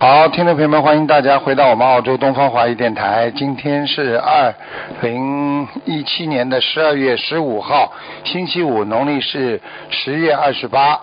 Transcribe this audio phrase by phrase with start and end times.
[0.00, 3.32] 好，听众朋友们，欢迎大家回到我们澳洲东方华语电台。
[3.32, 4.54] 今天是二
[5.00, 9.60] 零一七年的十二月十五号，星期五，农历是
[9.90, 11.00] 十月二十八。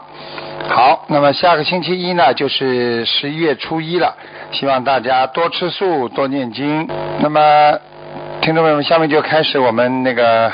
[0.70, 4.16] 好，那么下个星期一呢，就是十一月初一了。
[4.54, 6.88] 希望大家多吃素，多念经。
[7.20, 7.78] 那么，
[8.40, 10.50] 听众朋友们，下面就开始我们那个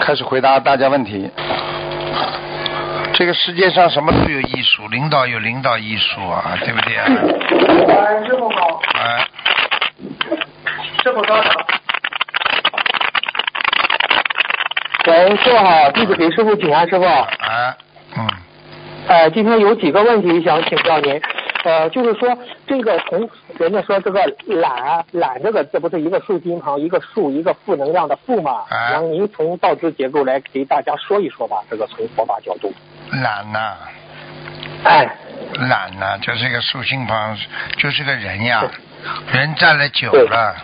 [0.00, 1.30] 开始回答大家问题。
[3.16, 7.06] 这个世界上什么都有艺术，领导有领导艺术啊，对不对啊？
[7.88, 8.80] 哎，师傅好。
[8.94, 9.24] 哎，
[11.02, 11.52] 师傅稍等。
[15.06, 17.04] 喂，师傅好，弟子给师傅请安，师傅。
[17.04, 17.76] 哎，
[18.16, 18.26] 嗯，
[19.06, 21.20] 呃，今天有几个问题想请教您，
[21.64, 28.64] 呃，就是说这个从人家说这个懒懒这个字不是一个竖心旁一个竖一个负能量的负嘛？
[28.70, 32.72] 哎然后您从道之结构来给大家说一说吧，这个从佛法角度。
[33.10, 33.76] 懒呐、
[34.84, 35.16] 哎，
[35.68, 37.36] 懒呐、就是一个竖心旁，
[37.78, 38.62] 就是个人呀，
[39.32, 40.56] 人站了久了，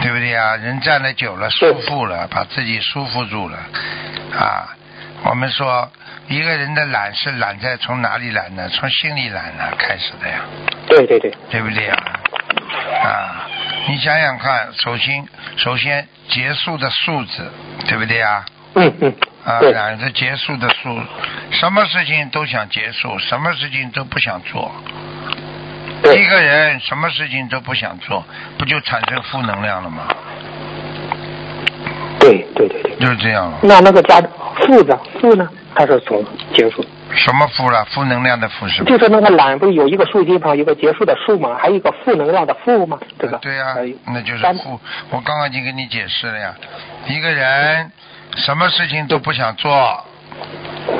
[0.00, 0.56] 对不对呀？
[0.56, 3.58] 人站了久了，舒服了，把自己舒服住了，
[4.38, 4.68] 啊，
[5.24, 5.90] 我们说
[6.32, 8.66] 一个人的懒是懒在从哪里懒呢？
[8.70, 10.40] 从心里懒呢开始的呀，
[10.88, 11.94] 对对对，对不对呀？
[13.04, 13.44] 啊，
[13.86, 17.52] 你想想看，首先首先结束的数字，
[17.86, 18.46] 对不对呀？
[18.76, 20.98] 嗯嗯，啊，懒是结束的数，
[21.50, 24.72] 什么事情都想结束，什么事情都不想做。
[26.16, 28.24] 一个人什么事情都不想做，
[28.56, 30.08] 不就产生负能量了吗？
[32.22, 32.96] 对对对对。
[32.96, 33.58] 就是这样了。
[33.62, 34.20] 那那个加
[34.60, 35.48] 负的负呢？
[35.74, 36.22] 它是从
[36.52, 36.84] 结束，
[37.14, 37.82] 什么负了？
[37.86, 38.90] 负能量的负是吧？
[38.90, 41.56] 就是那个懒不是有一个竖心旁一个结束的竖吗？
[41.58, 42.98] 还有一个负能量的负吗？
[43.18, 43.38] 这个。
[43.38, 44.78] 对呀、呃那就是单负。
[45.10, 46.54] 我刚刚已经跟你解释了呀。
[47.06, 47.90] 一个人
[48.36, 50.04] 什么事情都不想做，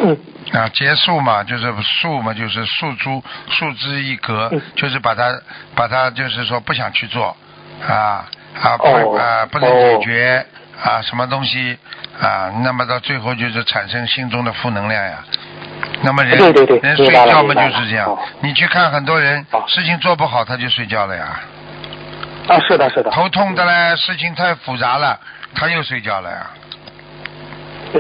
[0.03, 0.17] 嗯
[0.55, 5.39] 啊，结束嘛，就是束嘛，就是束诸束之一格，嗯就是把它
[5.75, 7.37] 把它就是说不想去做，
[7.87, 8.25] 啊
[8.59, 10.47] 啊不、哦啊不能解决、
[10.83, 11.79] 啊什么东西
[12.21, 15.25] 啊，那么到最后就是产生心中的负能量呀。
[16.03, 18.09] 那么人对对对人睡觉嘛就是这样。
[18.09, 19.63] 哦，你去看很多人哦。
[19.69, 21.41] 事情做不好他就睡觉了呀，
[22.49, 23.11] 啊，是的，是的。
[23.11, 25.19] 头痛的嘞，事情太复杂了
[25.55, 26.47] 他又睡觉了呀，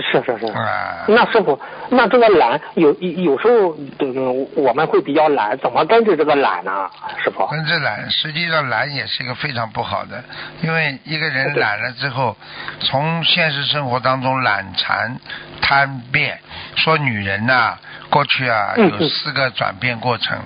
[0.00, 0.46] 是是是。
[0.52, 1.04] 啊。
[1.08, 1.58] 那师傅，
[1.90, 6.88] 那这个懒有有时候，嗯，我们会比较懒，怎么根治这个懒呢？
[7.22, 7.46] 师傅？
[7.48, 10.22] 根治懒，实际上懒也是一个非常不好的，
[10.62, 12.36] 因为一个人懒了之后，
[12.80, 15.16] 从现实生活当中懒馋
[15.60, 16.38] 贪变，
[16.76, 17.76] 说女人呐、
[18.08, 20.38] 过去啊嗯有四个转变过程，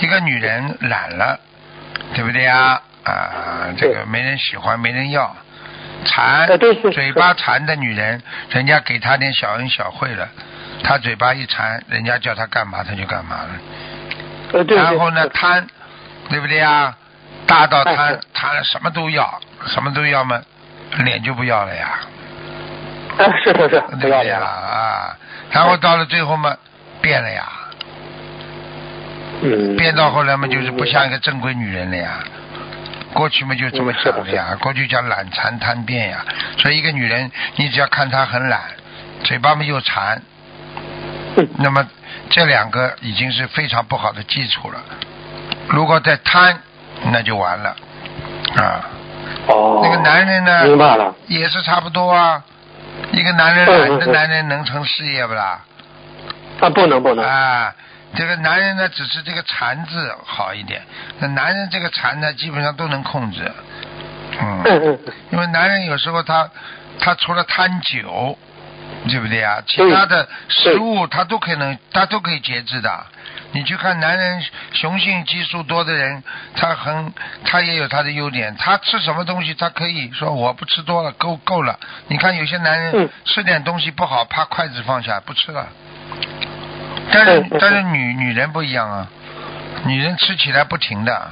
[0.00, 1.38] 一个女人懒了，
[2.14, 2.80] 对不对呀？
[3.04, 5.32] 啊，这个没人喜欢，没人要。
[6.04, 6.46] 馋
[6.92, 10.28] 嘴巴馋的女人，人家给她点小恩小惠了，
[10.82, 13.50] 她嘴巴一馋，人家叫她干嘛她就干嘛了。
[14.52, 14.76] 呃，对对。
[14.76, 15.66] 然后呢，贪，
[16.28, 16.94] 对不对呀？
[17.46, 20.40] 大到哎贪，贪了什么都要，什么都要嘛，
[20.98, 22.00] 脸就不要了呀，
[23.18, 24.40] 啊，是是是，对不对呀？
[24.40, 25.16] 啊，
[25.50, 26.56] 然后到了最后嘛，
[27.00, 27.44] 变了呀，
[29.42, 29.76] 嗯。
[29.76, 32.18] 变到后来嘛，就是不像一个正规女人了呀。
[33.16, 36.22] 过去嘛就这么讲的呀，过去叫懒馋贪变呀，
[36.58, 38.60] 所以一个女人，你只要看她很懒，
[39.24, 40.20] 嘴巴嘛又馋，
[41.38, 41.88] 嗯那么
[42.28, 44.78] 这两个已经是非常不好的基础了。
[45.68, 46.58] 如果再贪，
[47.10, 47.74] 那就完了
[48.58, 48.84] 啊。
[49.46, 49.80] 哦。
[49.82, 51.14] 那个男人呢，明白了。
[51.26, 52.44] 也是差不多啊。
[53.12, 55.60] 一个男人嗯懒的男人能成事业不啦？
[56.60, 57.24] 啊，不能不能。
[57.24, 57.74] 啊，
[58.16, 60.82] 这个男人呢，只是这个馋字好一点。
[61.18, 63.52] 那男人这个馋呢，基本上都能控制。
[64.40, 64.62] 嗯。
[64.64, 65.12] 嗯嗯嗯。
[65.30, 66.50] 因为男人有时候他
[66.98, 68.38] 他除了贪酒，
[69.08, 69.62] 对不对啊？
[69.66, 73.06] 其他的食物他都可能他都可以节制的。
[73.52, 76.22] 你去看男人雄性激素多的人，
[76.56, 77.12] 他很
[77.44, 78.54] 他也有他的优点。
[78.56, 81.78] 他吃什么东西，他可以说我不吃多了，够够了。
[82.08, 85.68] 你看有些男人嗯吃点东西不好，怕筷子放下不吃了。
[87.12, 89.08] 但是但是女女人不一样啊，
[89.84, 91.30] 女人吃起来不停的。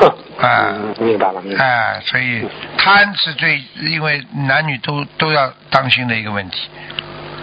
[0.00, 0.08] 嗯
[0.40, 1.64] 啊嗯，明白了，明白了。
[1.64, 6.68] 哎，所以贪是最，因为男女都都要当心的一个问题。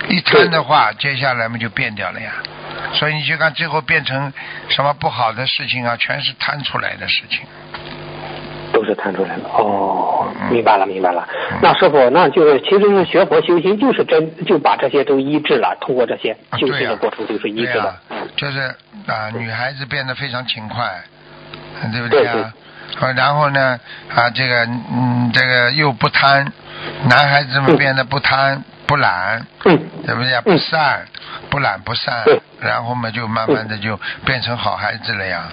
[0.10, 2.34] 一贪的话，接下来嘛就变掉了呀。
[2.94, 4.34] 所以你就看，最后变成
[4.68, 7.42] 什么不好的事情啊，全是贪出来的事情。
[8.72, 9.50] 都是弹出来了。
[9.50, 11.60] 哦，嗯明白了，明白了嗯。
[11.62, 17.96] 那师傅，那就是其实是学佛修心，就是真就把这些都医治了，通过这些修啊对呀心的过程就是医对治的呀。，
[18.36, 18.60] 就是
[19.08, 21.04] 啊，女孩子变得非常勤快，
[21.92, 22.54] 对不对啊？
[23.00, 23.80] 啊，然后呢，
[24.16, 26.52] 啊，这个嗯，这个又不贪，
[27.08, 30.42] 男孩子们嗯变得不贪不懒，嗯，对不对？
[30.42, 31.06] 不善，
[31.50, 32.24] 不懒不善，
[32.60, 35.50] 然后嘛，就慢慢的就变成好孩子了呀。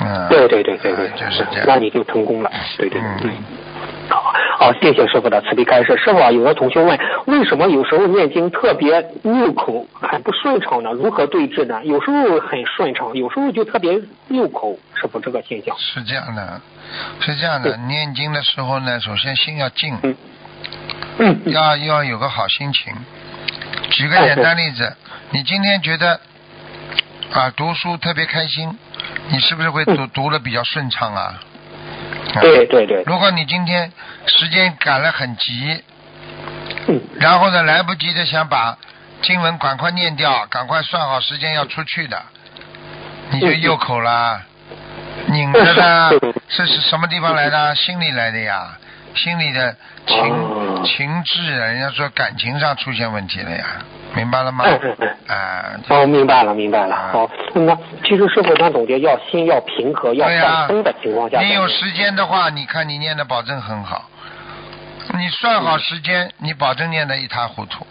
[0.00, 1.64] 嗯，对对对对对，啊就是这样。
[1.66, 2.50] 那你就成功了。
[2.76, 3.32] 对对对嗯。
[4.08, 5.96] 好，好，谢谢师傅的慈悲开示。
[5.98, 10.90] 师傅啊，有的同学问，为什么有时候念经特别拗口，很不顺畅呢？
[10.92, 11.84] 如何对治呢？
[11.84, 15.76] 有时候很顺畅，有时候就特别拗口，师傅这个现象。
[15.78, 16.60] 是这样的，
[17.20, 17.76] 是这样的。
[17.76, 20.16] 念经的时候呢，首先心要静，嗯
[21.18, 22.92] 嗯嗯要要有个好心情。
[23.90, 24.96] 举个简单例子，
[25.30, 26.18] 你今天觉得
[27.32, 28.78] 啊读书特别开心，
[29.26, 31.34] 你是不是会读读的比较顺畅啊？
[32.34, 33.90] 啊对对对，如果你今天
[34.26, 35.82] 时间赶得很急，
[36.86, 37.00] 嗯。
[37.18, 38.76] 然后呢来不及的想把
[39.22, 42.22] 经文赶快念掉，赶快算好时间要出去的，
[43.30, 44.42] 你就嗯右口啦，
[45.26, 47.74] 拧着的对对对是是什么地方来的？
[47.74, 48.78] 心里来的呀，
[49.18, 49.76] 心里的
[50.06, 53.64] 情哦情志，人家说感情上出现问题了呀，
[54.14, 54.64] 明白了吗？
[54.66, 56.94] 嗯嗯嗯啊，哦，明白了，明白了。
[56.94, 61.40] 啊好，那其实师傅他总结要心要平和，要放松的情况下。
[61.40, 64.08] 你有时间的话，你看你念的保证很好。
[65.18, 67.86] 你算好时间，你保证念的一塌糊涂。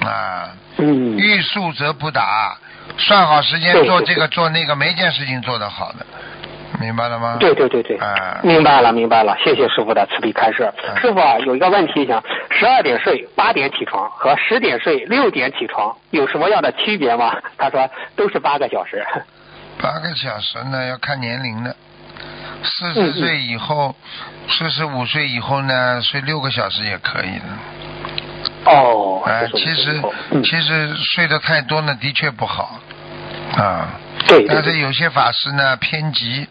[0.00, 2.56] 啊，嗯，欲速则不达，
[2.96, 6.06] 算好时间做这个做那个，没件事情做得好的，
[6.84, 7.36] 明白了吗？
[7.40, 10.70] 对对对对，啊明白了明白了，谢谢师傅的慈悲开示。
[10.86, 17.34] 嗯师傅啊，有一个问题想，十二点睡，八点起床和十点睡，六点起床有什么样的区别吗？
[17.58, 19.04] 他说都是八个小时。
[19.80, 21.74] 八个小时呢，要看年龄的。
[22.62, 23.94] 四嗯十岁以后，
[24.48, 28.72] 四十五岁以后呢，睡六个小时也可以的。
[28.72, 32.78] 哦，哎、这是其实嗯其实睡得太多呢，的确不好
[33.56, 33.88] 啊。
[34.26, 36.48] 对对对，但是有些法师呢偏急，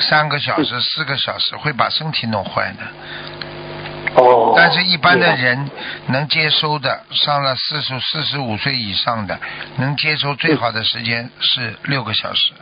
[0.00, 4.22] 三个小嗯时、四个小时会把身体弄坏的。
[4.22, 5.68] 哦，但是，一般的人
[6.06, 9.36] 能接收的，上了四十四十五岁以上的，
[9.76, 12.52] 能接收最好的时间是六个小时。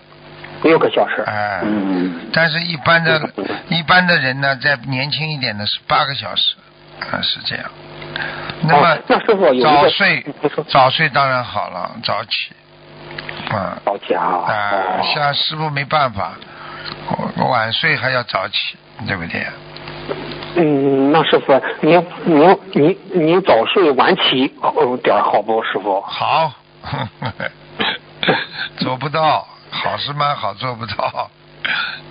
[0.62, 1.22] 六个小时。
[1.26, 3.20] 哎嗯，但是，一般的
[3.68, 6.54] 一般的人呢，在年轻一点的是八个小时，
[7.00, 7.64] 啊，是这样。
[8.62, 10.24] 那么哦，那师傅有早睡，
[10.68, 12.54] 早睡当然好了，早起，
[13.50, 14.24] 啊早起啊。
[14.24, 14.70] 啊，
[15.00, 16.32] 哦像师傅没办法，
[17.36, 19.46] 我晚睡还要早起，对不对？
[20.56, 26.00] 嗯，那师傅，您您您您早睡晚起哦点好不，师傅？
[26.02, 26.52] 好，
[28.76, 31.30] 做不到，好是蛮好，做不到。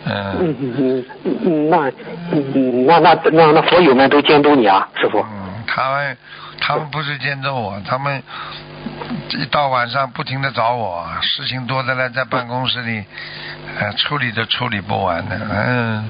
[0.06, 1.92] 嗯嗯嗯嗯嗯，那
[2.32, 5.20] 嗯那那那那佛友们都监督你啊，师傅。
[5.20, 6.18] 嗯，他们
[6.60, 8.24] 他们不是监督我，他们
[9.32, 13.06] 一到晚上不停的找我，事情多的嘞，在办公室里，
[13.80, 16.10] 呃，处理都处理不完的，嗯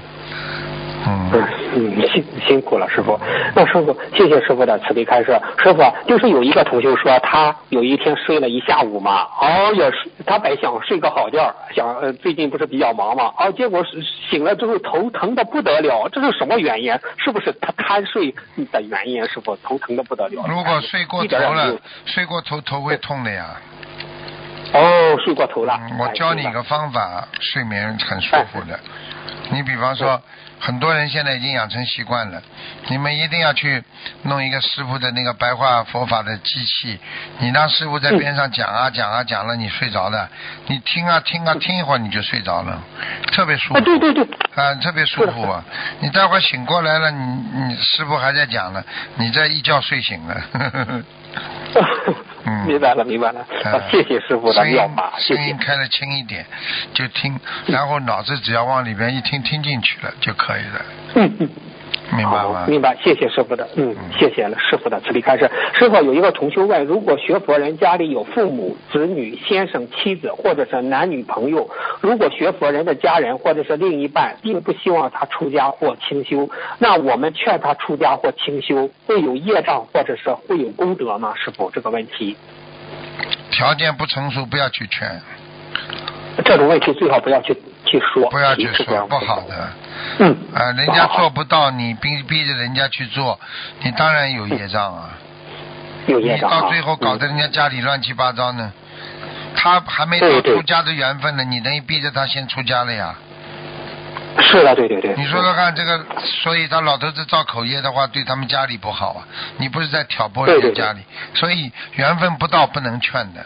[1.05, 1.60] 嗯。
[1.73, 1.91] 嗯。
[1.97, 3.19] 嗯，辛辛苦了，师傅。
[3.55, 5.39] 那师傅，谢谢师傅的慈悲开示。
[5.57, 13.83] 师傅，就是有一个同学说，他有一天睡了一下午嘛，哦，也是他本想睡个好觉，想呃最近不是比较忙嘛，哦，结果
[14.29, 16.93] 醒了之后头疼的不得了，这是什么原因？
[17.17, 18.33] 是不是他贪睡
[18.71, 19.27] 的原因？
[19.27, 20.45] 师傅头疼的不得了。
[20.47, 23.55] 如果睡过头了睡过头头会痛的呀。
[24.73, 25.77] 哦，睡过头了。
[25.89, 28.79] 嗯我教你一个方法，睡眠很舒服的。
[29.51, 30.21] 你比方说，
[30.61, 32.41] 很多人现在已经养成习惯了，
[32.87, 33.83] 你们一定要去
[34.21, 36.99] 弄一个师傅的那个白话佛法的机器，
[37.39, 40.29] 你让师傅在边上讲啊讲啊讲了，你睡着了，
[40.67, 42.79] 你听啊听啊听一会儿你就睡着了，
[43.31, 43.79] 特别舒服。
[43.79, 44.23] 啊，对对对。
[44.53, 45.63] 啊，特别舒服啊！
[46.01, 47.23] 你待会儿醒过来了，你
[47.67, 48.83] 你师傅还在讲呢，
[49.15, 51.03] 你这一觉睡醒了。
[52.45, 53.45] 嗯明白了，明白了。
[53.91, 55.57] 谢谢师傅的声音妙法，谢谢声音。
[55.57, 56.45] 开的轻一点，
[56.93, 60.85] 就听，然后脑子只要往里边一听，听进去了就可以了，
[61.15, 61.49] 嗯嗯。
[62.15, 62.65] 明白吗？
[62.67, 65.49] 明白，谢谢师傅的，嗯嗯，谢谢了师傅的慈悲开示。
[65.73, 71.69] 师傅有一个同修问，如果学佛人家里有父母、子女、先生、妻子，或者是男女朋友，
[72.01, 81.33] 如果学佛人的家人或者是另一半并不希望他出家或清修，那我们劝他出家或清修，会有业障或者是会有功德吗？
[81.35, 82.35] 师傅这个问题，
[83.51, 85.09] 条件不成熟，不要去劝，
[86.43, 87.53] 这种问题最好不要去
[87.85, 89.69] 去说，不要去说，不好的。
[90.19, 93.39] 嗯，啊，人家做不到，你逼逼着人家去做，
[93.81, 95.09] 你当然有业障啊。
[96.05, 98.71] 你有业障啊到最后搞得嗯人家家里乱七八糟呢，
[99.55, 103.15] 他还没出家的缘分呢，你等于逼着他先出家了呀。
[104.39, 105.13] 是的，对对对。
[105.17, 106.05] 你说说看，这个，
[106.41, 109.27] 所以他老头子造口业的话，对他们家里不好啊。
[109.57, 111.01] 你不是在挑拨人家家里，
[111.33, 113.45] 所以缘分不到不能劝的，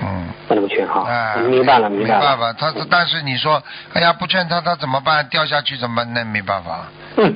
[0.00, 0.28] 嗯。
[0.48, 1.04] 不能劝哈。
[1.06, 2.20] 哎，明白了，明白了。
[2.20, 5.26] 没办法，他但是你说，哎呀，不劝他，他怎么办？
[5.28, 6.14] 掉下去怎么办？
[6.14, 6.86] 那没办法。
[7.16, 7.34] 嗯。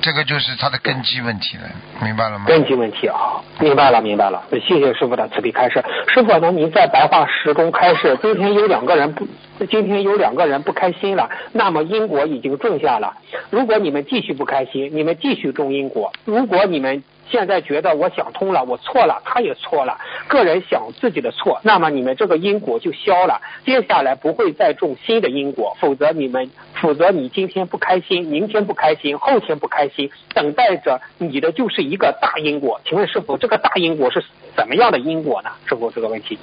[0.00, 1.64] 这个就是他的根基问题了，
[2.00, 2.44] 明白了吗？
[2.46, 4.40] 根基问题啊，明白了，明白了。
[4.52, 5.84] 谢谢师傅的慈悲开示。
[6.06, 9.26] 师傅呢，您在白话时中开示，今天有两个人不，
[9.66, 13.12] 今天有两个人不开心了，那么因果已经种下了。
[13.50, 16.12] 如果你们继续不开心，你们继续种因果。
[16.24, 32.80] 如果你们现在觉得我想通了，我错了，他也错了，个人想自己的错，那么你们这个因果就消了，接下来不会再种新的因果，否则你们，否则你今天不开心，明天不开心，后天不开心，等待着你的就是一个大因果。
[32.84, 34.24] 请问师傅，这个大因果是
[34.56, 35.50] 怎么样的因果呢？
[35.66, 36.38] 师傅这个问题。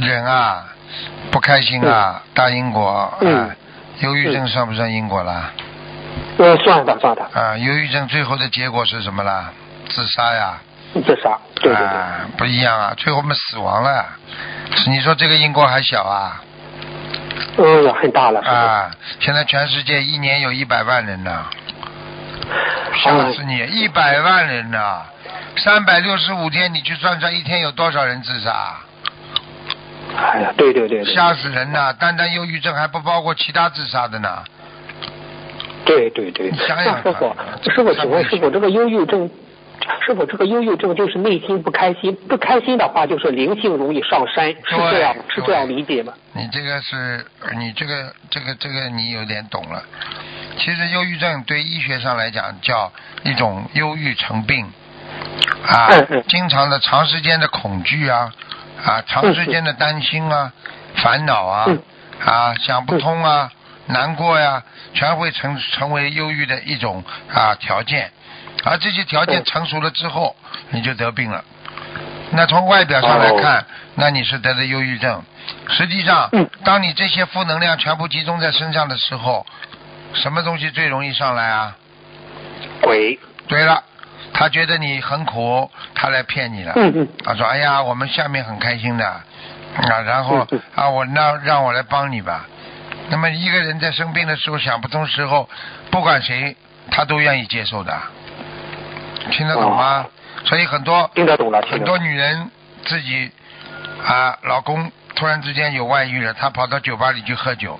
[0.00, 0.72] 人啊，
[1.30, 3.50] 不开心啊，大因果，嗯，
[4.00, 5.52] 忧郁症算不算因果啦？
[6.38, 7.22] 呃，算的，算的。
[7.32, 9.52] 啊，忧郁症最后的结果是什么啦？
[9.88, 10.58] 自杀呀。
[10.94, 11.86] 自杀，对对对。
[11.86, 14.06] 啊，不一样啊，最后我们死亡了。
[14.88, 16.42] 你说这个因果还小啊？
[17.58, 18.40] 哎呀，很大了。
[18.40, 18.90] 啊，
[19.20, 21.44] 现在全世界一年有一百万人呢，
[22.94, 23.58] 吓死你！
[23.66, 25.02] 一百万人呢，
[25.56, 28.76] 三百六十五天，你去算算一天有多少人自杀？
[30.16, 31.04] 哎呀，对对对。
[31.04, 31.92] 吓死人呐！
[31.92, 34.42] 单单忧郁症还不包括其他自杀的呢。
[35.84, 39.28] 对对对，那师傅，师傅，请问师傅，这个忧郁症，
[40.06, 46.12] 师傅这个忧郁症就是内心不开心，不开心的话就是灵性容易上山，是这样，是这样理解吗？
[46.34, 47.26] 你这个是，
[47.58, 49.82] 你这个这个这个你有点懂了。
[50.56, 52.92] 其实忧郁症对医学上来讲叫
[53.24, 54.64] 一种忧郁成病，
[55.66, 55.88] 啊，
[56.28, 58.32] 经常的长时间的恐惧啊，
[58.84, 60.52] 啊，长时间的担心啊，
[60.96, 61.66] 烦恼啊，
[62.24, 63.50] 啊，想不通啊。
[63.86, 64.62] 难过呀，
[64.94, 68.10] 全会成成为忧郁的一种啊条件，
[68.64, 70.36] 而这些条件成熟了之后，
[70.70, 71.44] 你就得病了。
[72.30, 75.22] 那从外表上来看，那你是得了忧郁症。
[75.68, 76.30] 实际上，
[76.64, 79.44] 当你这些负能量全部集中在身上的时候，
[80.14, 81.76] 什么东西最容易上来啊？
[82.80, 83.18] 鬼。
[83.48, 83.82] 对了，
[84.32, 86.72] 他觉得你很苦，他来骗你了。
[87.24, 89.24] 他说：“哎呀，我们下面很开心的啊，
[90.06, 92.46] 然后啊，我那让我来帮你吧。”
[93.10, 95.48] 那么一个人在生病的时候想不通时候，
[95.90, 96.56] 不管谁
[96.90, 97.96] 他都愿意接受的，
[99.30, 100.06] 听得懂吗？
[100.44, 102.50] 所以很多听得懂了，很多女人
[102.84, 103.30] 自己
[104.04, 107.78] 啊，老公突然之间有外遇了，她跑到酒吧里去喝酒，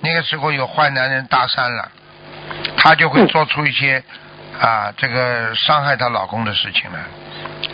[0.00, 1.90] 那个时候有坏男人搭讪了，
[2.76, 4.02] 她就会做出一些
[4.60, 7.00] 啊这个伤害她老公的事情来。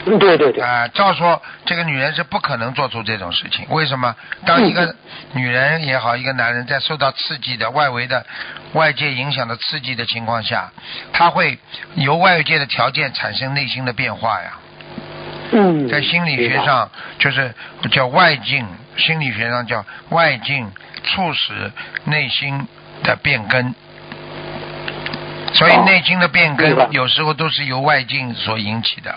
[0.04, 0.62] 对对对。
[0.62, 3.66] 啊，照说这个女人是不可能做出这种事情。
[3.70, 4.14] 为什么？
[4.44, 4.94] 当一个
[5.32, 8.24] 女人也好，一个男人在受到刺激的外围的
[8.74, 10.70] 外界影响的刺激的情况下，
[11.12, 11.58] 他会
[11.96, 14.52] 由外界的条件产生内心的变化呀。
[15.50, 15.88] 嗯。
[15.88, 16.88] 在心理学上，
[17.18, 17.52] 就是
[17.90, 18.64] 叫外境，
[18.96, 20.70] 心理学上叫外境
[21.02, 21.72] 促使
[22.04, 22.68] 内心
[23.02, 23.74] 的变更。
[25.56, 29.14] 所以内心的变更有时候都是由外境所引起的。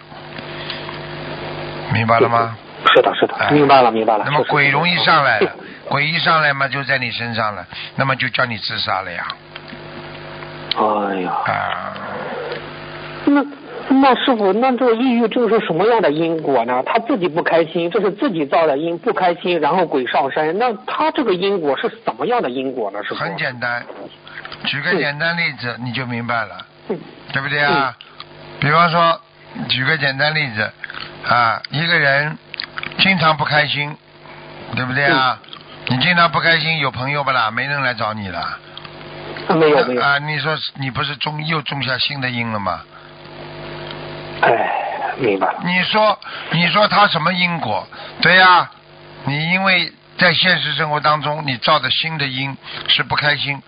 [1.94, 2.56] 明白了吗？
[2.96, 4.24] 是的，是的，明白了，明白了。
[4.26, 5.52] 那么鬼容易上来了，
[5.90, 7.66] 鬼一上来嘛，就在你身上了，
[7.96, 9.28] 那么就叫你自杀了呀。
[10.78, 11.32] 哎呀。
[11.46, 11.94] 啊。
[13.26, 13.44] 那
[13.90, 16.82] 那师傅，那这个抑郁症是什么样的因果呢？
[16.86, 20.58] 他自己不开心，这是自己造的因，不开心，然后鬼上身。
[20.58, 23.04] 那他这个因果是怎么样的因果呢？
[23.04, 23.16] 师傅。
[23.16, 23.84] 很简单，
[24.66, 26.66] 举个简单例子你就明白了，
[27.32, 27.96] 对不对啊？
[28.60, 29.22] 比方说，
[29.70, 30.72] 举个简单例子。
[31.28, 32.38] 啊，一个人
[32.98, 33.96] 经常不开心，
[34.74, 35.38] 对不对啊？
[35.88, 37.52] 你经常不开心，有朋友不啦？
[37.52, 38.58] 没人来找你了。
[39.50, 40.02] 没有没有。
[40.02, 42.82] 啊，你说你不是种又种下新的因了吗？
[44.42, 44.50] 哎，
[45.18, 45.60] 明白了。
[45.66, 46.18] 你说
[46.52, 47.86] 你说他什么因果？
[48.22, 48.72] 对呀，
[49.26, 53.62] 你因为在现实生活当中你造的新的因是不开心，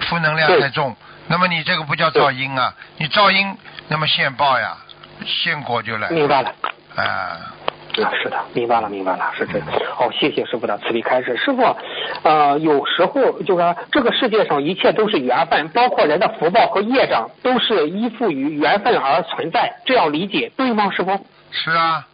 [0.00, 0.94] 负能量太重，
[1.28, 2.74] 那么你这个不叫噪音啊？
[2.98, 3.56] 你噪音，
[3.88, 4.76] 那么现报呀，
[5.24, 6.10] 现果就来。
[6.10, 6.52] 明白了。
[6.96, 9.60] 啊，啊，是的，明白了，明白了，是这。
[9.94, 11.36] 好，谢谢师傅的慈悲开示。
[11.36, 11.76] 师傅，
[12.22, 20.90] 呃，有时候就说这个世界上一切都是缘分，包括人的福报和业障，都是依附于缘分而存在，这样理解对吗？
[20.90, 21.26] 师傅？
[21.50, 22.06] 是啊，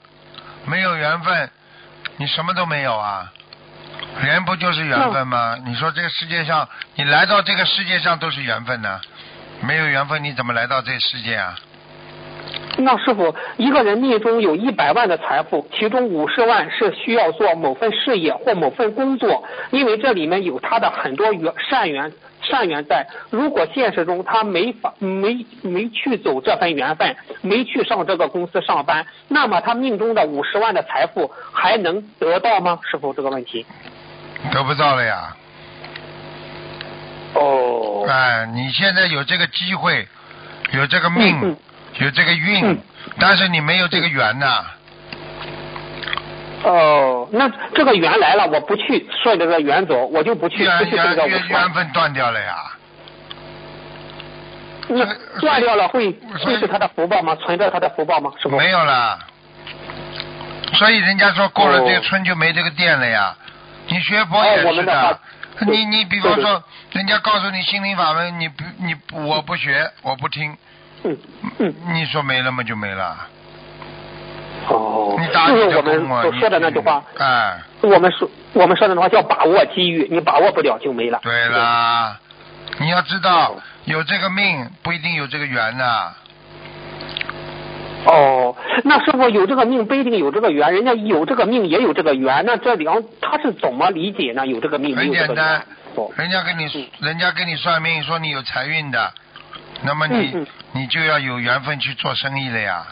[0.67, 1.51] 没有缘分，
[2.17, 3.33] 你什么都没有啊。
[4.23, 5.57] 人不就是缘分吗？
[5.67, 9.01] 你说这个世界上，你来到这个世界上都是缘分呢，
[9.63, 11.55] 没有缘分你怎么来到这个世界啊？
[12.79, 22.11] 那师傅，一个人命中有一百万的财富，其中五十万是需要做某份事业或某份工作，因为这里面有他的很多缘善缘
[22.43, 23.07] 善缘在。
[23.31, 32.79] 如果现实中他没法没没去走这份缘分，没去上这个公司上班，那么他命中的五十万的财富还能得到吗？
[32.91, 33.65] 是否这个问题。
[34.53, 35.37] 得不到了呀。
[37.35, 38.07] 哦。
[38.09, 40.07] 哎，你现在有这个机会，
[40.73, 41.39] 有这个命。
[41.43, 41.57] 嗯
[41.99, 42.79] 有这个运，
[43.19, 44.65] 但是你没有这个缘呐。
[46.63, 52.57] 哦，那这个缘来了，我不去顺着这个缘走，我就不去，不去这个缘缘分断掉了呀。
[54.89, 55.05] 那
[55.41, 56.11] 断掉了会
[56.45, 57.35] 会是他的福报吗？
[57.37, 58.33] 存在他的福报吗？
[58.43, 58.57] 是不？
[58.57, 59.19] 没有了。
[60.75, 63.35] 所以人家说过了这个村就没这个店了呀。
[63.89, 65.19] 你学佛也是的。
[65.67, 66.63] 你你比方说，
[66.93, 70.57] 人家告诉你心灵法门，你不你我不学，我不听。
[71.05, 71.17] 嗯
[71.59, 73.17] 嗯，你说没了吗就没了。
[74.69, 77.03] 哦，你打就是我们所说的那句话。
[77.19, 77.59] 哎。
[77.83, 81.19] 我们说我们说的那话叫把握机遇，你把握不了就没了。
[81.23, 82.15] 对啦，
[82.79, 86.13] 你要知道有这个命不一定有这个缘呐。
[88.05, 94.47] 哦，那师傅有这个命不一定有这个缘，人家有这个命也有这个缘，那这两他是怎么理解呢？
[94.47, 95.37] 有这个命没有这个缘？
[95.37, 95.65] 很简
[95.97, 99.11] 单，人家给你人家给你算命说你有财运的。
[99.83, 102.87] 那么你你就要有缘分去做生意了呀。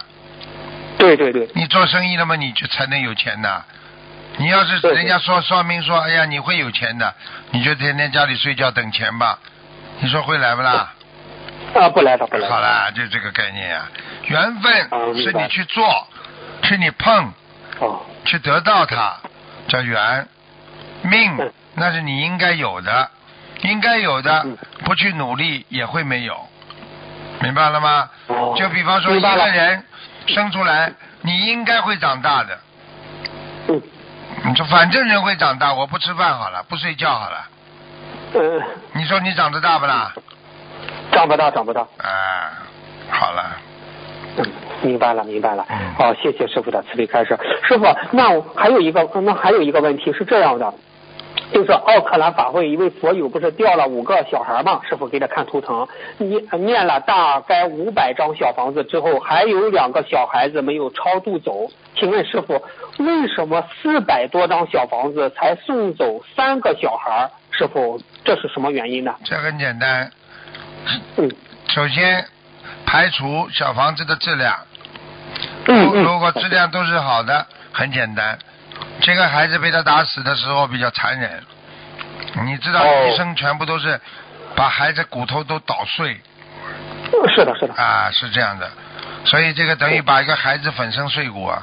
[0.98, 1.48] 对对对。
[1.54, 3.64] 你做生意了嘛，你就才能有钱的。
[4.36, 7.14] 你要是人家说算命说，哎呀你会有钱的，
[7.50, 9.38] 你就天天家里睡觉等钱吧。
[10.00, 10.92] 你说会来不啦？
[11.74, 12.48] 啊，不来了不来。
[12.48, 13.88] 好了，就这个概念啊。
[14.24, 16.06] 缘分是你去做，
[16.62, 17.32] 是你碰，
[18.24, 19.16] 去得到它
[19.66, 20.26] 叫缘。
[21.02, 23.10] 命那是你应该有的，
[23.62, 24.46] 应该有的，
[24.84, 26.48] 不去努力也会没有。
[27.40, 28.08] 明白了吗？
[28.56, 29.84] 就比方说一个人
[30.28, 30.92] 生出来，
[31.22, 32.58] 你应该会长大的。
[33.68, 33.82] 嗯。
[34.44, 37.46] 你说反正人会长大，我不吃饭好了，不睡觉好了。
[38.34, 38.62] 嗯。
[38.92, 40.12] 你说你长得大不啦？
[41.12, 41.80] 长不大，长不大。
[41.80, 42.52] 啊，
[43.10, 43.56] 好了。
[44.36, 44.46] 嗯，
[44.82, 45.66] 明白了，明白了。
[45.96, 47.36] 好，谢谢师傅的慈悲开示。
[47.66, 50.72] 师傅，那还有一个，那还有一个问题是这样的。
[51.52, 54.80] 就是奥克兰法会一位佛友不是掉了五个小孩吗？
[54.88, 61.70] 师傅给他看图腾，念念了大概五百张小房子之后，还有两个小孩子没有超度走。
[61.96, 62.62] 请问师傅，
[62.98, 67.30] 为什么四百多张小房子才送走三个小孩？
[67.50, 69.14] 师傅，这是什么原因呢？
[69.24, 70.10] 这很简单。
[71.16, 71.30] 嗯。
[71.68, 72.24] 首先
[72.84, 74.54] 排除小房子的质量。
[75.66, 76.02] 嗯嗯。
[76.04, 78.38] 如果质量都是好的，很简单。
[79.00, 81.42] 这个孩子被他打死的时候比较残忍，
[82.44, 84.00] 你知道医生全部都是
[84.56, 86.20] 把孩子骨头都捣碎。
[87.34, 87.74] 是的，是的。
[87.74, 88.70] 啊，是这样的，
[89.24, 91.62] 所以这个等于把一个孩子粉身碎骨啊，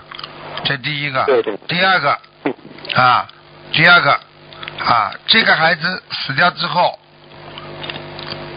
[0.64, 1.24] 这第一个。
[1.26, 1.58] 对对。
[1.68, 2.18] 第二个，
[2.96, 3.28] 啊，
[3.72, 4.20] 第二个，
[4.84, 6.98] 啊，这个孩子死掉之后，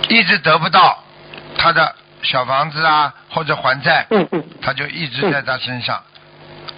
[0.08, 1.02] 一直得不到
[1.58, 4.06] 他的小房子啊，或者还债，
[4.62, 6.02] 他就一直在他身上，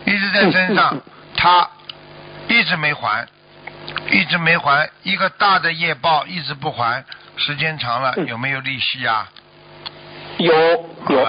[0.06, 0.98] 一直在身上。
[1.36, 1.66] 他
[2.50, 3.26] 一直没还，
[4.10, 7.04] 一直没还，一个大的业报一直不还，
[7.36, 9.28] 时间长了有没有利息啊？
[10.38, 10.54] 有
[11.08, 11.28] 有。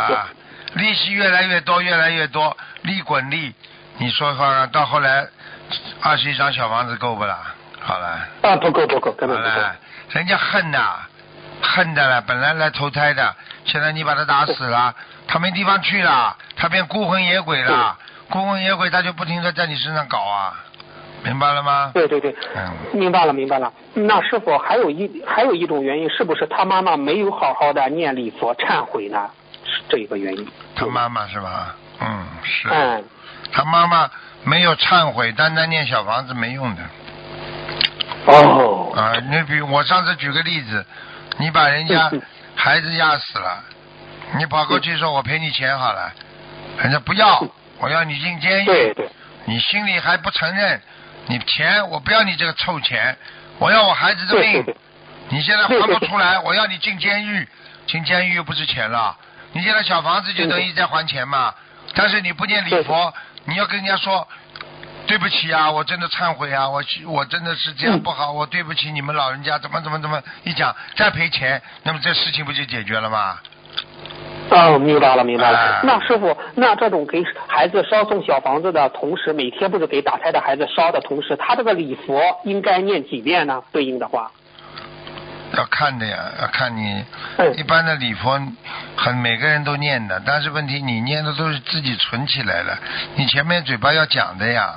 [0.74, 3.54] 利息越来越多，越来越多，利滚利。
[3.98, 5.28] 你说话到后来，
[6.02, 7.54] 二十一张小房子够不啦？
[7.82, 8.08] 好了。
[8.42, 9.66] 啊，不够不够，根本不够。
[10.12, 11.02] 人家恨呐，
[11.62, 14.96] 恨的了，本来来投胎的，现在你把他打死了，
[15.28, 17.98] 他没地方去了，他变孤魂野鬼了。
[18.30, 20.56] 孤魂野鬼，他就不停的在你身上搞啊，
[21.24, 21.92] 明白了吗？
[21.94, 23.72] 对对对，嗯，明白了明白了。
[23.94, 29.30] 那是否还有一还有一种原因，是不是他妈妈没有好好的念礼佛忏悔呢？
[29.64, 30.48] 是这一个原因。
[30.76, 31.76] 他妈妈是吧？
[32.00, 32.68] 嗯，是。
[32.70, 33.04] 嗯。
[33.52, 34.10] 他妈妈
[34.44, 36.82] 没有忏悔，单单念小房子没用的。
[38.26, 38.92] 哦。
[38.96, 40.86] 啊，你比我上次举个例子，
[41.38, 42.12] 你把人家
[42.56, 43.64] 孩子压死了，
[44.38, 46.12] 你跑过去说我赔你钱好了，
[46.80, 47.46] 人家不要。
[47.80, 49.10] 我要你进监狱，对对
[49.46, 50.80] 你心里还不承认？
[51.28, 53.18] 你钱我不要你这个臭钱，
[53.60, 54.76] 我要我孩子的命。
[55.30, 57.48] 你现在还不出来，我要你进监狱，
[57.88, 59.16] 进监狱又不是钱了。
[59.54, 61.54] 你现在小房子就等于在还钱嘛？
[61.94, 63.14] 但是你不念礼佛，
[63.46, 64.28] 你要跟人家说
[65.08, 73.40] 对不起啊，我真的忏悔啊，我我真的是这样不好，我对不起你们老人家，怎么怎么怎么一讲再赔钱，那么这事情不就解决了吗？
[74.52, 75.80] 哦，明白了，明白了。
[75.84, 83.64] 那师傅，那这种给孩子烧送小房子的同时，每天不是给打胎的孩子烧的同时，他这个礼佛应该念几遍呢？
[83.72, 84.30] 对应的话，
[85.58, 87.06] 要看的呀，要看你
[87.38, 88.40] 嗯一般的礼佛，
[88.98, 92.78] 很每个人都念的，但是问题你念的都是自己存起来了，
[93.16, 94.76] 你前面嘴巴要讲的呀。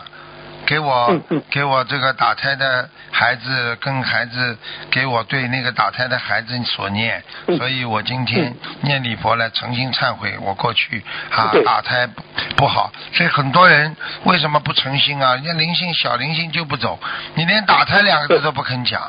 [0.67, 1.43] 给我嗯嗯。
[1.51, 4.57] 给我这个打胎的孩子跟孩子，
[4.91, 7.57] 给我对那个打胎的孩子所念，嗯。
[7.57, 12.23] 所以我今天念礼佛来诚心忏悔，我过去啊打胎不
[12.57, 15.35] 不好，所以很多人为什么不诚心啊？
[15.35, 16.99] 人家灵性小灵性就不走，
[17.35, 19.03] 你连打胎两个字都不肯讲。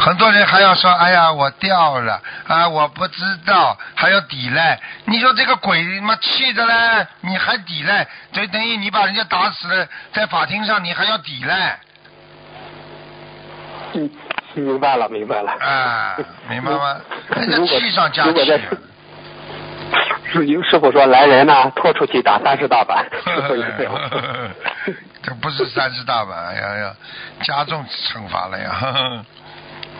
[0.00, 4.78] 很多人还要说，哎呀，我掉了啊，我不知道，还要抵赖。
[5.06, 11.78] 你说这个鬼妈气的嘞，你还抵赖，就等于你把人家打死了，在法庭上你还要抵赖
[13.94, 14.10] 嗯，
[14.54, 15.52] 明白了，明白了。
[15.52, 16.16] 啊，
[16.48, 16.96] 明白吗？
[17.36, 18.44] 人家气上加气。
[20.32, 23.06] 是 师傅说来人呢，拖出去打三十大板，
[25.22, 26.94] 这不是三十大板，要要
[27.42, 29.24] 加重惩罚了呀。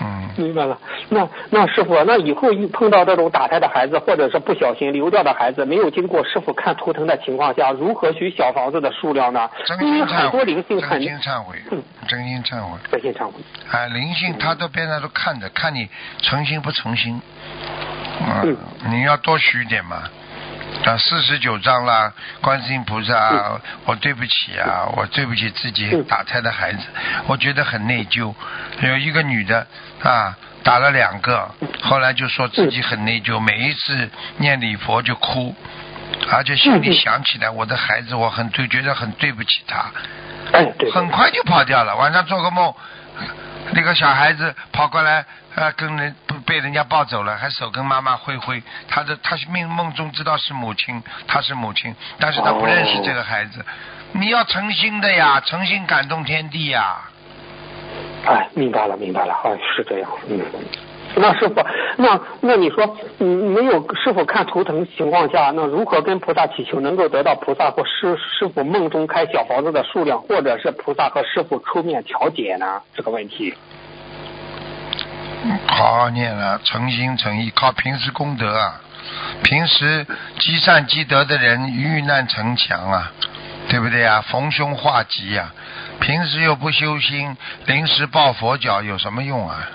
[0.01, 0.77] 嗯，明白了，
[1.09, 9.49] 那那师傅，那以后一碰到这种打胎的孩子，或者是不小心流掉的孩子，没有经过师傅看图腾的情况下，如何取小房子的数量呢？
[9.65, 12.79] 真心忏悔很多灵，性很真心忏悔嗯，真心忏悔。
[12.91, 13.33] 真心忏悔。
[13.71, 15.89] 啊，灵性他都边上都看着，看你
[16.23, 17.21] 诚心不诚心。
[18.21, 18.57] 啊嗯，
[18.91, 20.03] 你要多许一点嘛。
[20.85, 26.81] 啊，四十九章啦，观世音菩萨啊，我对不起啊，我对不起自己嗯打胎的孩子，
[27.27, 28.35] 我觉得很内疚。
[28.81, 29.67] 有一个女的
[30.03, 31.51] 啊，打了两个，
[31.83, 35.55] 后来就说自己很内疚，每一次念礼佛就哭，
[36.31, 39.87] 而且心里想起来我的孩子，我很对，觉得很对不起他。
[40.93, 41.97] 很快就跑掉了。
[41.97, 42.73] 晚上做个梦，
[43.73, 45.25] 那个小孩子跑过来，
[45.57, 48.63] 呃，跟人不被人家抱走了，还手跟妈妈挥挥。
[48.89, 53.65] 他的他是梦梦中知道是母亲，他是母亲，但是他不认识这个孩子。
[54.13, 56.97] 你要诚心的呀，诚心感动天地呀。
[58.27, 60.41] 哎，明白了，明白了，哎，是这样，嗯。
[61.17, 61.55] 那师傅，
[61.97, 72.83] 那那你说，嗯，没有师傅看图腾情况下，那如何跟菩萨祈求能够得到菩萨或师师傅梦中开小房子的数量，或者是菩萨和师傅出面调解呢？
[72.97, 73.55] 这个问题。
[75.67, 78.81] 好好念了，诚心诚意，靠平时功德啊，
[79.43, 80.07] 平时
[80.39, 83.13] 积善积德的人，遇难成强啊，
[83.69, 84.23] 对不对啊？
[84.23, 85.53] 逢凶化吉呀、
[86.01, 89.69] 平时又不修心，临时抱佛脚有什么用啊？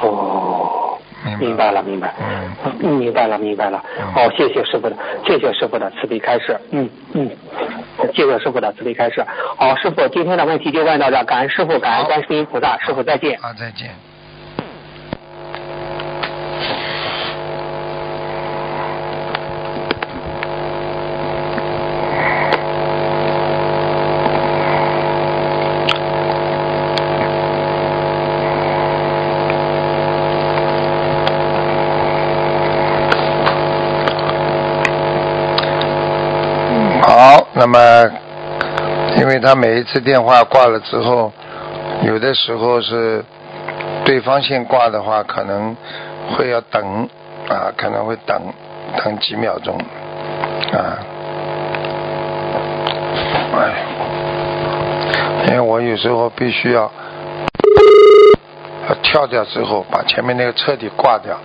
[0.00, 0.98] 哦，
[1.38, 2.50] 明白了，明白，嗯
[2.82, 3.82] 嗯，明白了，明白了。
[3.98, 6.58] 嗯好，谢谢师傅的，谢谢师傅的慈悲开示。
[6.70, 7.30] 嗯嗯，
[8.14, 9.24] 谢谢师傅的慈悲开示。
[9.56, 13.38] 好，师傅，今天的问题就问到这，感恩师傅，感恩观世音菩萨，师傅再见。
[13.40, 13.90] 啊，再见。
[37.08, 38.10] 好，那么，
[39.18, 41.32] 因为他每一次电话挂了之后，
[42.02, 43.22] 有的时候是
[44.04, 45.76] 对方先挂的话，可能
[46.30, 47.08] 会要等
[47.48, 48.40] 啊，可能会等
[48.96, 49.76] 等几秒钟
[50.72, 50.98] 啊。
[53.58, 53.72] 哎，
[55.48, 56.90] 因为我有时候必须要
[59.02, 61.36] 跳掉之后，把前面那个彻底挂掉，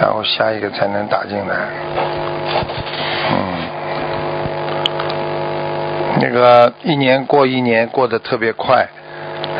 [0.00, 2.11] 然后下一个才能打进来。
[6.22, 8.86] 那个一年过一年过得特别快，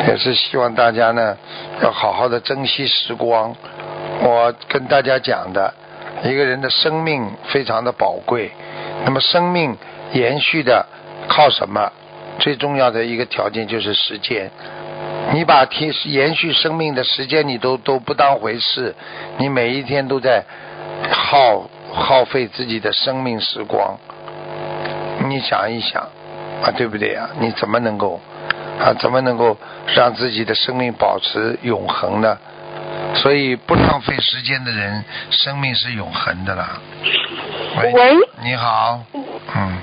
[0.07, 1.37] 也是希望大家呢
[1.81, 3.53] 要好好的珍惜时光。
[4.21, 5.73] 我跟大家讲的，
[6.23, 8.49] 一个人的生命非常的宝贵，
[9.03, 9.77] 那么生命
[10.13, 10.85] 延续的
[11.27, 11.91] 靠什么？
[12.39, 14.49] 最重要的一个条件就是时间。
[15.33, 18.95] 你把提延续生命的时间你都都不当回事，
[19.37, 20.43] 你每一天都在
[21.11, 23.97] 耗耗费自己的生命时光。
[25.27, 26.07] 你想一想。
[26.63, 28.19] 啊，对不对呀、你怎么能够
[28.79, 28.93] 啊？
[28.99, 29.57] 怎么能够
[29.93, 32.37] 让自己的生命保持永恒呢？
[33.15, 36.79] 所以不浪费时间的人，生命是永恒的啦。
[37.77, 39.77] 喂，喂你好，嗯，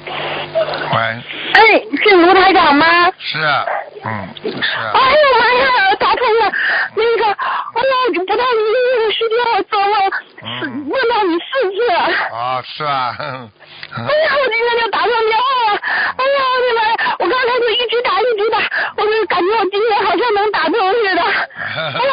[0.93, 2.87] 喂，哎，是卢台长吗？
[3.19, 3.65] 是啊，
[4.03, 4.29] 嗯，
[4.63, 6.53] 是啊哎，呦妈呀，打通了！
[6.97, 10.11] 那个，哎呀，不到一个月的时间，我做梦
[10.43, 11.93] 嗯是梦到你四次。
[12.35, 15.79] 啊，是啊，哎呀，我今天就打通电话了。
[16.17, 17.17] 哎呀，我的妈呀！
[17.19, 18.59] 我刚才就一直打一直打，
[18.97, 21.23] 我就感觉我今天好像能打通似的。
[21.23, 22.13] 哎呀，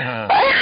[0.00, 0.52] 嗯哎呀，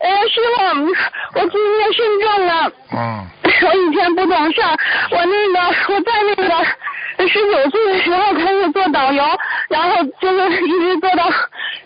[0.00, 2.72] 哎呀，师傅，我今天肾症了。
[2.94, 3.28] 嗯
[3.64, 4.76] 我以前不懂事儿，
[5.12, 9.22] 我那个我在那个十九岁的时候开始做导游，
[9.72, 11.24] 然后就是一直做到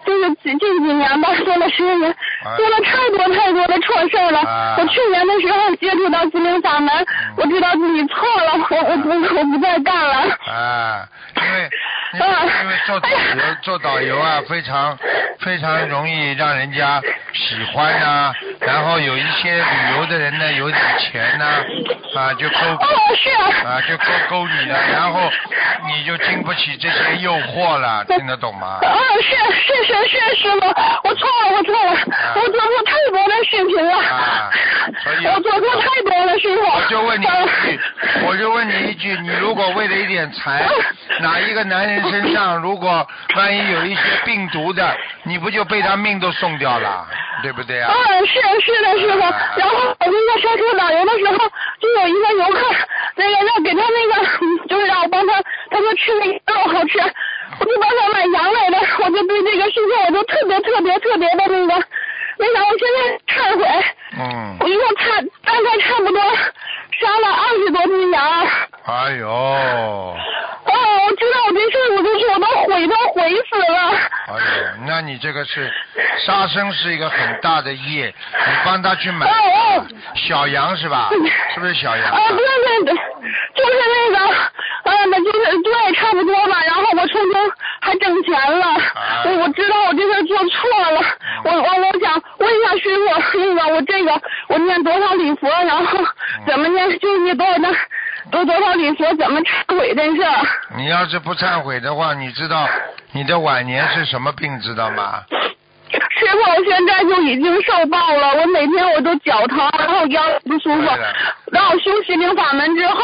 [0.04, 2.14] 就是近近几年吧，做了十年，
[2.56, 4.40] 做了太多太多的错事儿了。
[4.40, 10.36] 啊我去年的时候接触到心灵法门，我知道自己错了，我我不我不再干了。
[10.46, 11.70] 啊，因为
[12.20, 13.16] 因为啊因为做导游
[13.62, 14.98] 做导游啊，非常
[15.40, 17.00] 非常容易让人家
[17.34, 21.44] 喜欢呐、然后有一些旅游的人呢，有点钱呐、
[22.14, 23.70] 啊，就勾哦，是啊。
[23.70, 25.30] 啊，就勾勾你了，然后
[25.86, 28.78] 你就经不起这些诱惑了，听得懂吗？
[28.82, 30.66] 啊，是是是是师傅，
[31.08, 31.90] 我错了，我错了，
[32.36, 34.50] 我做错太多的事情了，啊
[35.02, 36.62] 所以我做错太多了，师傅。
[36.66, 40.64] 我就问你一句啊，我就问你一句，你如果为了一点财，
[41.20, 47.06] 哪一个男人身上如果万一有一些病毒的，你不就被他命都送掉了，
[47.42, 47.92] 对不对啊？
[47.92, 49.20] 嗯，是是的，师傅。
[49.56, 51.38] 然后我那个上车导游的时候，
[51.80, 52.66] 就有一个游客，
[53.16, 55.34] 那个要给他那个，嗯就是让我帮他，
[55.70, 56.98] 他说吃那个肉好吃，
[57.60, 61.84] 我就帮他买羊来的，我就对这个事情我就特别特别特别的那个，
[62.38, 63.84] 那啥，我现在忏悔，
[64.18, 66.20] 嗯我，一共差大概差不多
[67.00, 68.22] 杀了二十多只羊。
[68.86, 70.16] 哎呦，哦，
[70.66, 73.90] 我知道我这事儿，我就是我都悔都悔死了。
[74.28, 75.70] 哎呦，那你这个是
[76.24, 79.86] 杀生是一个很大的业，你帮他去买哦哦。
[80.14, 81.10] 小羊是吧？
[81.54, 82.12] 是不是小羊？
[82.12, 83.72] 啊，对对对，就是
[84.12, 86.62] 那个，啊，那就是对，差不多吧。
[86.64, 91.00] 然后我从中还挣钱了，啊我我知道我这事做错了，
[91.44, 95.98] 我我我想问一下师傅，那个我这个我念多少礼佛，然后
[96.46, 97.68] 怎么念，就是你把我那
[98.30, 100.46] 都多少礼佛，怎么忏悔这事儿？
[100.76, 102.68] 你要是不忏悔的话，你知道
[103.12, 105.22] 你的晚年是什么病知道吗？
[105.88, 110.90] 师傅，我现在就已经受报了，我每天我都脚疼，然后腰不舒服。
[111.52, 113.00] 然后修心灵法门之后，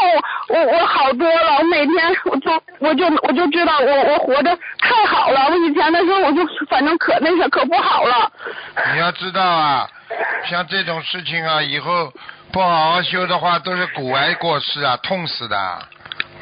[0.49, 1.57] 我我好多了。
[1.59, 5.47] 我每天我就我就我就知道我我活得太好了。
[5.49, 8.29] 我以前的时候我就反正可那啥可不好了。
[8.93, 9.87] 你要知道啊，
[10.49, 12.11] 像这种事情啊，以后
[12.53, 15.57] 不好好修的话，都是骨癌过世啊，痛死的，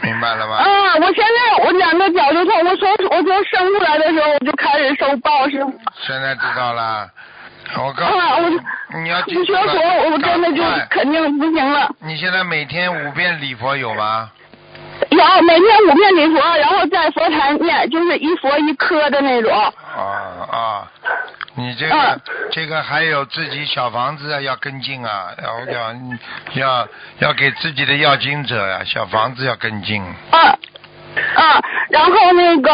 [0.02, 0.58] 明白了吗？
[0.58, 0.66] 啊！
[1.00, 5.74] 我现在我两个脚就痛，我从我从生出来的时候我就开始受报，师傅。
[6.02, 7.10] 现在知道了。
[7.78, 11.90] 我告诉就你，你要记不学住了佛，我真的就肯定不行了。
[12.00, 14.30] 你现在每天五遍礼佛有吗？
[15.10, 19.52] 有每天五遍礼佛，然后在佛坛念，就是一佛一科的那种。
[19.58, 20.04] 啊
[20.52, 20.88] 啊，
[21.56, 25.96] 你这个、嗯这个还有自己小房子啊要跟进啊，要要
[26.54, 26.88] 要
[27.20, 30.04] 要给自己的要经者呀、小房子要跟进。
[30.32, 30.58] 啊
[31.36, 32.72] 啊，然后那个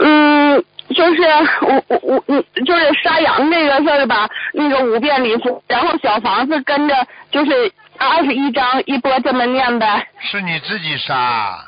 [0.00, 1.22] 嗯，就是
[1.62, 10.08] 我我我嗯，就是杀羊这个事儿吧，那个五遍礼佛，然后小房子跟着就是二十一章一波这么念呗。
[10.20, 11.64] 是你自己杀啊，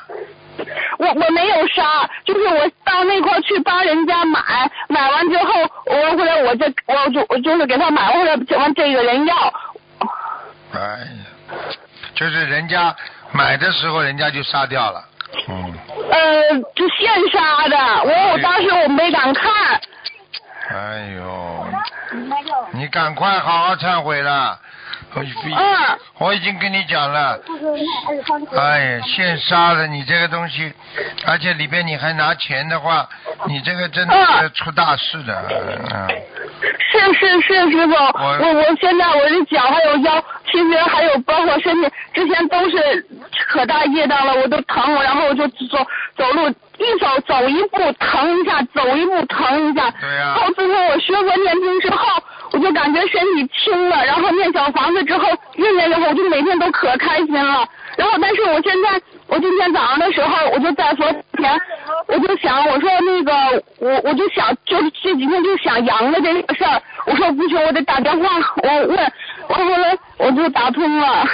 [0.99, 4.41] 我我没有杀，就是我到那块去帮人家买，
[4.89, 5.53] 买完之后
[5.85, 9.35] 我回来我这我就我就是给他买回来，完这个人要，
[10.73, 11.57] 哎呀，
[12.15, 12.95] 就是人家
[13.31, 15.03] 买的时候人家就杀掉了，
[15.47, 15.73] 嗯，
[16.11, 19.51] 呃，就现杀的，我我当时我没敢看。
[20.69, 21.65] 哎呦，
[22.71, 24.59] 你赶快好好忏悔了。
[25.13, 25.99] 我已嗯。
[26.19, 27.39] 我已经跟你讲了，
[28.57, 30.73] 哎呀，现杀的你这个东西，
[31.27, 33.07] 而且里边你还拿钱的话，
[33.45, 35.45] 你这个真的是出大事的，
[35.91, 36.07] 嗯。
[36.89, 43.05] 是是是，师傅，我我现在我的脚还有腰，其实还有包括身体，之前都是
[43.47, 45.77] 可大业障了，我都疼，然后我就走
[46.17, 49.91] 走路一走走一步疼一下，走一步疼一下。
[50.01, 50.35] 对呀。
[50.55, 57.67] 自从我学佛念经之后，我就感觉身体轻了，然后念小房子之后，念念之后我就每天都可开心了。
[57.97, 61.61] 然后但是我现在，我今天早上的时候，我就在佛前，
[62.07, 68.29] 我就想，我说那个我我就想，就这几天就想阳的这个事儿，我说不行，我得打电话，
[68.63, 69.13] 我问，
[69.49, 71.25] 我后来我就打通了。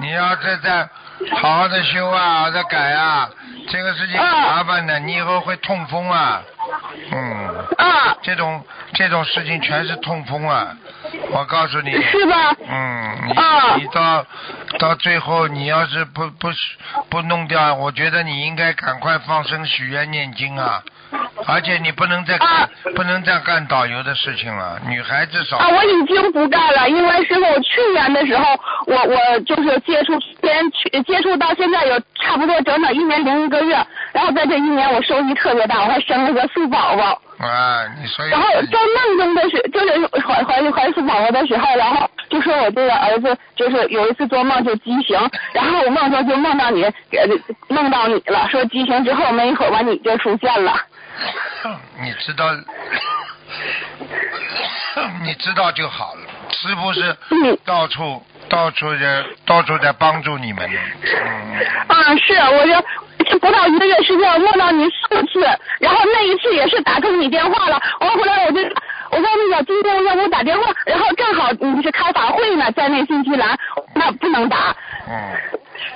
[0.00, 0.88] 你要是在
[1.36, 3.28] 好好的修啊，好好的改啊，
[3.68, 6.42] 这个事情很麻烦的，你以后会痛风啊，
[7.12, 10.76] 嗯，啊，这种这种事情全是痛风啊，
[11.30, 12.54] 我告诉你，是吧？
[12.68, 13.76] 嗯，你、啊。
[13.76, 14.24] 你到
[14.78, 16.48] 到最后，你要是不不
[17.10, 20.82] 不弄掉，我觉得你应该赶快放生许愿念经啊，
[21.46, 22.38] 而且你不能再
[22.94, 25.56] 不能再干导游的事情了，女孩子少。
[25.56, 28.44] 啊，我已经不干了，因为师傅，我去年的时候，
[28.86, 33.74] 我我就是接触先去接触到现在有差不多整整一年零一个月，
[34.12, 37.20] 然后在这一年我收益特别大，我还生了个素宝宝。
[37.38, 45.18] 啊，你所以然后在梦中的时，就是怀怀怀素宝宝的时候，然后就说我这个儿子就是有一次做梦就畸形，
[45.52, 46.92] 然后我梦中就梦到你，呃
[47.68, 50.74] 梦到你了，说畸形之后没一会儿完你就出现了。
[52.00, 52.54] 你知道，
[55.22, 56.20] 你知道就好了。
[56.50, 57.58] 师傅是嗯。
[57.64, 62.72] 到处到处在到处在帮助你们呢，嗯，啊，是，我就
[63.30, 65.40] 就不到一个月时间，我梦到你四次，
[65.80, 68.60] 然后那一次也是打通你电话了，我后来我就
[69.10, 73.58] 我说那个今天要给我打电话，然后正好你是开法会呢，在那新西兰，
[73.94, 74.74] 那不能打，
[75.08, 75.12] 嗯，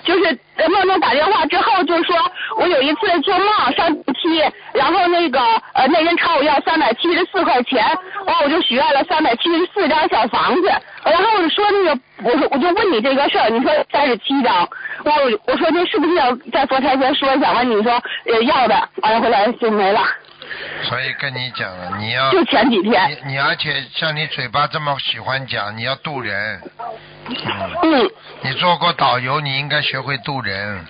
[0.04, 2.16] 就是呃梦中打电话之后，就说
[2.56, 4.42] 我有一次做梦上电梯，
[4.72, 5.40] 然后那个
[5.74, 7.84] 呃那人朝我要三百七十四块钱，
[8.26, 10.68] 完我就许愿了三百七十四张小房子，
[11.04, 14.68] 然后我就说那个我说我就问你这个事儿，你说三十七张，
[15.04, 17.52] 完我我说这是不是要在佛台前说一下？
[17.52, 17.92] 完你说
[18.26, 20.00] 呃要的，完了回来就没了，
[20.82, 26.60] 所以跟你讲了，你要就前几天，你你而且像你嘴巴这么喜欢讲，你要渡人，
[27.28, 27.36] 嗯，
[27.82, 28.10] 嗯。
[28.44, 30.84] 你做过导游，你应该学会渡人，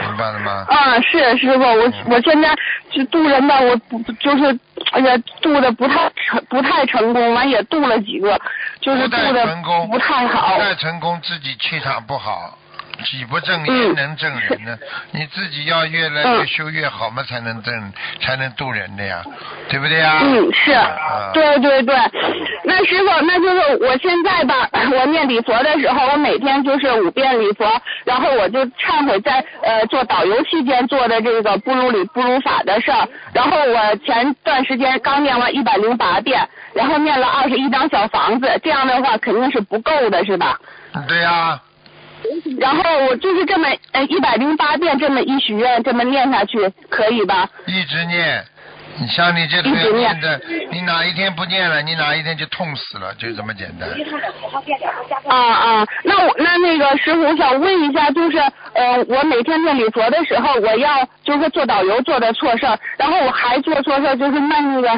[0.00, 0.64] 明白了吗？
[0.70, 2.48] 啊，是师傅，我我现在
[2.90, 4.58] 就渡人吧，我不就是，
[4.92, 8.40] 哎呀，渡的不太成，不太成功，完也渡了几个，
[8.80, 10.54] 就是不太渡的成功，不太好。
[10.54, 10.62] 不。
[10.62, 12.56] 太成功，自己气场不好，
[13.02, 14.78] 己不正嗯焉能正人呢？
[15.10, 19.22] 你自己要越来越修越好嘛，才能正，才能渡人的呀，
[19.68, 20.20] 对不对呀？
[20.22, 21.94] 嗯，是啊，对对对。
[22.64, 27.66] 那师傅，那就是我现在吧，我念礼佛的时候，我每天就是五遍礼佛，
[28.04, 33.08] 然后我就忏悔在呃做导游期间做的这个不如理不如法的事儿。
[33.32, 40.58] 然后我前段时间刚念完一百零八遍，然后念了二十一张小房子，这样的话肯定是不够的，是吧？
[41.08, 41.60] 对呀，
[42.58, 47.48] 然后我就是这么呃一百零八遍这么一许愿，这么念下去，可以吧？
[47.66, 48.44] 一直念。
[48.96, 53.88] 你像你这个一直念念的，你哪一天不念了，你哪一天就痛死了，就这么简单。
[55.26, 58.38] 啊啊，那我那那个师傅，我想问一下，就是
[58.72, 64.88] 呃，我每天念礼佛的时候，我要就是做导游做的错事儿，然后我还做错事儿，就是卖那个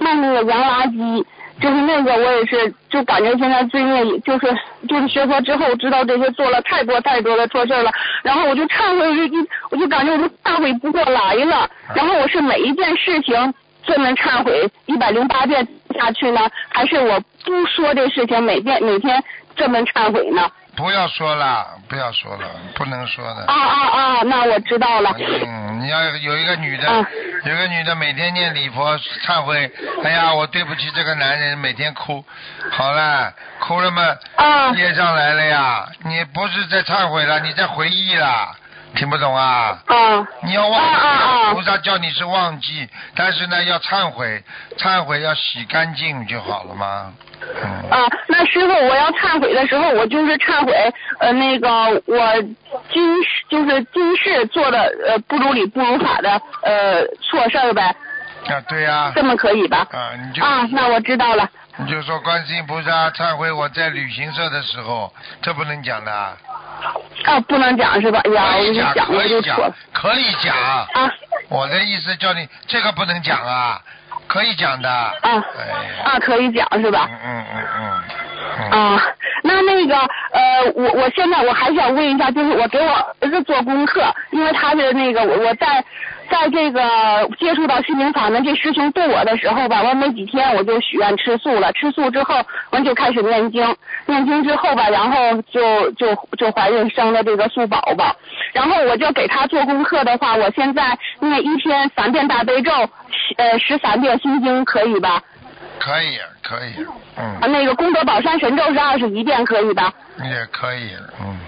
[0.00, 1.24] 卖那个洋垃圾，
[1.60, 4.54] 就是那个我也是就感觉现在最近就是
[4.88, 13.54] 就是学佛之后知道这些做了太多太多的错事了，然后我就忏悔，我就一我就感觉我都忏悔不过来了，然后我是每一件事情。
[13.86, 16.40] 这么忏悔一百零八遍下去呢，
[16.70, 19.22] 还是我不说这事情，每遍每天
[19.56, 20.50] 这么忏悔呢？
[20.76, 23.44] 不要说了，不要说了，不能说的。
[23.46, 24.22] 啊啊啊！
[24.24, 25.14] 那我知道了。
[25.16, 27.06] 嗯，你要有一个女的，啊
[27.44, 29.70] 有一个女的每天念礼佛忏悔，
[30.02, 32.24] 哎呀，我对不起这个男人，每天哭，
[32.72, 34.02] 好了，哭了嘛，
[34.34, 38.56] 啊业障来了呀，你不是在忏悔了，你在回忆了，
[38.94, 39.78] 听不懂啊？
[39.86, 44.42] 啊你要忘记，啊菩萨叫你是忘记，但是呢要忏悔，
[44.78, 47.12] 忏悔要洗干净就好了吗？
[47.62, 48.08] 嗯，啊！
[48.28, 50.72] 那师傅，我要忏悔的时候，我就是忏悔
[51.20, 51.68] 呃那个
[52.06, 52.42] 我
[52.90, 57.94] 今世就是今世做的呃不如理不如法的呃错事儿呗，
[58.48, 59.86] 啊对呀、这么可以吧？
[59.90, 61.46] 啊，你就啊，那我知道了。
[61.76, 66.36] 你就说观世音菩萨忏悔我在旅行社的时候，这不能讲的啊。
[67.24, 68.20] 啊，不能讲是吧？
[68.24, 70.56] 哎呀，我就可以讲，了可以讲可以讲。
[70.56, 71.10] 啊
[71.48, 73.80] 我的意思叫你这个不能讲啊，
[74.26, 74.88] 可以讲的。
[74.88, 77.08] 啊哎，啊，可以讲是吧？
[77.10, 78.02] 嗯嗯嗯。
[78.70, 79.00] 啊，
[79.42, 85.84] 那那个呃，我我现在我还想问一下，就是我给我儿子做功课，因为他是那个我我在
[86.30, 86.80] 在这个
[87.38, 92.34] 接触到心灵法门这师兄对我的时候吧，完没几天我就许愿吃素了，吃素之后
[92.70, 98.16] 完就开始念经，念经之后吧，然后就就就怀孕生了这个素宝宝，
[98.52, 102.72] 然后我就给他做功课的话，我现在念一天三遍大悲咒，
[103.36, 105.22] 呃十三遍心经可以吧？
[105.78, 106.84] 可以可以，
[107.16, 109.92] 啊，嗯，那个功德宝山神咒是二十一遍可以吧？
[110.22, 111.38] 也可以，嗯。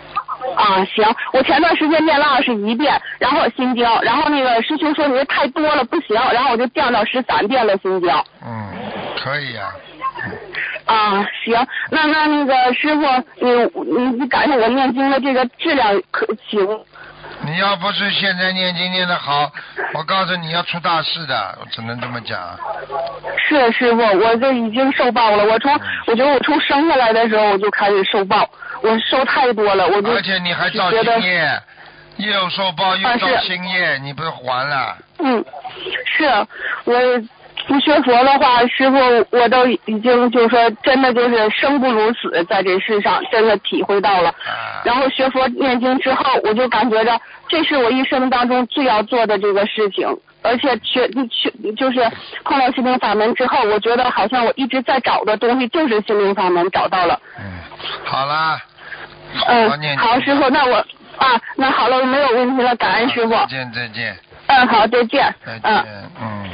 [0.55, 8.11] 啊，行，我前段时间念了二十一遍，然后心经，然后那个师兄说你这太多了不行，然后我就降到十三遍了心经。
[8.45, 8.73] 嗯，
[9.23, 9.73] 可以呀、
[10.85, 13.03] 啊，行，那那那个师傅，
[13.41, 13.51] 你
[13.91, 16.67] 你你感受我念经的这个质量可行？
[17.47, 19.51] 你要不是现在念经念得好，
[19.95, 22.39] 我告诉你要出大事的，我只能这么讲。
[23.39, 25.45] 是师傅，我这已经受报了。
[25.45, 25.73] 我从
[26.09, 28.51] 我觉得我从生下来的时候我就开始受报，
[28.83, 31.63] 我受太多了，我就而且你还造就觉得新业，
[32.17, 34.97] 又受报又造啊是新业，你不是还了？
[35.21, 35.44] 嗯，
[36.05, 36.25] 是
[36.85, 36.94] 我
[37.69, 38.97] 不学佛的话，师傅
[39.31, 44.31] 我都已经就是说真的就是生不如死，在这世上真的体会到了。
[44.31, 47.19] 啊，然后学佛念经之后，我就感觉着
[47.49, 50.07] 这是我一生当中最要做的这个事情，
[50.42, 52.01] 而且学学就是
[52.44, 57.21] 碰到心灵法门之后，我觉得好像我一直在找的东西就是心灵法门，找到了。
[57.38, 57.44] 嗯，
[58.05, 58.61] 好啦，
[59.49, 60.77] 嗯，好，师傅，那我
[61.19, 63.33] 啊，那好了，我没有问题了，感恩师傅。
[63.33, 64.17] 再见再见
[64.49, 65.35] 嗯，好，再见。
[65.44, 65.83] 再嗯。
[65.83, 66.51] 见，嗯。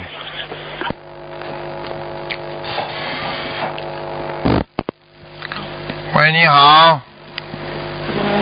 [6.15, 7.01] 喂，你好。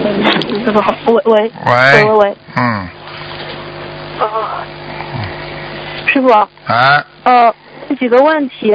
[0.00, 2.88] 师傅好，喂喂喂喂喂喂，嗯，
[4.18, 4.64] 啊，
[6.06, 6.48] 师傅，啊，
[7.24, 7.54] 呃，
[7.88, 8.72] 这几个问题，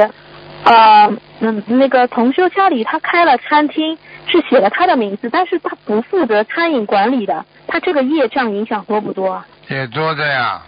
[0.64, 9.46] 呃，嗯，那个同修家里他开了餐厅，是写了他的名字，但是他不负责餐饮管理的，他这个业障影响多不多啊？
[9.68, 10.62] 也多的呀。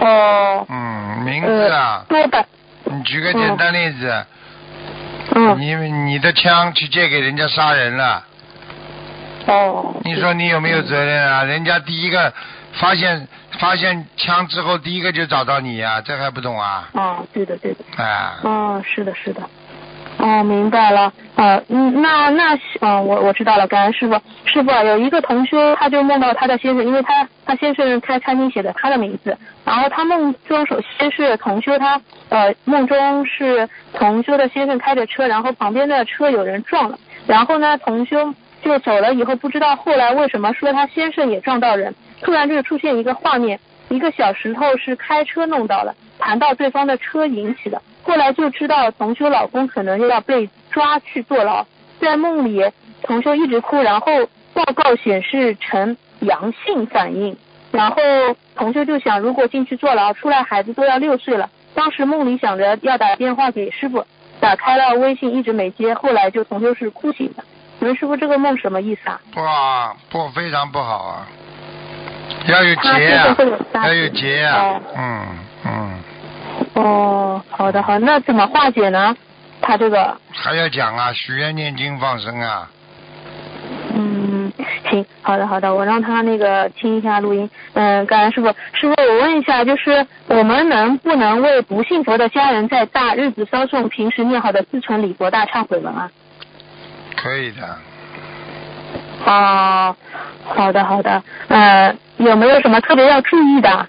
[0.00, 2.46] 哦、嗯，名字啊，多的，
[2.84, 4.26] 你举个简单例子，
[5.34, 8.24] 嗯，你你的枪去借给人家杀人了，
[9.50, 11.42] 哦，你说你有没有责任啊？
[11.42, 12.32] 人家第一个
[12.74, 13.26] 发现
[13.58, 16.88] 发现枪之后，第一个就找到你呀、这还不懂啊？
[16.92, 19.42] 哦，对的对的，啊，哦，是的，是的。
[20.18, 21.12] 哦，明白了。
[21.34, 24.14] 呃，嗯，那那，嗯、我我知道了，感恩师傅。
[24.44, 43.58] 师傅啊，有一个同修，他就梦到他的先生，因为他他先生开餐厅写的他的名字，然后他梦中首先是同修他呃梦中是同修的先生开着车，然后旁边的车有人撞了，然后呢同修就走了以后，不知道后来为什么说他先生也撞到人，突然就出现一个画面，
[43.88, 47.80] 一个小石头是开车弄到了，弹到对方的车引起的。
[48.02, 51.66] 后来就知道同修老公可能又要被抓去坐牢，
[52.00, 52.64] 在梦里
[53.02, 57.36] 同修一直哭，然后报告显示呈阳性反应，
[57.72, 57.96] 然后
[58.56, 61.48] 同修就想，如果进去坐牢，出来孩子都要六岁了。
[61.74, 64.04] 当时梦里想着要打电话给师傅，
[64.40, 67.44] 打开了微信一直没接，后来就同修是哭醒的。
[67.80, 69.18] 请问师傅这个梦什么意思啊？
[69.32, 71.26] 不啊，不非常不好啊，
[72.46, 73.36] 要有他结啊
[73.72, 75.26] 要有气结啊哦，嗯
[75.64, 76.00] 嗯，
[76.74, 79.16] 哦，好的好，那怎么化解呢？
[79.62, 82.70] 他这个还要讲啊，许愿念经放生啊，
[83.94, 84.52] 嗯，
[84.90, 87.48] 行，好的好的，我让他那个听一下录音。
[87.72, 96.10] 嗯，感恩师傅，师傅，我问一下，就是我们能不能为不信佛的家人在大日子烧送平时念好的自存礼佛大忏悔文啊？
[97.22, 97.78] 可以的，
[99.26, 99.94] 哦，
[100.46, 103.86] 好的好的，呃，有没有什么特别要注意的？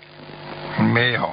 [0.94, 1.30] 没有，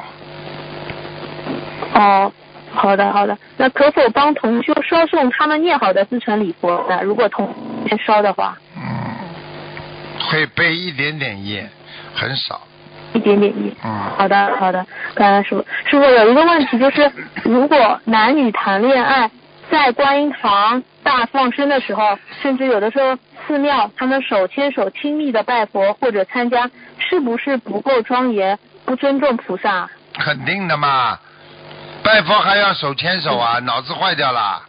[1.94, 2.32] 哦，
[2.72, 7.00] 好的好的，那可否帮同修烧送他们念好的自存礼佛呢？
[7.02, 7.52] 如果同
[7.88, 8.82] 先烧的话，嗯，
[10.30, 11.68] 会背一点点业，
[12.14, 12.60] 很少，
[13.12, 13.74] 一点点意。
[13.84, 14.86] 嗯，好的，好的，
[15.16, 15.64] 感恩师傅。
[15.90, 17.10] 师傅有一个问题就是，
[17.42, 19.28] 如果男女谈恋爱，
[19.70, 23.16] 在观音堂大放生的时候，甚至有的时候
[23.46, 29.88] 寺庙他们手牵手亲密的拜佛或者参加，是不是不够庄严，不尊重菩萨？
[30.14, 31.18] 肯定的嘛，
[32.02, 34.62] 拜佛还要手牵手啊，脑子坏掉了，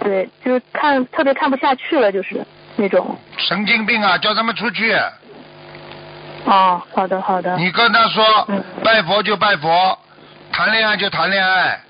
[0.00, 2.44] 对，就是看特别看不下去了，就是
[2.76, 3.16] 那种。
[3.36, 4.92] 神经病啊，叫他们出去，
[6.44, 7.56] 哦，好的，好的。
[7.56, 9.98] 你跟他说嗯，拜佛就拜佛，
[10.52, 11.80] 谈恋爱就谈恋爱，嗯，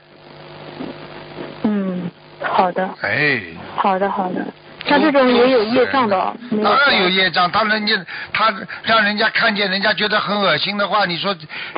[2.42, 3.40] 好的，哎。
[3.76, 4.44] 好的，好的。
[4.86, 6.32] 像这种也有业障的
[6.62, 7.08] 当然有有。
[7.08, 7.94] 业障，他人家
[8.32, 11.34] 他让人家看见，人家觉得很恶心的话，你说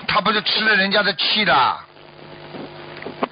[0.07, 1.55] 他不是吃了人家的气的？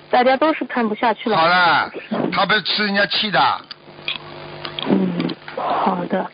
[0.09, 1.37] 大家都是看不下去了。
[1.37, 1.91] 好了，
[2.33, 3.39] 他不是吃人家气的？
[4.89, 6.27] 嗯，好的，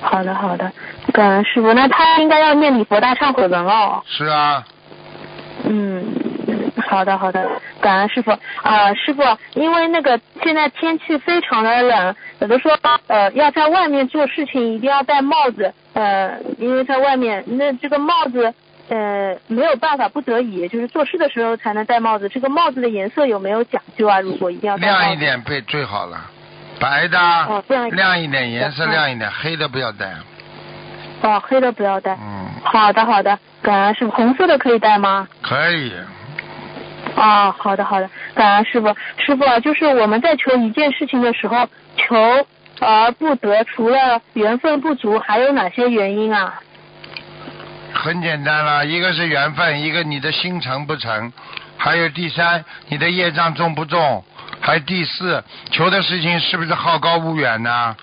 [0.00, 0.72] 好的，好的，
[1.12, 1.72] 感恩师傅。
[1.74, 4.02] 那他应该要念礼佛大忏悔文哦。
[4.06, 4.77] 是啊，嗯，
[6.88, 7.48] 好的，好的，
[7.80, 8.30] 感恩师傅。
[8.62, 9.22] 啊、师傅，
[9.54, 18.54] 因为那个现在天气非常的冷，有的说呃要在外面做事情一定要戴帽子，呃，因为在外面那这个帽子。
[18.90, 22.26] 呃，没有办法，不得已，就是做事的时候才能戴帽子。
[22.30, 24.18] 这个帽子的颜色有没有讲究啊？
[24.18, 26.18] 如果一定要戴，亮一点最最好了，
[26.80, 27.18] 白的、
[27.90, 30.14] 亮一点，颜色嗯亮一点，黑的不要戴。
[31.20, 32.16] 哦，黑的不要戴。
[32.18, 34.10] 嗯，好的，好的，感恩师傅。
[34.12, 35.28] 红色的可以戴吗？
[35.42, 35.92] 可以。
[37.18, 38.94] 啊、好的，好的，感恩师傅。
[39.18, 42.46] 师傅啊，就是我们在求一件事情的时候，求
[42.80, 46.54] 而不得，除了缘分不足，还有哪些原因啊？
[47.92, 51.32] 很简单了，一个是缘分，一个你的心诚不诚，
[51.76, 54.24] 还有第三，你的业障重不重，
[54.60, 55.42] 还有第四，
[55.72, 57.96] 求的事情是不是好高骛远呢？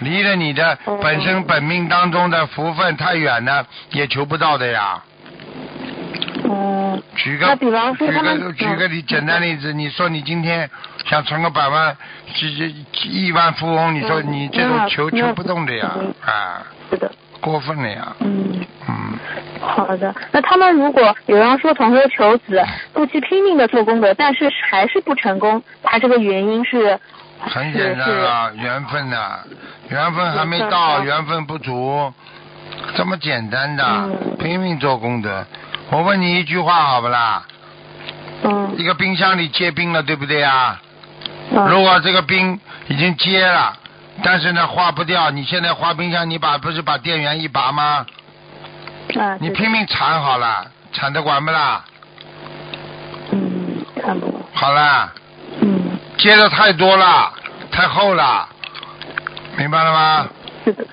[0.00, 5.02] 离了你的哦本身本命当中的福分太远呢，也求不到的呀。
[7.10, 10.68] 嗯，举个那比方说举他们个举个例简单例子，你说你今天
[11.06, 11.96] 想存个百万、
[12.34, 19.18] 几几几亿万富翁，你说嗯你这种求求不动的呀嗯，啊，是的，过分了呀，嗯，嗯。
[19.60, 20.14] 好的。
[20.32, 26.98] 那他们如果有人说同学求子，不惜拼命的做功德，但是还是不成功，他这个原因是
[27.38, 29.38] 很简单啊，缘分呐、
[29.88, 32.12] 缘分还没到，缘分不足，
[32.96, 34.36] 这么简单的，嗯。
[34.38, 35.46] 拼命做功德。
[35.92, 37.44] 我问你一句话好不啦？
[38.44, 40.80] 嗯一个冰箱里结冰了，对不对啊？
[41.50, 43.76] 嗯如果这个冰已经结了，
[44.22, 48.06] 但是呢化不掉，你现在化冰箱，你把不是把电源一拔吗？
[49.20, 51.84] 啊，你拼命铲好了，铲得管不啦？
[53.32, 54.40] 嗯，看不懂。
[54.54, 55.12] 好啦，
[55.60, 57.30] 嗯，结的太多了，
[57.70, 58.48] 太厚了，
[59.58, 60.26] 明白了吗？
[60.64, 60.86] 是的。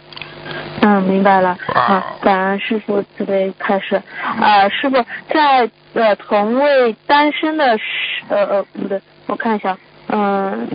[0.81, 1.57] 嗯，明白了。
[1.67, 4.01] 好啊，感恩师傅慈悲开示。
[4.23, 7.83] 啊，师傅在呃同为单身的师
[8.29, 9.77] 呃呃不对，我看一下，
[10.07, 10.67] 嗯、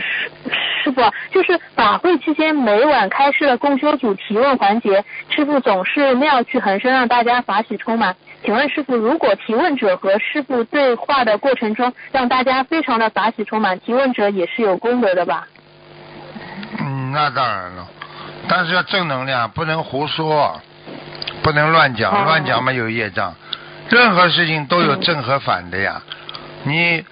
[0.00, 0.30] 师
[0.82, 8.16] 师傅啊就是法会期间每晚开示的共修组提问环节，师傅总是妙趣横生，让大家法喜充满。
[8.44, 15.46] 请问师傅，如果提问者和师傅对话的过程中，让大家非常的法喜充满，提问者也是有功德的吧？
[16.80, 17.86] 嗯，那当然了，
[18.48, 20.60] 但是要正能量，不能胡说，
[21.42, 23.34] 不能乱讲，哦乱讲嘛有业障。
[23.88, 26.02] 任何事情都有正和反的呀，
[26.64, 27.04] 你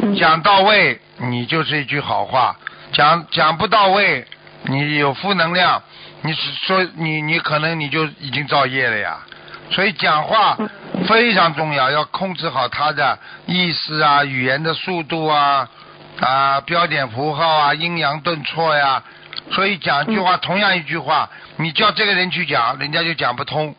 [0.00, 2.54] 嗯讲到位，你就是一句好话；
[2.92, 4.26] 讲讲不到位，
[4.64, 5.82] 你有负能量，
[6.22, 9.18] 你是说你你可能你就已经造业了呀。
[9.70, 10.56] 所以讲话
[11.06, 15.68] 非常重要，要控制好他的意思啊、语言的速度啊、
[16.20, 19.02] 啊标点符号啊、阴阳顿挫呀。
[19.50, 23.74] 所以讲一句话，同样一句话，你叫这个人去讲，人家就讲不通；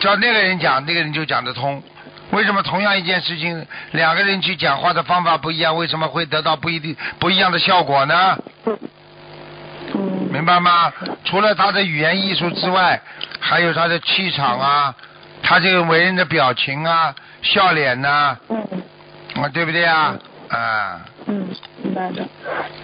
[0.00, 1.82] 叫那个人讲，那个人就讲得通。
[2.30, 8.38] 为什么同样一件事情，两个人去讲话的方法不一样，为什么会得到不一定不一样的效果呢？
[8.64, 8.78] 嗯，
[10.32, 10.92] 明白吗？
[11.24, 13.00] 除了他的语言艺术之外，
[13.38, 14.94] 还有他的气场啊，
[15.42, 18.82] 他这个为人的表情啊，笑脸呐、嗯
[19.42, 20.14] 啊，对不对啊？
[20.48, 21.48] 啊，嗯，
[21.82, 22.26] 明白的。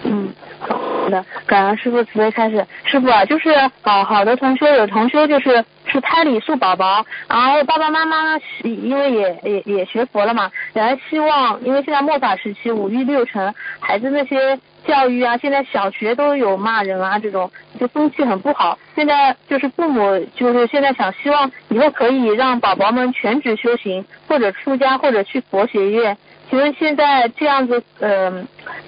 [0.03, 2.65] 嗯，好的，感恩师傅慈悲开始。
[2.85, 18.77] 师傅啊，就是好好的同学有同学就是是胎里素宝宝，然后爸爸妈妈呢，因为也也也学佛了嘛，然后希望因为现在末法时期五欲六尘，孩子那些教育啊，现在小学都有骂人啊，这种就风气很不好。
[18.95, 26.17] 现在就是父母就是现在想希望以后可以让宝宝们全职修行，或者出家，或者去佛学院。
[26.49, 28.31] 请问现在这样子，呃，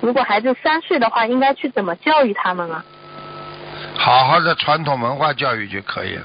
[0.01, 2.83] 如果孩子三岁的话，应该去怎么教育他们啊？
[3.95, 6.23] 好好的传统文化教育就可以了，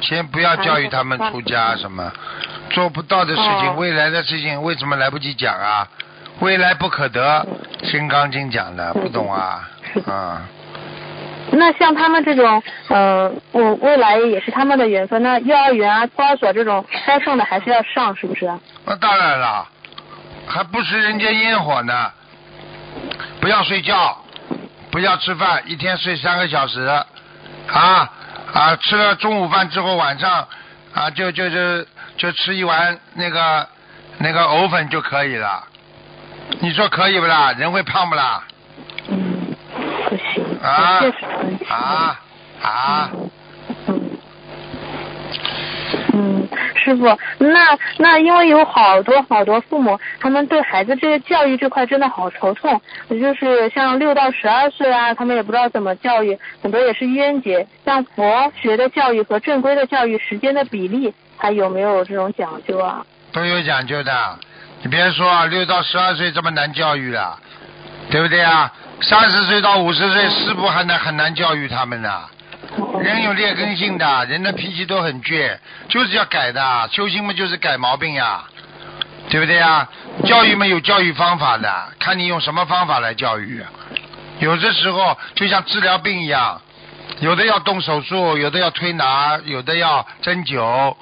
[0.00, 2.10] 先不要教育他们出家什么，
[2.70, 5.86] 做不到的事情，哦未来的事情为什么来不及讲啊？
[6.40, 7.46] 未来不可得，
[7.90, 9.68] 《金刚经》讲的，不懂啊？
[10.06, 10.42] 啊、
[11.52, 15.22] 那像他们这种，呃，我未来也是他们的缘分。
[15.22, 18.58] 那幼儿园啊、托儿所这种该上的还是要上，是不是啊？
[18.86, 19.68] 那当然了，
[20.46, 22.12] 还不食人间烟火呢。
[23.40, 24.16] 不要睡觉，
[24.90, 28.10] 不要吃饭，一天睡三个小时，啊
[28.52, 30.46] 啊，吃了中午饭之后，晚上
[30.92, 31.86] 啊就就就
[32.16, 33.66] 就吃一碗那个
[34.18, 35.64] 那个藕粉就可以了。
[36.60, 37.52] 你说可以不啦？
[37.52, 38.44] 人会胖不啦？
[39.08, 39.56] 嗯，
[40.08, 41.02] 不行，啊。
[41.68, 42.20] 啊
[42.62, 43.10] 啊！
[43.88, 44.18] 嗯。
[46.12, 46.48] 嗯，
[46.82, 52.80] 师傅，那那因为有好多好多父母，他们对孩子这个教育这块真的好头痛。
[53.08, 57.66] 就是像六到十二岁啊，他们也不知道怎么教育，很多也是冤结。
[57.84, 63.04] 像佛学的教育和正规的教育时间的比例，还有没有这种讲究啊？
[63.32, 64.12] 都有讲究的。
[64.82, 67.38] 你别说啊，六到十二岁这么难教育了，
[68.10, 68.72] 对不对啊？
[69.00, 72.22] 三十岁到五十岁，是不还难很难教育他们呢？
[73.00, 75.58] 人有劣根性的，人的脾气都很倔，
[75.88, 76.88] 就是要改的。
[76.90, 78.44] 修行嘛，就是改毛病呀，
[79.28, 79.88] 对不对呀？
[80.24, 83.62] 教育嘛有教育方法的，看你用什么方法来教育。
[84.38, 86.60] 有的时候就像治疗病一样，
[87.20, 90.96] 有的要动手术，有的要推拿，有的要针灸，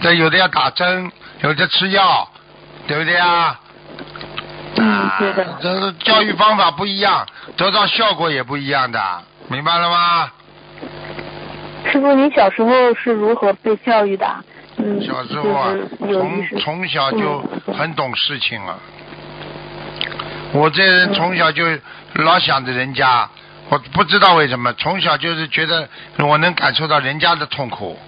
[0.00, 1.10] 对，有的要打针，
[1.40, 2.28] 有的吃药，
[2.86, 3.60] 对不对啊？
[4.78, 5.58] 嗯，对的。
[5.60, 10.30] 这是教育方法不一样，得到效果也不一样的，明白了吗？
[11.90, 14.26] 师傅，你小时候是如何被教育的？
[14.78, 18.78] 嗯，小时候啊，从从小就嗯很懂事情了。
[20.52, 21.64] 我这人从小就
[22.14, 23.28] 老想着人家，
[23.68, 27.98] 我不知道为什么，从小就是觉得我能感受到人家的痛苦，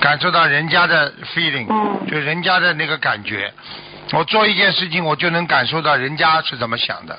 [0.00, 3.52] 感受到人家的 feeling，、嗯就人家的那个感觉。
[4.12, 7.18] 我做一件事情，我就能感受到人家是怎么想的，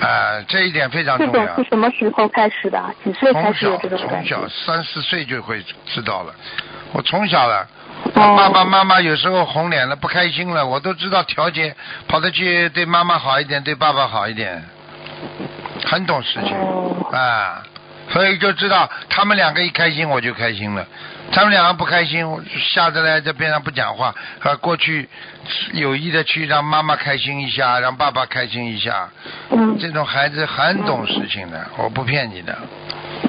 [0.00, 1.70] 呃，这一点非常重要这种是。
[1.70, 2.82] 什么时候开始的？
[3.04, 4.48] 几岁开始有这种感觉从小？
[4.48, 6.34] 三四岁就会知道了。
[6.92, 7.66] 我从小了，
[8.14, 11.74] 哦爸爸妈妈有时候红脸了、不开心了，我都知道调节，
[12.08, 14.62] 跑得去对妈妈好一点，对爸爸好一点，
[15.86, 17.62] 很懂事情哦啊。
[18.10, 20.86] 所以就知道他们两个一开心我就开心了，
[21.32, 25.08] 他们两个不开心，我就下得来在边上不讲话，啊，过去
[25.72, 29.08] 有意的去让妈妈开心一下，让爸爸开心一下，
[29.50, 32.56] 嗯这种孩子很懂事情的，我不骗你的。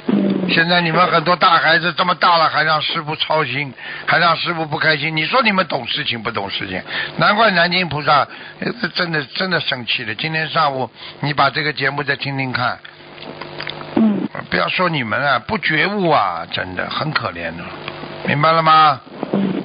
[0.07, 3.73] 嗯现在你们很多大孩子这么大了，还让师傅操心，
[4.05, 5.15] 还让师傅不开心。
[5.15, 6.79] 你说你们懂事情不懂事情？
[7.17, 8.27] 难怪南京菩萨
[8.59, 10.13] 呃真的真的生气了。
[10.13, 10.87] 今天上午
[11.21, 12.77] 你把这个节目再听听看，
[13.95, 14.27] 嗯。
[14.49, 17.63] 不要说你们啊，不觉悟啊，真的很可怜的，
[18.27, 19.01] 明白了吗？
[19.33, 19.63] 嗯，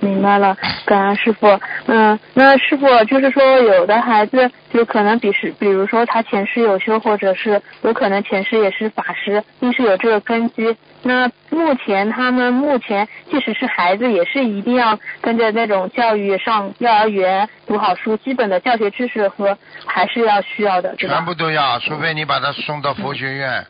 [0.00, 1.46] 明白了，感恩师傅。
[1.86, 10.76] 嗯，那师傅就是说，有的孩子就可能比是，比如说他前世有修，或者是有可能前世也是法师，定是有这个根基。
[11.04, 23.66] 那目前他们目前即使是孩子，也是一定要跟着那种教育上幼儿园读好书，基本的教学知识和还是要需要的，全部都要，除非你把他送到佛学院。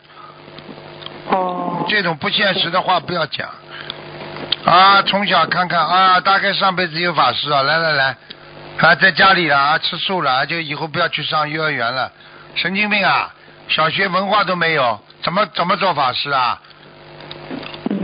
[1.31, 3.49] 哦，这种不现实的话不要讲。
[4.65, 8.17] 啊，从小看看啊，大概上辈子有法师啊，来来来，
[8.79, 12.11] 啊，在家里了啊，吃素了啊，就以后不要去上幼儿园了，
[12.55, 13.33] 神经病啊！
[13.69, 16.61] 小学文化都没有，怎么怎么做法师啊？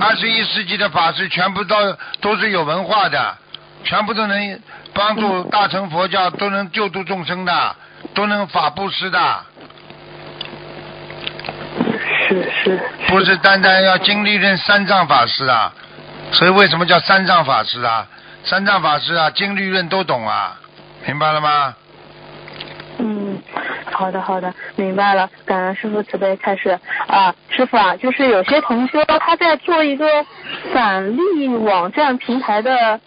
[0.00, 3.36] 二十一世纪的法师全部都都是有文化的，
[3.84, 4.60] 全部都能
[4.94, 7.76] 帮助大乘佛教，都能救度众生的，
[8.14, 9.44] 都能法布施的。
[12.28, 15.72] 是是，不是单单要经历任三藏法师啊，
[16.32, 18.06] 所以为什么叫三藏法师啊？
[18.44, 20.56] 三藏法师啊，经律论都懂啊，
[21.06, 21.74] 明白了吗？
[22.98, 23.38] 嗯，
[23.92, 25.28] 好的好的，明白了。
[25.44, 30.06] 感恩师傅慈悲开始啊，师傅啊，就是有些同学他在做一个
[30.72, 33.00] 返利网站平台的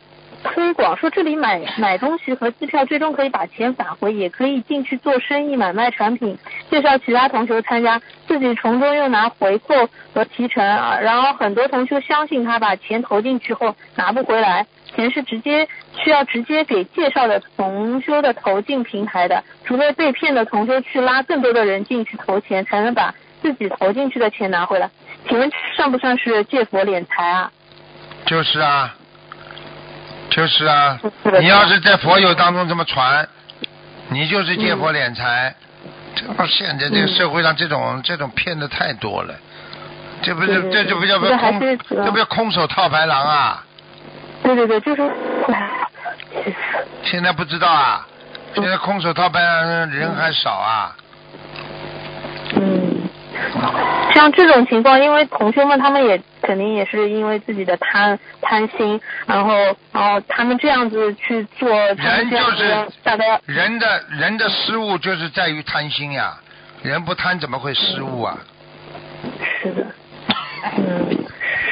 [0.44, 6.38] 推广，说这里买买东西和机票最终可以把钱返回，也可以进去做生意买卖产品，
[6.70, 10.98] 介绍其他同学参加，自己从中又拿回扣和提成啊。
[11.00, 14.66] 然后很多同学相信他把钱投进去后拿不回来。
[14.94, 15.70] 钱是直接
[16.04, 24.90] 需要直接给介绍的同修的投进平台的，除非被骗的同修去拉更多的人进去投钱，才能把自己投进去的钱拿回来。
[25.30, 27.52] 请问算不算是借佛敛财啊？
[28.26, 28.94] 就是啊，
[30.32, 31.00] 就是啊，
[31.40, 33.28] 你要是在佛友当中这么传，
[34.10, 35.54] 你就是借佛敛财。
[36.16, 39.34] 这不现在这个社会上这种这种骗的太多了，
[40.22, 43.64] 这不是这就不叫不这还空这不叫空手套白狼啊？
[44.44, 45.12] 对对对，就是，
[47.04, 48.08] 现在不知道啊，
[48.56, 50.96] 现在空手套白狼人还少啊。
[52.56, 52.81] 嗯，
[54.14, 59.54] 像这种情况，因为同学们他们也肯定也是因为自己的贪贪心，然后
[59.92, 66.38] 然后他们这样子去做，人就是大概人的人的失误就是在于贪心呀，
[66.84, 68.38] 人不贪怎么会失误啊？
[69.62, 69.86] 是的，
[70.78, 71.18] 嗯，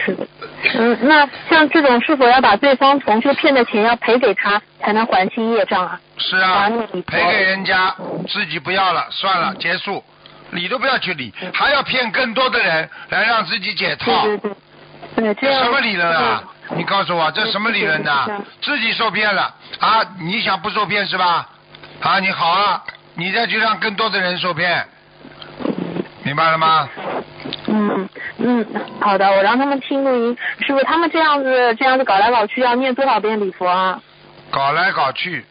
[0.05, 0.27] 是的，
[0.75, 5.99] 嗯，那像这种是否要把对方同学骗的钱要赔给他，才能还清业障啊？
[6.17, 6.69] 是啊，
[7.07, 7.93] 赔给人家，
[8.27, 10.03] 自己不要了，算了，结束，
[10.51, 14.51] 理都不要去理，还要骗更多的人来让自己解套，对对
[15.15, 16.43] 对，这什么理论啊？
[16.75, 18.27] 你告诉我，这什么理论呢、
[18.61, 20.01] 自己受骗了啊？
[20.19, 21.49] 你想不受骗是吧？
[22.01, 22.83] 啊，你好啊，
[23.15, 24.85] 你再去让更多的人受骗，
[26.23, 26.89] 明白了吗？
[27.67, 28.65] 嗯嗯，
[29.01, 30.37] 好的，我让他们听录音。
[30.65, 33.99] 师傅，他们这样子这样子搞来搞去，要念多少遍礼佛啊？
[34.51, 35.45] 搞来搞去，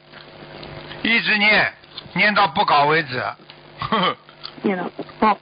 [1.03, 1.73] 一直念，
[2.15, 3.19] 念到不搞为止。
[3.19, 4.17] 呵呵，
[4.63, 4.91] 念了。
[5.21, 5.37] 哦，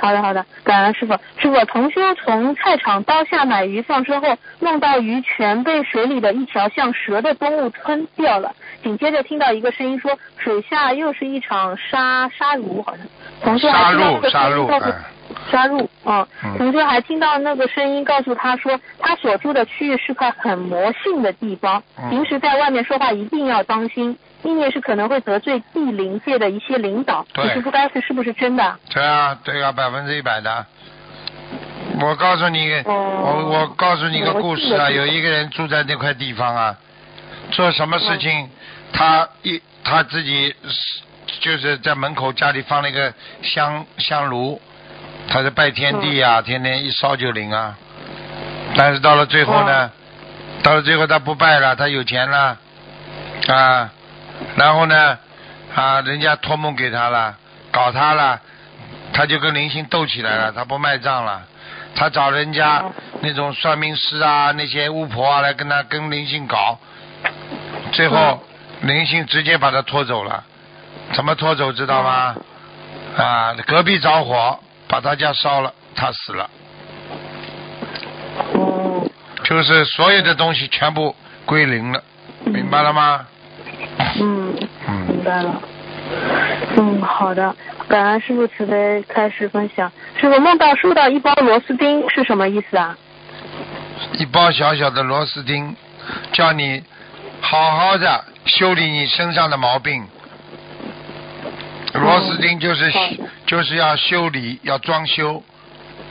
[0.00, 1.14] 好的好的，感恩师傅。
[1.38, 8.54] 师傅，同修从菜场刀下买鱼放生后，梦到鱼全被水里的一条像蛇的动物吞掉了。
[8.82, 13.06] 紧接着听到一个声音说，水下又是一场杀杀戮，好像。
[13.42, 15.04] 同修还听到这个杀声音告诉戮杀戮哎
[15.50, 16.56] 杀戮啊嗯！
[16.56, 24.16] 同学还听到那个声音告诉他说，他所住的区域是块很魔性的地方，嗯平时在外面说话一定要当心，
[24.46, 27.26] 意念是可能会得罪地灵界的一些领导。
[27.32, 28.78] 对你师傅该是是不是真的？
[28.88, 30.64] 对啊，对啊，百分之一百的。
[32.00, 36.76] 我告诉你，哦我我告诉你个故事啊，有一个人住在那块地方啊，
[37.50, 38.48] 做什么事情，
[38.92, 40.54] 他一他自己
[41.40, 44.60] 就是在门口家里放了一个香香炉，
[45.28, 47.76] 他是拜天地啊，天天一烧就灵啊。
[48.76, 49.90] 但是到了最后呢，
[50.62, 52.58] 到了最后他不拜了，他有钱了
[53.48, 53.90] 啊，
[54.56, 55.18] 然后呢
[55.74, 57.36] 啊，人家托梦给他了，
[57.70, 58.40] 搞他了，
[59.12, 61.42] 他就跟灵性斗起来了，他不卖账了，
[61.94, 62.84] 他找人家
[63.20, 66.78] 那种算命师啊，那些巫婆啊来跟他跟灵性搞，
[67.92, 68.42] 最后
[68.80, 70.44] 灵性直接把他拖走了，
[71.12, 72.36] 怎么拖走知道吗？
[73.16, 74.58] 啊，隔壁着火，
[74.88, 76.50] 把他家烧了，他死了，
[78.54, 79.08] 哦，
[79.44, 81.14] 就是所有的东西全部
[81.44, 82.02] 归零了，
[82.44, 83.26] 明白了吗？
[84.20, 84.68] 嗯，明
[85.08, 85.62] 嗯，白了。
[86.76, 87.54] 嗯，好的，
[87.88, 89.90] 感恩师傅慈悲开始分享。
[90.20, 92.96] 师傅梦到收到一包螺丝钉是什么意思啊？
[94.18, 95.74] 一包小小的螺丝钉，
[96.32, 96.82] 叫你
[97.40, 100.06] 好好的修理你身上的毛病。
[101.94, 103.00] 螺丝钉就是好
[103.46, 105.42] 就是要修理，要装修，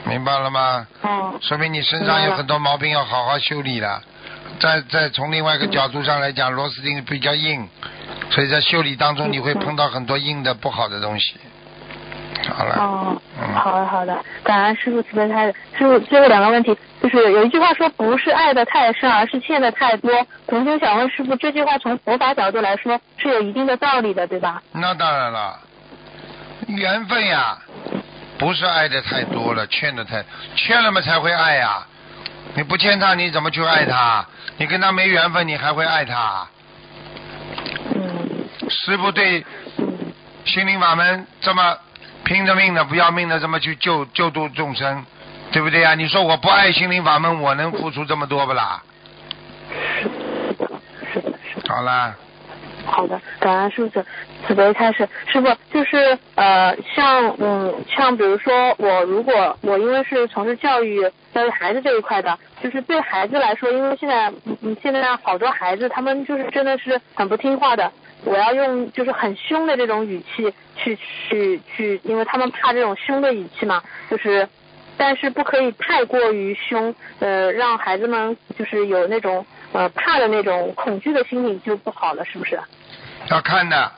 [0.05, 0.87] 明白了吗？
[1.03, 4.01] 哦，说明你身上有很多毛病要好好修理了。
[4.59, 7.67] 再再从另外一个角度上来讲，螺丝钉比较硬，
[8.29, 11.35] 所以在修理当中你会碰到很多硬的不好的东西。
[12.47, 15.55] 好了，哦，嗯好的好的，感恩师傅慈悲开始。
[15.77, 20.11] 师傅最后两个问题，就是有一句话说不是爱的太深，而是欠的太多。
[20.47, 24.61] 同学想问师傅，这句话从佛法角度来说是有一定的道理的，对吧？
[24.73, 25.59] 那当然了，
[26.67, 27.57] 缘分呀，
[28.37, 30.23] 不是爱的太多了，欠的太
[30.55, 31.85] 欠了嘛才会爱呀。
[32.53, 34.25] 你不欠他，你怎么去爱他？
[34.57, 36.47] 你跟他没缘分，你还会爱他？
[37.93, 39.45] 嗯师傅对
[39.77, 40.13] 嗯
[40.45, 41.77] 心灵法门这么
[42.23, 45.05] 拼着命的、不要命的这么去救救度众生，
[45.51, 45.93] 对不对呀？
[45.95, 48.81] 你说我不爱心灵法门，我能付出这么多不啦？
[51.13, 51.73] 是的是的。
[51.73, 52.15] 好啦，
[52.85, 54.03] 好的，感恩师傅
[54.47, 55.07] 慈悲开始。
[55.27, 67.91] 师傅就是呃，像嗯，像比如说我如果我因为是从事教育教育孩子这一块的，就是对孩子来说，因为现在嗯嗯现在好多孩子他们就是真的是很不听话的，
[68.23, 70.97] 我要用就是很凶的这种语气去
[71.29, 74.47] 去去，因为他们怕这种凶的语气嘛，就是。
[74.97, 82.57] 但是不可以太过于凶，呃，让孩子们就是有那种呃怕的那种恐惧的心理就不好了，是不是？
[83.29, 83.91] 要看的，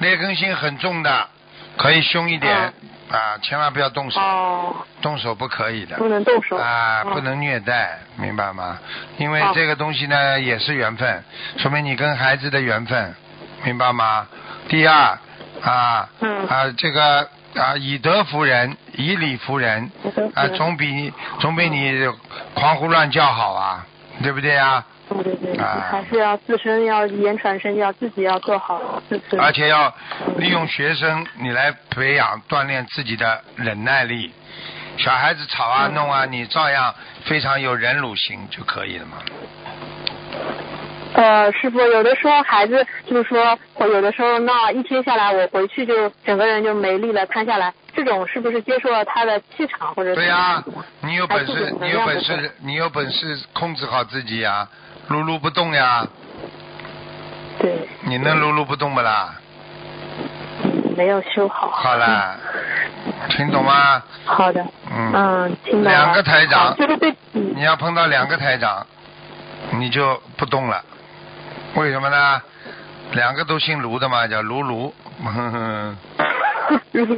[0.00, 1.28] 劣根性很重的，
[1.76, 2.72] 可以凶一点、
[3.10, 5.96] 啊，千万不要动手，哦，动手不可以的。
[5.96, 8.78] 不能动手啊，哦不能虐待，明白吗？
[9.18, 11.24] 因为哦这个东西呢也是缘分，
[11.58, 13.14] 说明你跟孩子的缘分，
[13.64, 14.26] 明白吗？
[14.68, 15.18] 第二
[15.62, 19.90] 啊嗯啊这个啊以德服人，以理服人
[20.34, 22.08] 啊，总比总比你
[22.54, 23.84] 狂呼乱叫好啊，
[24.22, 24.86] 对不对啊？
[25.22, 29.40] 对对对，啊还是要自身要言传身教，自己要做好自身。
[29.40, 29.92] 而且要
[30.36, 34.32] 利用学生你来培养锻炼自己的忍耐力。
[34.98, 36.94] 小孩子吵啊嗯弄啊，你照样
[37.24, 39.18] 非常有忍辱心就可以了嘛。
[41.12, 50.14] 呃，师傅，有的时候孩子就是说，我有的时候闹一天下来，我回去就整个人就没力了，瘫下来，这种是不是接受了他的气场或者？
[50.14, 50.62] 对呀、
[51.00, 54.68] 你有本事，你有本事，你有本事控制好自己呀，
[55.10, 56.06] 撸撸不动呀，
[57.58, 59.34] 对，你能撸撸不动不啦？
[60.62, 61.68] 嗯，没有修好。
[61.68, 62.36] 好了，
[63.30, 64.00] 听懂吗？
[64.24, 65.90] 好的，嗯，嗯，听懂了。
[65.90, 66.76] 两个台长
[67.32, 68.86] 你要碰到两个台长，
[69.72, 70.80] 你就不动了，
[71.74, 72.40] 为什么呢？
[73.10, 74.94] 两个都姓卢的嘛，叫卢卢。
[75.24, 75.96] 哼
[76.78, 77.14] 哼师傅，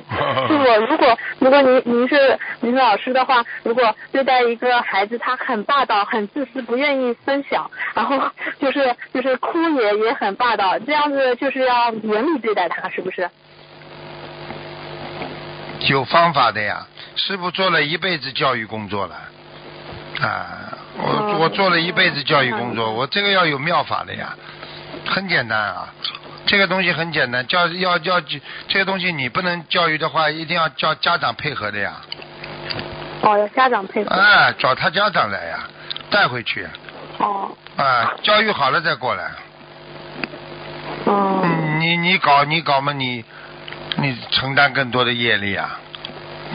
[0.89, 8.21] 如果如果您您是您是老师的话，如果对待一个孩子他很霸道、很自私、不愿意分享，然后
[8.59, 13.29] 就是就是哭也也很霸道，这样子就是要严厉对待他，是不是？
[15.89, 16.87] 有方法的呀，
[17.17, 19.15] 师傅做了一辈子教育工作了，
[20.21, 24.35] 啊，我哦我做了一辈子教育工作，我这个要有妙法的呀，
[25.07, 25.93] 很简单啊，
[26.47, 28.21] 这个东西很简单，教要要
[28.69, 31.93] 这个东西你不能教育的话，一定要叫家长配合的呀，
[33.23, 34.11] 哦，要家长配合。
[34.15, 35.61] 哎，找他家长来呀，
[36.11, 36.67] 带回去，
[37.19, 39.31] 哦，啊，教育好了再过来，
[41.07, 43.25] 哦，嗯，你你搞你搞嘛你，
[43.97, 45.79] 你承担更多的业力啊，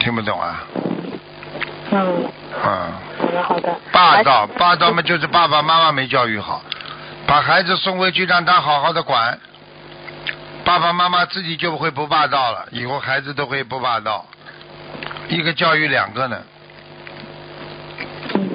[0.00, 0.64] 听不懂啊，
[1.90, 2.30] 嗯，
[2.64, 2.92] 嗯。
[3.18, 3.76] 好的好的。
[3.92, 6.62] 霸道，霸道嘛就是爸爸妈妈没教育好，
[7.26, 9.38] 把孩子送回去让他好好的管，
[10.68, 14.26] 爸爸妈妈自己就会不霸道了，以后孩子都会不霸道，
[15.30, 16.42] 一个教育两个呢，
[18.34, 18.50] 嗯。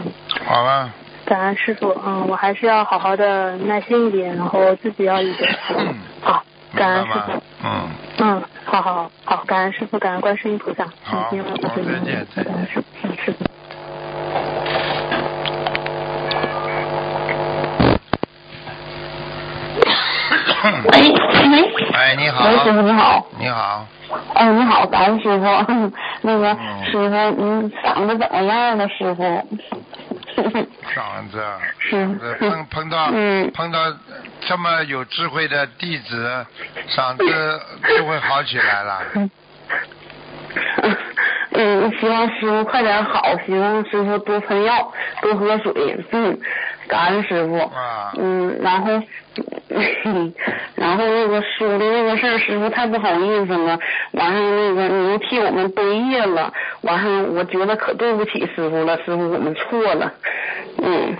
[0.46, 0.92] 好吧，
[1.26, 5.58] 感恩师傅，嗯，我还是要好好的耐心一点，然后自己要一点。
[6.22, 6.46] 好，
[6.76, 7.44] 感恩师傅。？
[7.64, 7.90] 嗯，
[8.20, 10.86] 嗯，好好好，感恩师傅，感恩观世音菩萨。
[11.04, 11.44] 好再见
[12.36, 13.44] 再见师傅，嗯，师傅。
[20.64, 23.86] 喂喂， 哎，你好，喂，师傅你好，你好，
[24.34, 25.46] 哎，你好，感恩师傅，
[26.22, 28.88] 那个嗯师傅，您嗓子怎么样了？
[28.88, 29.24] 师傅？
[30.96, 31.44] 嗓子，
[31.80, 32.06] 是
[32.40, 33.80] 碰碰到嗯碰到
[34.48, 36.46] 这么有智慧的弟子，
[36.90, 37.62] 嗓子
[37.98, 39.02] 就会好起来了。
[41.56, 44.92] 嗯，希望师傅快点好，希望师傅多喷药，
[45.22, 45.72] 多喝水。
[46.12, 46.40] 嗯，
[46.88, 47.58] 感恩师傅。
[47.60, 48.88] 啊嗯，然后，
[50.76, 53.80] 然后那个书的那个事儿，师傅太不好意思了。
[54.12, 60.12] 完了那个你又替我们背业了，完了我觉得可对不起师傅了，师傅我们错了。
[60.82, 61.18] 嗯，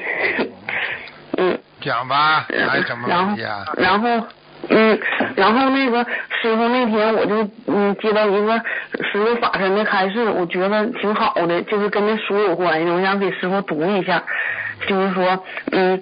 [1.38, 1.60] 嗯。
[1.82, 3.66] 讲吧，还有什么然后问题啊？
[3.78, 4.28] 然后。
[4.70, 4.98] 嗯，
[5.36, 6.06] 然后那个
[6.42, 8.58] 师傅那天我就嗯接到一个
[9.12, 14.24] 师傅法身的开示，我觉得挺好的，就是跟那书有关系，我想给师傅读一下。
[14.88, 16.02] 就是说，嗯，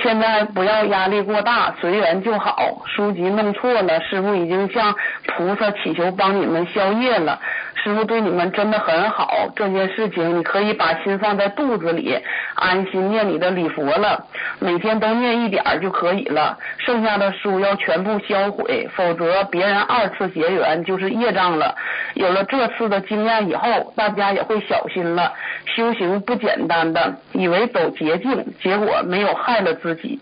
[0.00, 2.82] 现在不要压力过大，随缘就好。
[2.86, 4.94] 书籍弄错了，师傅已经向
[5.26, 7.38] 菩萨祈求帮你们消业了。
[7.74, 12.16] 师傅对你们真的很好，这件事情你可以把心放在肚子里，
[12.54, 14.24] 安心念你的礼佛了，
[14.60, 16.56] 每天都念一点就可以了。
[16.78, 21.74] 剩下的书要全部销毁，否则别人二次结缘就是业障了。
[22.14, 25.32] 有了这次的经验以后，大家也会小心了。
[25.74, 30.20] 修行不简单的，以为走捷径，结果没有害了自己。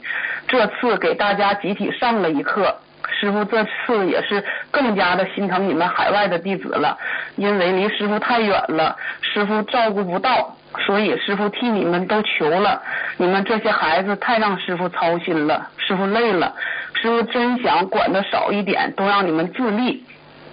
[0.49, 2.75] 这次给大家集体上了一课。
[3.13, 6.97] 师傅这次也是更加的心疼你们海外的弟子了，
[7.37, 10.57] 因为离师傅太远了，师傅照顾不到，
[10.87, 12.81] 所以师傅替你们都求了。
[13.17, 16.55] 你们这些孩子太让师傅操心了，师傅累了，
[16.95, 20.05] 师傅真想管的少一点，都让你们自立。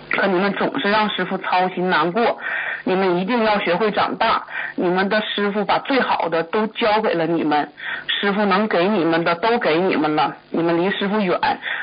[0.09, 2.39] 可你们总是让师傅操心难过，
[2.87, 4.41] 你们一定要学会长大。
[4.75, 7.69] 你们的师傅把最好的都交给了你们，
[8.07, 10.33] 师傅能给你们的都给你们了。
[10.51, 11.37] 你们离师傅远，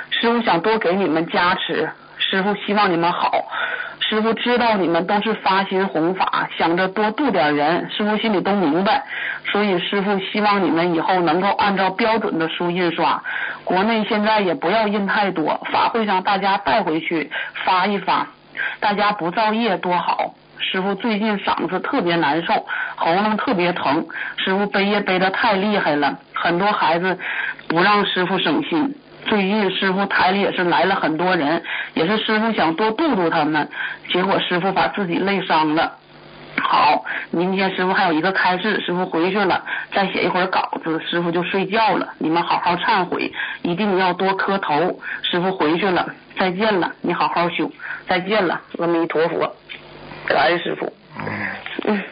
[0.08, 3.44] 师傅想多给你们加持，师傅希望你们好。
[4.00, 9.04] 师傅知道你们都是发心弘法，想着多度点人，师傅心里都明白。
[9.52, 13.22] 所以师傅希望你们以后能够按照标准的书印刷，
[13.64, 17.30] 国内现在也不要印太多，法会上大家带回去
[17.64, 18.26] 发一发，
[18.80, 20.32] 大家不造业多好。
[20.58, 27.18] 师傅最近嗓子特别难受，喉咙特别疼，师傅背也背得太厉害了，很多孩子
[27.68, 28.94] 不让师傅省心。
[29.26, 31.62] 最近师傅台里也是来了很多人，
[31.94, 33.68] 也是师傅想多度度他们，
[34.12, 35.92] 结果师傅把自己累伤了。
[36.60, 42.08] 好，明天师傅还有一个开示，师傅回去了，再写一会儿稿子，师傅就睡觉了。
[42.18, 43.32] 你们好好忏悔，
[43.62, 44.98] 一定要多磕头。
[45.22, 46.06] 师傅回去了，
[46.38, 47.70] 再见了，你好好修，
[48.06, 49.56] 再见了，阿弥陀佛，
[50.26, 50.92] 感恩师傅。
[51.86, 52.02] 嗯，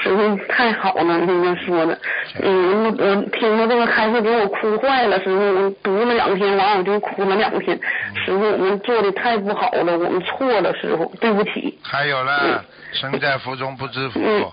[0.00, 1.98] 师傅太好了，那个说的，
[2.42, 7.78] 嗯，我我听到这个开示给我哭坏了，师傅，我读了两天，完我就哭了两天。
[8.24, 11.78] 师傅，我们做的太不好了，我们错了，师傅，对不起。
[11.82, 14.20] 还有呢，身在福中不知福。
[14.24, 14.44] 嗯，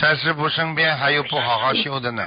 [0.00, 2.26] 在师傅身边还有不好好修的呢。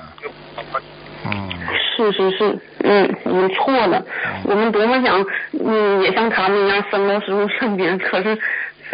[1.26, 1.50] 嗯，
[1.98, 4.02] 是是是，嗯，我们错了，
[4.46, 5.26] 我们多么想，
[5.66, 8.40] 嗯，也像他们一样生到师傅身边，可是，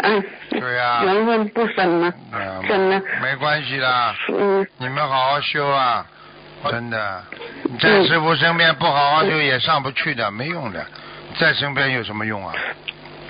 [0.03, 1.01] 嗯，对呀。
[1.03, 6.05] 缘分不深吗，嗯真的，没关系的，嗯，你们好好修啊，
[6.69, 7.23] 真的，
[7.63, 10.85] 你在师傅身边不好好修也上不去的，没用的，
[11.39, 12.53] 在身边有什么用啊？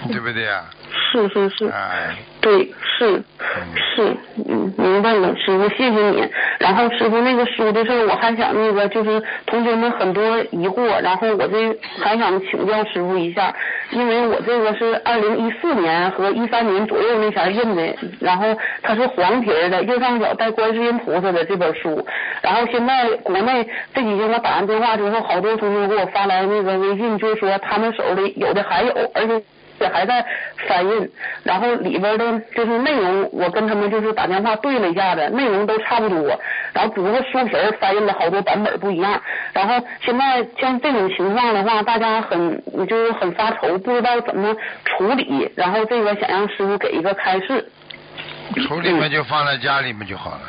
[0.07, 0.65] 对不对啊？
[1.11, 3.23] 是是是，哎，对，是
[3.95, 4.15] 是，
[4.49, 6.27] 嗯，明白了，师傅，谢谢你。
[6.59, 13.53] 然后师傅那个书的事儿，我还想那个就是同学们很多疑惑，然后我这还想请教师傅一下，
[13.91, 18.45] 因为我这个是二零一四年和一三年左右那前儿印的，然后
[18.81, 22.05] 它是黄皮儿的，右上角带观世音菩萨的这本书，
[22.41, 29.41] 然后现在国内这几天我打完电话之后，好多同学给我发来那个微信，就是说他们手里有的还有，而且。
[29.80, 30.26] 也还在
[30.67, 31.11] 翻印，
[31.43, 36.39] 然后里边的就是内容，我跟他们就是打电话对了一下子，内容都差不多，
[36.73, 39.21] 然后只不过书皮儿翻印了好多版本不一样。
[39.53, 44.55] 然后现在像这种情况的话，大家很就是很发愁，不知道怎么
[44.86, 47.69] 处理，然后这个想让师傅给一个开示。
[48.67, 50.41] 处理嘛就放在家里面就好了。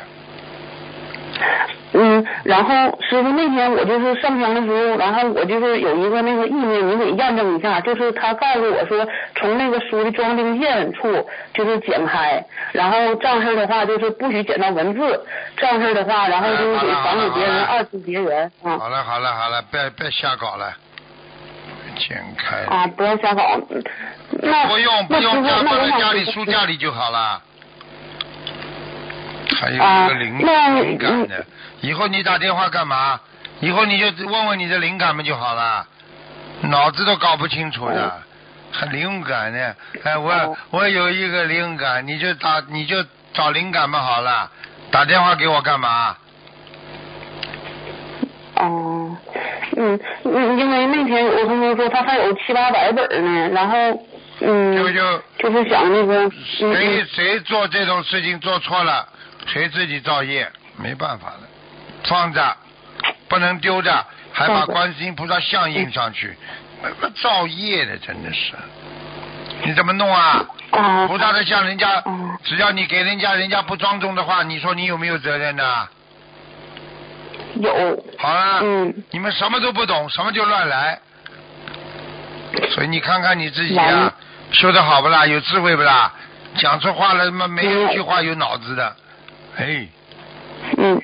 [1.93, 15.25] 嗯，然后师傅那天我就是上香的时候，然后我就是有一个那个意念，你得验证一下，就是他告诉我说，从那个书的装订线处就是剪开，然后这样式儿的话就是不许剪到文字，
[15.55, 20.73] 这样式儿的话，然后就是给防止别人二次结缘啊好了好了好了，别别瞎搞了，
[21.97, 22.57] 剪开。
[22.75, 23.59] 啊，不要瞎搞。
[24.29, 27.41] 那不用不用，家那我想放在家里书架里就好了。
[29.55, 31.45] 还有一啊个灵那灵感的，
[31.81, 33.19] 以后你打电话干嘛？
[33.59, 35.85] 以后你就问问你的灵感们就好了，
[36.61, 38.21] 脑子都搞不清楚的，
[38.71, 39.75] 很灵感的。
[40.03, 40.57] 哎，我哦。
[40.71, 44.51] 我有一个灵感，你就打你就找灵感嘛好了，
[44.91, 46.15] 打电话给我干嘛？
[48.55, 49.15] 哦，
[49.75, 53.77] 嗯嗯，因为那天有个同学说他还有七八百本呢，然后
[54.41, 59.07] 嗯，就就就是想那个，嗯谁嗯谁做这种事情做错了，
[59.47, 61.47] 谁自己造业，没办法的，
[62.03, 62.55] 放着
[63.27, 66.37] 不能丢着，还把观世音菩萨像印上去，
[66.83, 68.53] 那个造业的真的是，
[69.63, 70.45] 你怎么弄啊？
[70.71, 75.87] 啊，菩萨的像人家嗯，只要你给人家人家不庄重的话，你说你有没有责任呢？
[77.55, 80.99] 有，好了，嗯，你们什么都不懂，什么就乱来，
[82.71, 84.13] 所以你看看你自己啊来，
[84.51, 85.25] 修的好不啦？
[85.25, 86.13] 有智慧不啦？
[86.57, 88.95] 讲出话来嘛，没有一句话有脑子的，
[89.57, 89.87] 哎，
[90.77, 91.01] 嗯，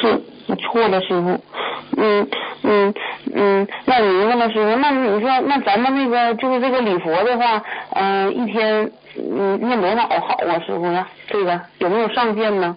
[0.00, 1.44] 是我错了，师傅。
[1.96, 2.28] 嗯
[2.62, 2.94] 嗯
[3.34, 4.76] 嗯，那明白了，师傅。
[4.76, 7.62] 那你说，那咱们那个就是这个礼佛的话，
[7.94, 11.06] 嗯、一天嗯念多少好啊，师傅呀？
[11.26, 12.76] 这个有没有上限呢？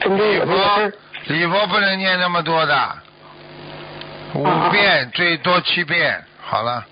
[0.00, 0.92] 针对礼我这个事佛儿。
[1.28, 2.98] 礼佛不能念那么多的，
[4.34, 6.84] 五啊遍最多七遍，好了。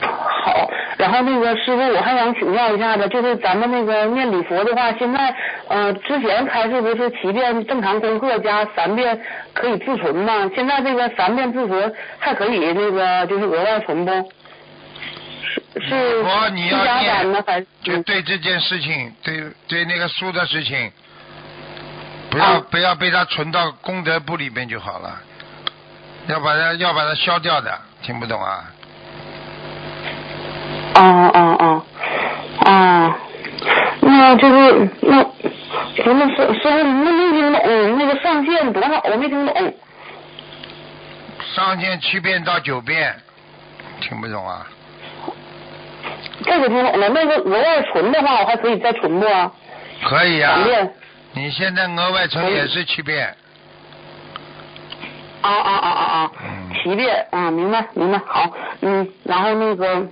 [0.00, 0.68] 好，
[0.98, 5.34] 然后那个师傅，我还想请教一下子，就是咱们那个念礼佛的话，现在
[5.68, 9.20] 呃之前开示不是七遍正常功课加三遍
[9.52, 10.50] 可以自存吗？
[10.54, 14.32] 现在这个三遍自存还可以那个就是额外存不？
[15.78, 17.66] 是是你要七加三呢念还是？
[17.82, 20.90] 就对这件事情，对对那个书的事情，
[22.30, 25.20] 不要、啊不要被它存到功德簿里面就好了，
[26.26, 28.64] 要把它要把它消掉的，听不懂啊？
[30.96, 31.84] 啊啊啊
[32.64, 33.18] 啊！
[34.00, 38.88] 那就是那不是师师傅，那没听懂那个上限多少？
[39.04, 39.74] 我没听懂。
[41.54, 43.14] 上限七遍到九遍，
[44.00, 44.66] 听不懂啊？
[46.44, 49.52] 这个听懂了，那个额外存的话，我还可以再存不啊？
[50.04, 50.58] 可以啊。
[51.32, 53.34] 你现在额外存也是七遍，
[55.42, 56.32] 啊啊啊啊啊！
[56.42, 60.06] 嗯七遍啊，明白明白，好，嗯，然后那个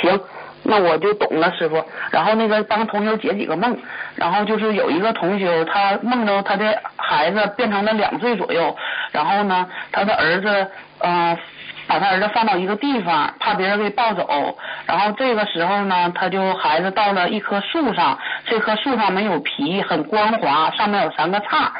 [0.00, 0.20] 行，
[0.62, 1.84] 那我就懂了，师傅。
[2.10, 3.76] 然后那个帮同学解几个梦，
[4.16, 8.76] 然后就是有一个同学他梦到他的孩子变成了两岁左右，
[9.12, 10.68] 然后呢，他的儿子
[11.00, 11.36] 呃
[11.86, 14.56] 把他儿子放到一个地方，怕别人给抱走。
[14.86, 21.72] 然后这个时候呢，他就孩子到了一棵树上，这棵树上没有皮，很光滑，上面有三个叉。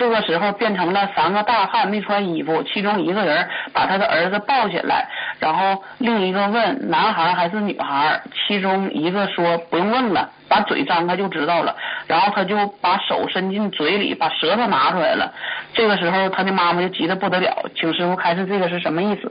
[0.00, 5.06] 这个时候变成了三个大汉，没穿衣服，其中一个人把他的儿子抱起来，
[5.38, 11.76] 然后另一个问男孩还是女孩，其中一个说不用问了，把嘴张开就知道了。
[12.06, 15.30] 然后他就把手伸进嘴里，把舌头拿出来了。
[15.74, 19.30] 这个时候他的妈妈就急得不得了，请师傅开示这个是什么意思？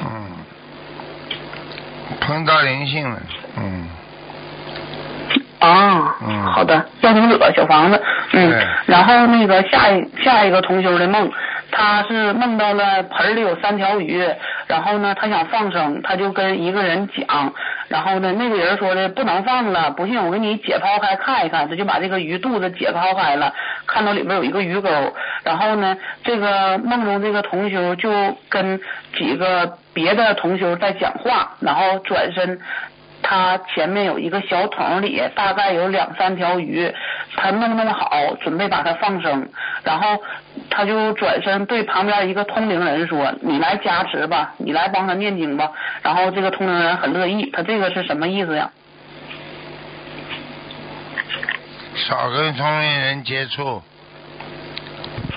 [0.00, 0.36] 嗯，
[2.20, 3.20] 碰到灵性了，
[3.56, 3.88] 嗯，
[5.64, 8.02] 啊，嗯好的，要经者小房子，
[8.32, 8.52] 嗯，
[8.86, 11.30] 然后那个下一下一个同修的梦，
[11.70, 14.22] 他是梦到了盆里有三条鱼，
[14.66, 17.52] 然后呢，他想放生，他就跟一个人讲，
[17.88, 23.52] 然后呢，那个人说的不能放了，不信我给你解剖开看一看，他就把这个鱼肚子解剖开了，
[23.86, 24.90] 看到里面有一个鱼钩，
[25.44, 28.10] 然后呢，这个梦中这个同修就
[28.50, 28.78] 跟
[29.16, 32.60] 几个别的同修在讲话，然后转身。
[33.34, 36.94] 他前面有一个小桶里，大概有两三条鱼，
[37.34, 38.08] 他弄弄好，
[38.40, 39.48] 准备把它放生，
[39.82, 40.22] 然后
[40.70, 45.68] 他就转身对旁边一个通灵人说：“你来加持吧，你来帮他念经吧。”
[46.02, 48.70] 然后这个通灵人很乐意，他这个是什么意思呀？
[52.06, 53.82] 少跟通灵人接触，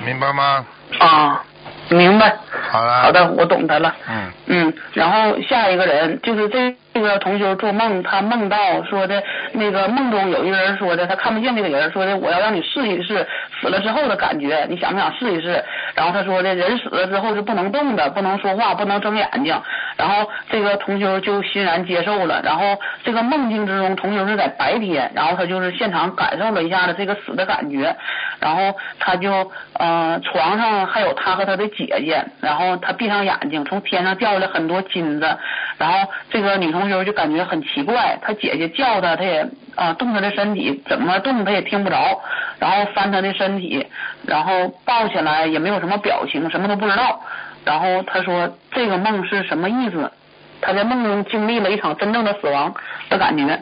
[0.06, 0.64] 明白吗？
[1.00, 1.44] 啊，
[1.90, 2.36] 明白。
[2.70, 3.02] 好了。
[3.02, 3.96] 好的，我懂他了。
[4.08, 8.58] 嗯，嗯，然后下一个人就是这这个同学做梦，他梦到
[8.90, 9.22] 说的
[9.54, 13.24] 那个梦中有一个人说的，他看不见这个人，说的我要让你试一试
[13.62, 15.64] 死了之后的感觉，你想不想试一试？
[15.94, 19.56] 然后他说的人死了之后是不能动的，不能说话，不能睁眼睛。
[19.96, 22.42] 然后这个同学就欣然接受了。
[22.44, 27.96] 然后这个梦境之中，同学是在白天，然后他就是现场感受了一下子这个死的感觉，
[28.40, 35.38] 然后他就呃床上还有他和他的姐姐，然后他闭上眼睛，从天上掉下来很多金子，
[35.78, 42.20] 然后这个女同学就感觉很奇怪，他姐姐叫他，他也啊、动他的身体，怎么动他也听不着，
[42.60, 43.86] 然后翻他的身体，
[44.26, 47.22] 然后抱起来也没有什么表情，什么都不知道，
[47.64, 50.12] 然后他说这个梦是什么意思？
[50.60, 52.74] 他在梦中经历了一场真正的死亡
[53.10, 53.62] 的感觉。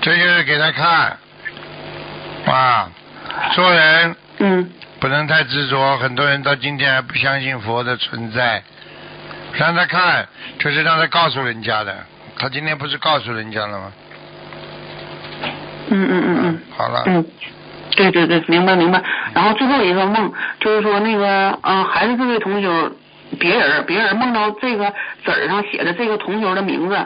[0.00, 1.16] 这就是给他看，
[2.46, 2.88] 啊，
[3.52, 4.70] 做人嗯
[5.00, 8.62] 不能太执着，很多人到今天还不相信佛的存在。
[9.52, 10.26] 让他看，
[10.58, 11.94] 就是让他告诉人家的。
[12.38, 13.92] 他今天不是告诉人家了吗？
[15.88, 16.60] 嗯嗯嗯嗯。
[16.76, 17.24] 好了，嗯，
[17.96, 19.02] 对对对，明白明白。
[19.34, 22.90] 然后最后一个梦就是说那个，嗯、还是这位同学
[23.38, 24.92] 别人，别人梦到这个
[25.24, 26.98] 纸儿上写的这个同学的名字，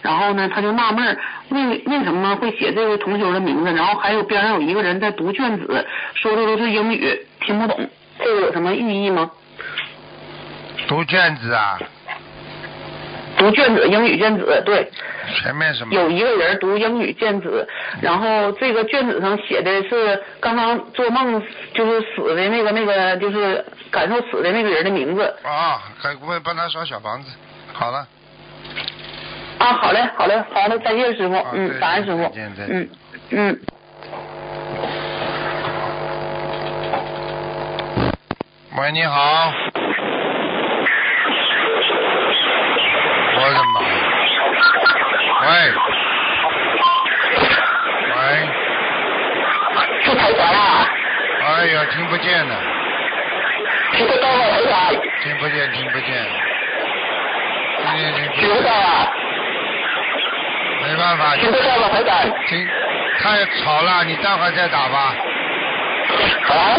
[0.00, 1.18] 然后呢，他就纳闷，
[1.50, 3.72] 为为什么会写这位同学的名字？
[3.74, 9.30] 然后还有边上有一个人在读卷子，说的都是英语，听不懂，这个有什么寓意吗？
[10.88, 11.78] 读卷子啊，
[13.38, 14.90] 读卷子，英语卷子，对，
[15.42, 15.94] 前面什么？
[15.94, 17.66] 有一个人读英语卷子，
[18.00, 21.42] 然后这个卷子上写的是刚刚做梦
[21.74, 25.22] 就是死的那个那个就是感受死的那个人的名字。
[25.42, 27.30] 啊，还会帮他刷小房子。
[27.72, 28.06] 好了，
[29.58, 32.30] 啊，好嘞，好嘞，好嘞，再见，师傅，啊嗯，再感恩师傅
[32.68, 32.88] 嗯
[33.30, 33.58] 嗯。
[38.78, 39.52] 喂，你好。
[43.34, 43.94] 我的妈呀！
[45.42, 45.50] 喂，
[48.14, 48.16] 喂，
[50.04, 50.86] 是台长啊，
[51.42, 52.54] 哎呀，听不见了，
[53.92, 54.70] 听得到吗，台长？
[55.24, 56.06] 听不见，听不见，
[57.76, 59.10] 听见听不到，啊，
[60.84, 62.14] 没办法，听不到吗，台长？
[62.46, 62.64] 听
[63.18, 65.16] 太吵了，你待会儿再打吧。
[66.48, 66.78] 啊？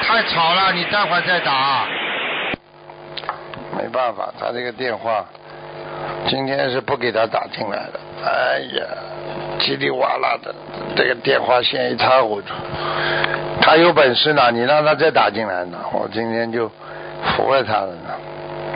[0.00, 1.88] 太吵了，你待会儿再打。
[3.76, 5.24] 没办法，他这个电话
[6.28, 7.98] 今天是不给他打进来的。
[8.24, 8.86] 哎呀，
[9.58, 10.54] 叽里哇啦的，
[10.94, 12.54] 这个电话线一塌糊涂。
[13.60, 16.70] 他有本事呢，你让他再打进来呢，我今天就
[17.22, 18.10] 服了他了呢。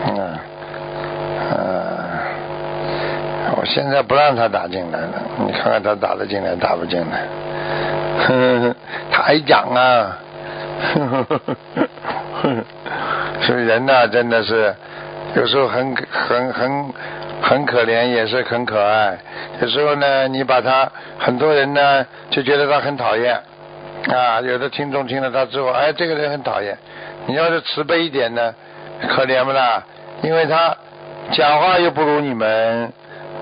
[0.06, 0.38] 嗯
[1.56, 1.58] 嗯，
[3.56, 5.12] 我现在不让他打进来了，
[5.46, 7.26] 你看看他打得进来打不进来。
[8.26, 8.74] 呵呵，
[9.10, 10.18] 台长啊，
[10.94, 11.56] 呵呵呵
[12.42, 12.64] 呵，
[13.42, 14.74] 所以人呐、真的是
[15.34, 16.92] 有时候很很很
[17.42, 19.18] 很可怜，也是很可爱。
[19.60, 23.40] 有时候呢，你把他很多人呢就觉得他很讨厌
[24.12, 26.76] 啊，有的听众听了他之后，哎，这个人很讨厌。
[27.26, 28.54] 你要是慈悲一点呢，
[29.08, 29.82] 可怜不啦？
[30.22, 30.76] 因为他
[31.32, 32.92] 讲话又不如你们，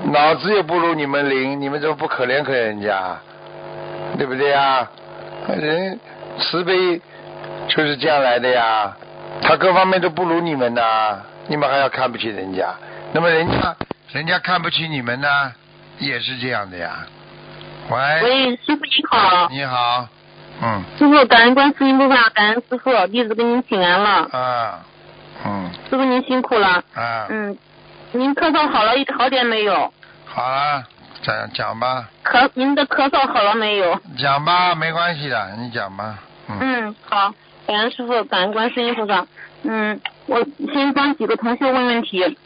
[0.04, 3.16] 脑子又不如你们灵，你们怎么不可怜可怜人家？
[4.18, 4.88] 对不对呀？
[5.48, 5.98] 人
[6.38, 7.00] 慈悲
[7.68, 8.96] 就是这样来的呀，
[9.42, 11.18] 他各方面都不如你们呐，
[11.48, 12.74] 你们还要看不起人家，
[13.12, 13.76] 那么人家
[14.12, 15.52] 人家看不起你们呢，
[15.98, 17.06] 也是这样的呀。
[17.90, 20.06] 喂，喂，师傅你好，你好，
[20.62, 20.82] 嗯。
[20.98, 24.80] 师傅感恩观世音菩萨，感恩师傅，弟子给您请安了，啊，
[25.44, 25.70] 嗯。
[25.90, 27.58] 师傅您辛苦了，啊，嗯，
[28.12, 29.92] 您咳嗽好了一好点没有？
[30.24, 30.84] 好了，
[31.22, 34.00] 讲讲吧，咳，您的咳嗽好了没有？
[34.16, 36.58] 讲吧，没关系的，你讲吧，嗯。
[36.60, 37.34] 嗯，好，
[37.66, 39.26] 感恩师傅，感恩观世音菩萨。
[39.64, 42.36] 嗯，我先帮几个同学问问题。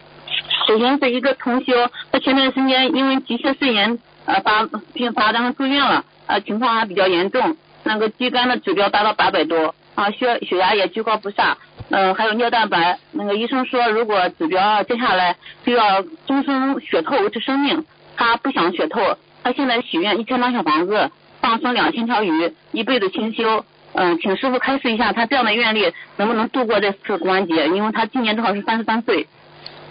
[0.67, 7.57] 首先是一个同学，他前段时间因为急性肺炎呃发并发，然后住院了，呃情况还比较严重，
[7.87, 11.57] 那个肌酐的指标达到八百多，啊血血压也居高不下，
[11.91, 17.85] 嗯、还有尿蛋白，那个医生说如果指标接下来就要终身血透维持生命，
[18.17, 21.11] 他不想血透，他现在许愿一千张小房子，
[21.41, 23.65] 放生两千条鱼，一辈子清修。
[23.99, 27.67] 嗯，请师傅开示一下，他这样的愿力能不能度过这次关节？
[27.69, 29.27] 因为他今年正好是三十三岁。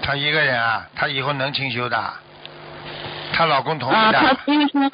[0.01, 1.97] 他一个人啊，他以后能清修的，
[3.33, 4.91] 她老公同意啊，的，他因为说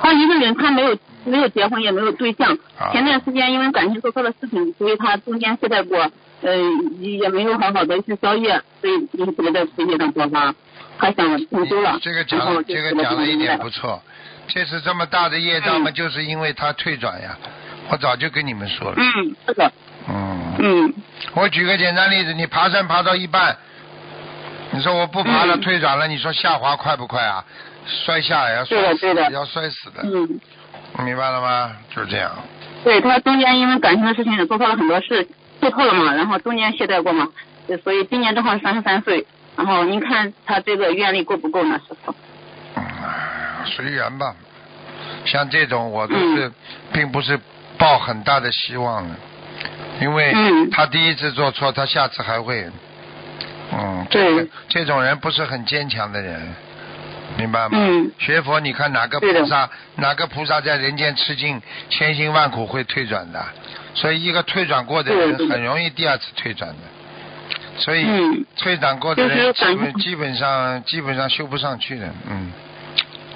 [0.00, 0.96] 他一个人，他没有
[1.28, 2.52] 没有结婚，也没有对象。
[2.78, 6.10] 啊前段时间因为感情做错了事情，所以他中间懈怠过，
[6.42, 6.56] 呃，
[7.00, 10.54] 也没有好好的去宵夜，所以引起了这事业上爆发。
[10.98, 14.02] 他想退修了，这个讲这个讲了一点不错，
[14.48, 17.38] 这次这么大的业障嘛，嗯就是因为他退转呀。
[17.90, 19.72] 我早就跟你们说了，嗯，是的，
[20.08, 20.94] 嗯，嗯
[21.34, 23.56] 我举个简单例子，你爬山爬到一半，
[24.72, 27.44] 你说我不爬了，嗯退转了，你说下滑快不快啊？
[27.86, 30.40] 摔下来要摔死的对的要摔死的，嗯。
[31.04, 31.72] 明白了吗？
[31.94, 32.30] 就是这样。
[32.84, 35.26] 对他中间因为感情的事情也做错了很多事，
[35.60, 37.28] 做错了嘛，然后中间懈怠过嘛，
[37.66, 39.26] 对所以今年正好是三十三岁，
[39.56, 42.14] 然后您看他这个愿力够不够呢，师傅？
[42.76, 42.82] 嗯，
[43.66, 44.34] 随缘吧。
[45.24, 46.52] 像这种我都嗯是，
[46.92, 47.38] 并不是
[47.76, 49.14] 抱很大的希望的，
[50.00, 52.66] 因为嗯他第一次做错，他下次还会。
[53.70, 56.54] 嗯，这对这种人不是很坚强的人，
[57.36, 57.78] 明白吗？
[57.80, 61.60] 嗯学佛，你看哪个菩萨，哪个菩萨在人间吃尽
[61.90, 63.44] 千辛万苦会退转的？
[63.94, 66.76] 所以一个退转过的人很容易第二次退转的。
[67.78, 72.52] 所以嗯退转过的人基本基本上基本上修不上去的，嗯。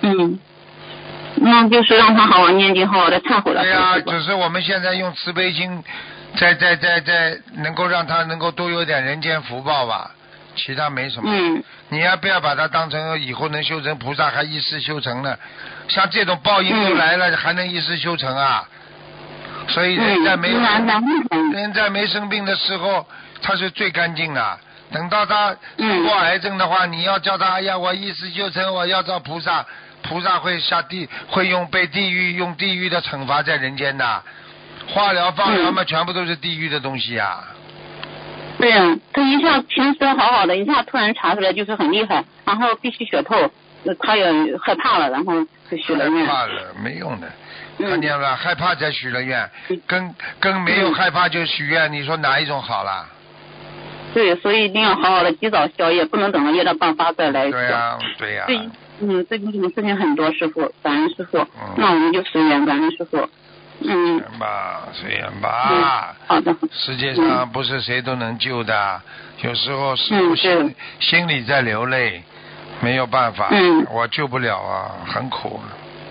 [0.04, 0.38] 嗯，
[1.36, 3.62] 那就是让他好好念经，好好的忏悔了。
[3.62, 5.84] 对呀、只是我们现在用慈悲心，
[6.34, 10.10] 在在在在，能够让他能够多有点人间福报吧，
[10.54, 11.30] 其他没什么。
[11.32, 15.36] 嗯你要不要把它当成以后能修成菩萨，还一世修成呢？
[15.88, 18.66] 像这种报应都嗯来了，还能一世修成啊？
[19.68, 20.60] 所以人嗯，在没有？
[21.52, 23.06] 人在没生病的时候，
[23.42, 24.58] 他是最干净的。
[24.90, 29.64] 等到他生过癌症的话，你要叫他，哎呀，我一世修成，我要找菩萨，
[30.02, 34.22] 菩萨会下地，会用被地狱用地狱的惩罚在人间的。
[34.88, 37.38] 化疗、放疗嘛，全部都是地狱的东西呀。
[38.62, 43.34] 对呀、他一下平时好好的，一下突然查出来就是很厉害，然后必须血透，
[43.84, 44.24] 呃他也
[44.58, 45.34] 害怕了，然后
[45.68, 46.24] 就许了愿。
[46.24, 47.26] 害怕了，没用的。
[47.78, 49.50] 嗯看见了，害怕才许了愿，
[49.88, 53.04] 跟跟没有害怕就许愿，你说哪一种好啦？
[54.14, 57.50] 对，所以一定要好好的及早消业，不能等到业障爆发再来消。
[57.50, 58.60] 对呀、对呀、对，
[59.00, 61.38] 嗯，最近事情很多，师傅，感恩师傅。
[61.38, 63.28] 嗯那我们就随缘，感恩师傅。
[63.84, 66.14] 嗯，行吧，随缘嗯吧。
[66.26, 66.54] 好的。
[66.70, 69.00] 世界上不是谁都能救的，
[69.42, 72.22] 有时候师傅嗯对心心里在流泪，
[72.80, 75.60] 没有办法，嗯我救不了啊，很苦。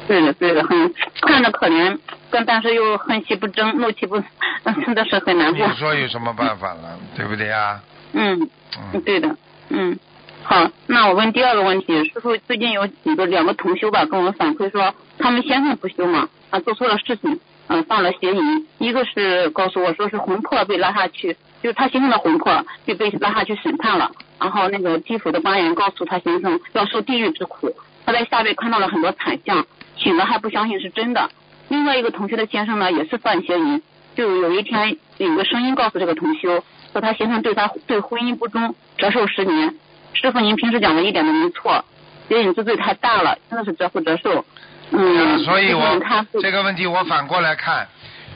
[0.07, 1.97] 对的，对的，很看着可怜，
[2.29, 4.19] 但但是又恨气不争，怒气不，
[4.85, 5.73] 真的是很难过你。
[5.75, 7.79] 说有什么办法了，对不对呀？
[8.13, 8.49] 嗯，
[8.93, 9.35] 嗯，对的，
[9.69, 9.97] 嗯。
[10.43, 17.39] 好，那我问第二个问题，师傅最近有几个两个同修吧，跟我反馈说，他们先生不修嘛，啊，做错了事情，
[17.73, 18.67] 嗯、犯了邪淫。
[18.79, 27.73] 一个是告诉我说是魂魄被拉下去，就是他先生的魂魄就被拉下去审判了，然后那个地府的官员告诉他先生要受地狱之苦。
[28.05, 29.65] 他在下辈看到了很多惨象，
[29.95, 31.29] 醒了还不相信是真的。
[31.69, 33.81] 另外一个同学的先生呢，也是犯邪淫，
[34.15, 39.75] 就有一天有个声音告诉这个同修，说他先生对他对婚姻不忠，折寿十年。
[40.13, 41.85] 师傅，您平时讲的一点都没错，
[42.27, 44.43] 邪淫之罪太大了，真的是折福折寿。
[44.91, 45.99] 嗯，所以我
[46.41, 47.87] 这个问题我反过来看，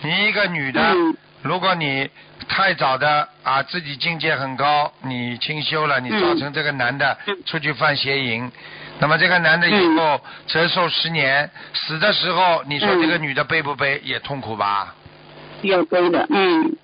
[0.01, 1.15] 你一个女的，嗯。
[1.41, 2.09] 如果你
[2.47, 6.19] 太早的啊自己境界很高，你清修了，你嗯。
[6.21, 7.37] 造成这个男的嗯。
[7.45, 8.49] 出去犯邪淫，
[8.99, 14.01] 那么这个男的以后折寿十年，死的时候，你说嗯这个女的背不悲？
[14.03, 14.95] 也痛苦吧？
[15.61, 16.75] 比较悲的，嗯。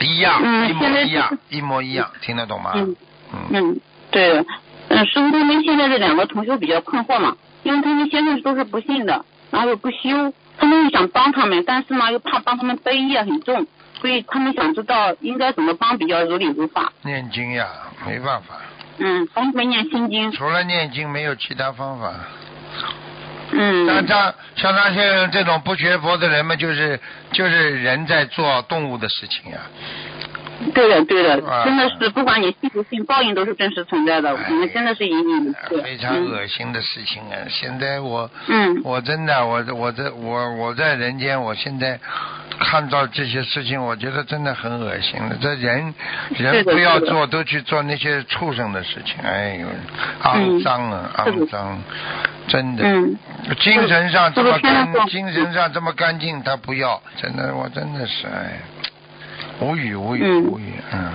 [0.00, 2.72] 一样，一模一样，一模一样，听得懂吗？
[3.50, 3.80] 嗯。
[4.10, 4.34] 对。
[4.34, 4.44] 的。
[4.88, 13.66] 嗯，师傅他们现在这两个同修比较困惑嘛，因为他们先生都是不信的，然后又不修，他们又想帮他们，但是呢又怕帮他们背业很重，
[14.00, 16.92] 所以他们想知道应该怎么帮比较如理如法。
[17.02, 17.66] 念经呀，
[18.06, 18.56] 没办法，
[18.98, 20.32] 嗯，从没念心经。
[20.32, 22.14] 除了念经没有其他方法。
[23.52, 23.86] 嗯。
[23.86, 26.98] 像他像他像这种不学佛的人们，就是
[27.32, 29.58] 就是人在做动物的事情呀。
[30.74, 34.30] 对的，对的，啊真的是不管你信不信，报应都是真实存在的。
[34.30, 35.82] 哎我们真的是以你为戒。
[35.82, 37.36] 非常恶心的事情啊！
[37.48, 41.98] 现在我，嗯我真的，我我在我我在人间，我现在
[42.58, 45.36] 看到这些事情，我觉得真的很恶心的。
[45.40, 45.94] 这人
[46.36, 49.66] 人不要做，都去做那些畜生的事情，哎呦，
[50.24, 51.78] 嗯肮脏啊，肮脏，
[52.48, 52.84] 真的。
[52.84, 53.16] 嗯
[53.58, 58.60] 精神上这么干，精神上这么干净，他不要，真的，我真的是哎，
[59.60, 61.12] 无语无语嗯无语，嗯。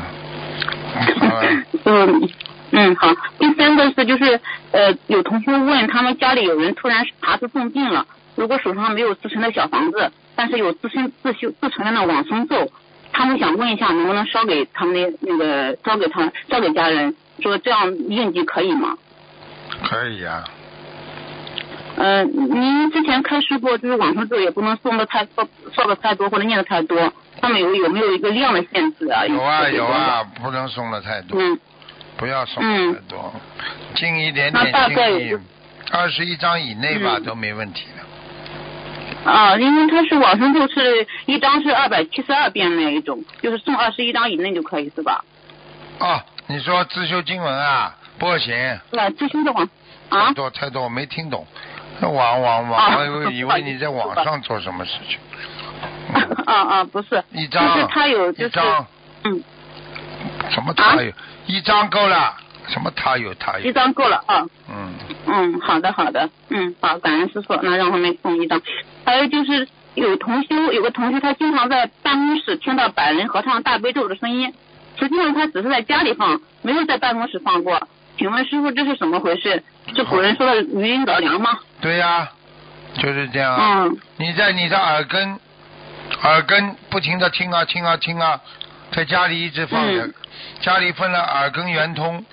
[1.86, 2.30] 嗯
[2.72, 3.14] 嗯，好。
[3.40, 4.40] 第三个是就是
[4.72, 8.06] 呃，有同学问他们家里有人突然查出重病了，
[8.36, 12.72] 如果手上没有自存的小房子，但是有自身自修自成的那往生咒，
[13.14, 18.98] 他们想问一下能不能烧给他们的那个烧给他烧给家人，说这样应急可以吗？
[19.84, 20.44] 可以呀、
[21.98, 29.26] 呃，您之前开示过，就是往生咒也不能送的太烧烧的太多或者念的太多，他们有有没有一个量的限制啊？
[29.26, 31.60] 有啊有啊，不能送的太多，嗯
[32.18, 33.34] 不要送的太多，
[33.96, 35.40] 尽一点点心意概，
[35.92, 39.30] 二十一张以内吧、嗯都没问题的。
[39.30, 45.26] 啊，因为它是往生咒是一张是二百七十二遍那一种，就是送二十一张以内就可以是吧？
[46.00, 48.56] 哦，你说自修经文啊，不行，
[48.90, 49.10] 是吧？
[49.10, 49.68] 自修的话
[50.10, 51.46] 啊太多太多，我没听懂。
[52.00, 55.18] 那网网网，啊我以为你在网 上做什么事情。
[55.84, 55.90] 嗯
[56.46, 58.86] 啊啊不是，一张，就是他有就是一张，
[59.24, 59.44] 嗯
[60.50, 61.12] 什么他有？
[61.48, 62.36] 一张够了，
[62.68, 63.66] 什么他有他有？
[63.70, 64.46] 一张够了啊。
[64.70, 64.94] 嗯，
[65.28, 68.62] 嗯，好的好的，嗯好，感恩师傅，那让他们送一张。
[69.06, 74.54] 还有就是有同修，有个同学他经常在办公室听到百人合唱大悲咒的声音，
[75.00, 77.88] 实际上他只是在家里放，没有在办公室放过。
[78.18, 79.64] 请问师傅这是怎么回事？
[79.96, 81.60] 是古人说的余音绕梁吗？
[81.82, 82.30] 对呀、
[82.96, 83.84] 就是这样啊。
[83.84, 85.38] 嗯你在你的耳根，
[86.24, 88.40] 耳根不停的听啊听啊听啊，
[88.92, 90.14] 在家里一直放着，嗯
[90.62, 92.26] 家里分了耳根圆通，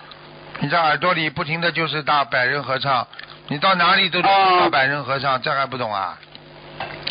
[0.61, 3.07] 你在耳朵里不停的就是大百人合唱，
[3.49, 6.19] 你到哪里都听哦到百人合唱，这还不懂啊？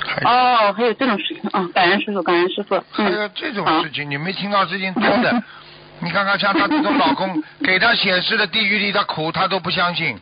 [0.05, 1.67] 还哦，还有这种事情啊！
[1.73, 2.83] 感恩师傅，感恩师傅。
[2.91, 5.43] 还有嗯，这种事情，你没听到事情多的。
[5.99, 10.19] 你看看像她这种老公，给她显示的地狱里的苦，她都不相信。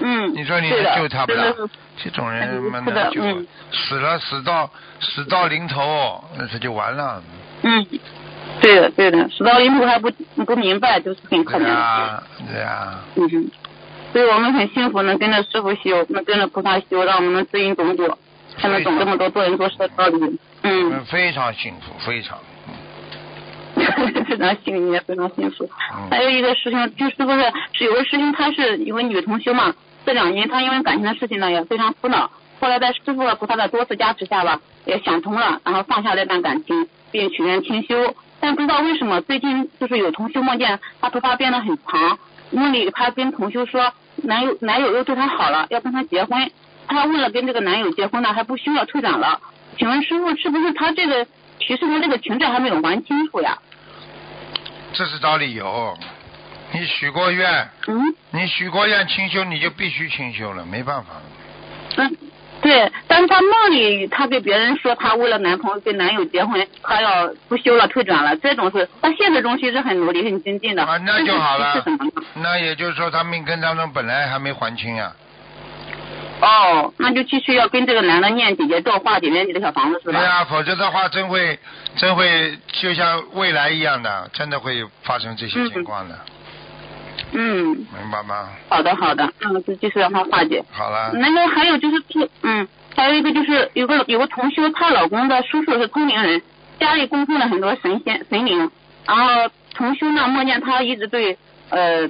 [0.00, 1.70] 嗯，你说你能救他不啦真的是？
[2.04, 4.70] 这种人嗯蛮是的难救，嗯死了死到
[5.00, 7.22] 死到临头，那这就完了。
[7.62, 7.86] 嗯，
[8.60, 10.10] 对的对的，死到临头还不
[10.44, 11.64] 不明白，就是很可怜。
[11.64, 13.50] 对啊，对啊，嗯哼，
[14.12, 18.18] 所以我们很幸福，能跟着师傅修，能跟着菩萨修，让我们能知音懂果，
[18.58, 20.38] 才能懂这么多做人做事的道理。
[20.62, 22.38] 嗯，嗯，非常幸福，非常。
[24.26, 25.64] 非常幸运，也非常幸福。
[25.64, 29.74] 嗯还有一个师兄，就是不是是有个师兄，他是一位女同修嘛，
[30.06, 38.14] 这两年他因为感情的事情呢也非常苦恼，后来在师傅菩萨的多次加持下吧，也想通了，然后放下这段感情，并许愿清修。
[38.40, 42.18] 但不知道为什么最近就是有同修梦见她头发变得很长，
[42.50, 46.50] 梦里她跟同修说男友男友又对她好了，要跟她结婚，
[46.86, 49.40] 她为了跟这个男友结婚呢，还不修了退转了。
[49.78, 51.26] 请问师傅是不是她这个
[51.58, 53.58] 提示的这个情债还没有还清楚呀？
[54.92, 55.96] 这是找理由。
[56.72, 58.14] 你许过愿，嗯。
[58.30, 61.22] 你许过愿清修，你就必须清修了，没办法了。
[61.98, 62.16] 嗯，
[62.62, 70.82] 对，但是她梦里她给别人说她为了男朋友跟男友结婚，她要不修了退转了，这种是她现实中其实很努力很精进的。
[70.84, 72.10] 啊，那就好了是什么呢？。
[72.34, 75.12] 那也就是说，她命根当中本来还没还清呀、
[76.40, 80.18] 哦，那就继续要跟这个男的念姐姐咒，画姐姐的小房子是吧？
[80.18, 81.58] 对啊，否则的话，真会
[81.96, 86.35] 真会就像未来一样的，真的会发生这些情况的，嗯，
[87.32, 88.48] 明白吗？
[88.68, 90.64] 好的好的，那我就继续让他化解。
[90.70, 92.02] 好了，那个还有就是，
[92.42, 96.42] 嗯，还有一个就是有个有个同修，她老公的叔叔是通灵人，
[96.78, 98.70] 家里供奉了很多神仙神灵，
[99.06, 101.38] 然后同修呢梦见他一直对
[101.70, 102.08] 呃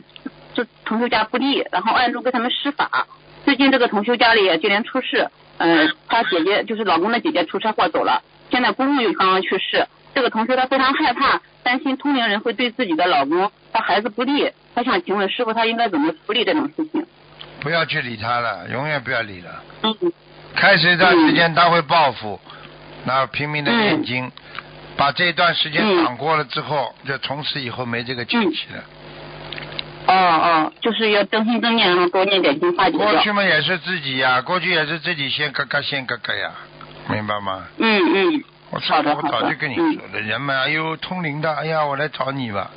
[0.55, 3.07] 就同修家不利，然后暗中给他们施法。
[3.45, 5.29] 最近这个同修家里也接连出事，
[5.59, 17.07] 呃，她姐姐就是老公的姐姐出车祸走了，现在公公又刚刚去世，这个同修她非常害怕，担心通灵人会对自己的老公和孩子不利，她想请问师傅，他应该怎么处理这种事情？
[17.61, 19.63] 不要去理他了，永远不要理了。
[19.83, 20.13] 嗯
[20.55, 22.39] 开始一段时间他会报复，
[23.05, 24.31] 那拼命的念经，
[24.97, 28.85] 把这段时间嗯挡过了之后，就从此以后没这个气气了。
[30.07, 32.97] 哦哦，就是要正心正念，然后多念点经化解。
[32.97, 36.51] 过去嘛也是自己呀，过去也是自己先嘎嘎先嘎嘎呀，
[37.11, 37.65] 明白吗？
[37.79, 42.71] 嗯嗯，我上次我早就跟你说了，人们哎呦通灵的，哎呀我来找你吧，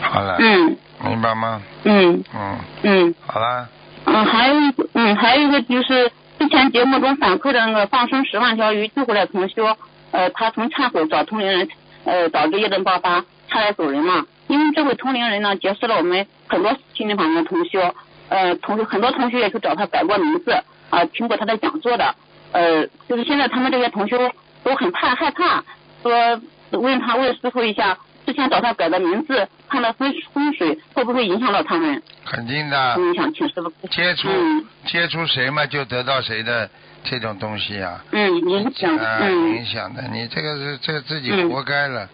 [0.00, 0.76] 好了，嗯。
[1.04, 1.60] 明白吗？
[1.84, 2.24] 嗯。
[2.34, 3.14] 嗯，嗯。
[3.26, 3.68] 好啦，
[4.06, 9.64] 嗯，还有一个嗯，还有一个就是之前节目中反馈的那个放生十万条鱼救回来同修，
[10.12, 11.68] 呃，他从忏悔找同龄人，
[12.04, 14.24] 呃，导致业障爆发，差点走人嘛。
[14.46, 17.80] 因为这位同龄人呢，结识了我们很多心灵法门的同修，
[18.28, 20.52] 呃，同学很多同学也去找他改过名字，
[20.90, 22.14] 啊、听过他的讲座的，
[22.52, 24.16] 呃，就是现在他们这些同修
[24.62, 25.64] 都很怕害怕，
[26.02, 26.40] 说
[26.72, 32.02] 问他问师傅一下，之前找他改的名字，看的风风水会不会影响到他们？
[32.24, 36.68] 肯定的，嗯，想请师傅接触嗯接触谁嘛，就得到谁的
[37.02, 42.08] 这种东西啊、嗯，影响，啊，嗯影响的，你这个是这个自己嗯活该了。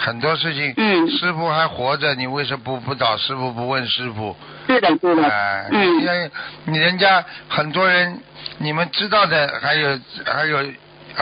[0.00, 4.36] 很多事情，嗯师傅还活着，你为什么不不找师傅，不问师傅？
[4.68, 6.30] 对的对的，哎，嗯因为
[6.66, 8.20] 你人家很多人，
[8.58, 10.58] 你们知道的还有还有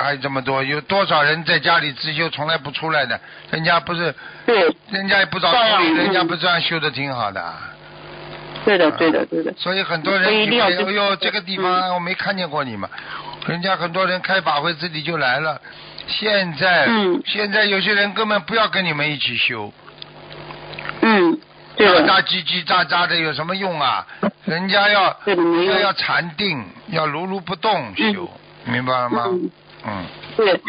[0.02, 3.18] 还有这么多，有多少人在家里自修从来不出来的？
[3.50, 4.14] 人家不是，
[4.44, 4.74] 对。
[4.90, 5.82] 人家也不找照样。
[5.82, 7.54] 处理，人家嗯不这样修的挺好的。
[8.64, 12.88] 对的对的对的，所以很多人哎呦，这个地方我没看见过你们，
[13.46, 15.60] 人家很多人开法会自己就来了。
[16.08, 17.22] 现在，嗯。
[17.24, 19.72] 现在有些人根本不要跟你们一起修，
[21.00, 21.38] 嗯，
[21.76, 24.06] 对的，喳喳叽叽喳喳的有什么用啊？
[24.44, 28.28] 人家要要要禅定，要如如不动修，
[28.64, 29.24] 明白了吗？
[29.28, 29.50] 嗯
[29.86, 30.04] 嗯，
[30.36, 30.60] 对。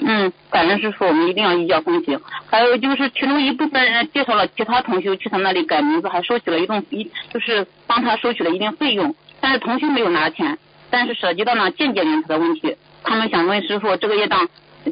[0.00, 2.20] 嗯，感恩师傅，我们一定要依教奉行。
[2.50, 10.58] 还有就是，其中一部分人介绍了其他同修去他那里改名字，还收取了一定一，就是帮他收取了一定费用，但是同修没有拿钱，
[10.90, 14.48] 但是涉及到呢间接连锁的问题，他们想问师傅，这个业障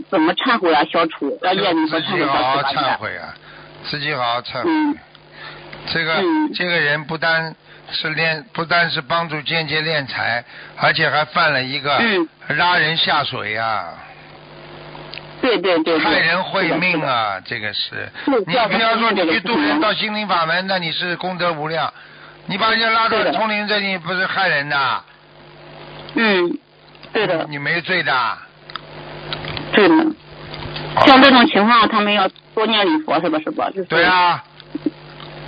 [0.09, 1.37] 怎么忏悔啊、消除？
[1.43, 2.63] 要业力和自忏悔己好好？
[2.63, 3.35] 忏悔啊，
[3.91, 4.71] 自己好好忏悔。
[4.71, 4.97] 嗯
[5.93, 7.57] 这个、嗯这个人不单
[7.93, 10.45] 是练，不但是帮助间接敛财，
[10.77, 13.89] 而且还犯了一个嗯拉人下水呀、
[15.41, 16.05] 对对对对。
[16.05, 17.03] 害人会命！
[17.03, 17.41] 啊！
[17.45, 21.93] 这个是，是你不要说你去渡人到心灵法门，那你是功德无量。
[22.47, 25.05] 你把人家拉到通灵这里，不是害人的？
[26.15, 26.59] 嗯，
[27.13, 28.39] 对的，你没罪的。
[29.73, 29.95] 对的。
[31.07, 33.39] 像这种情况，他们要多念礼佛，是吧？
[33.45, 33.71] 是吧？
[33.71, 33.85] 就是。
[33.85, 34.05] 对。
[34.05, 34.43] 啊，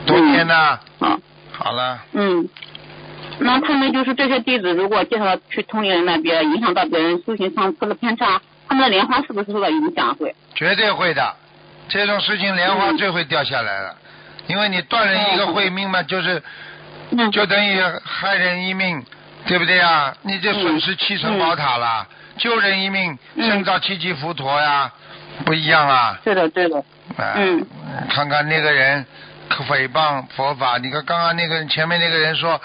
[0.06, 0.78] 多念呐。
[1.00, 1.18] 啊，
[1.64, 2.46] 好了，嗯。
[3.38, 10.14] 那他们就是这些弟子，如果介绍去同龄人那边，影响到别人修行上出了偏差，他们的莲花是不是受到影响？
[10.16, 10.34] 会。
[10.54, 11.34] 绝对会的。
[11.88, 13.96] 这种事情莲花嗯最会掉下来了，
[14.46, 16.42] 因为你断人一个慧命嘛，就是
[17.12, 17.32] 嗯。
[17.32, 19.02] 就等于害人一命，
[19.46, 20.14] 对不对啊？
[20.20, 24.92] 你就损失七层宝塔了，救人一命嗯胜造七级浮屠呀，
[25.46, 26.18] 不一样啊。
[26.22, 26.76] 对的对的，
[27.16, 27.66] 啊，嗯
[28.10, 29.04] 看看那个人
[29.50, 32.60] 诽谤佛法，你看刚刚那个人前面那个人说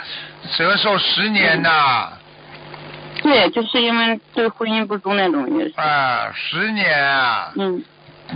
[0.58, 2.10] 折寿十年呐，
[3.22, 7.84] 对，就是因为对婚姻不忠那种也是，啊，十年啊，嗯。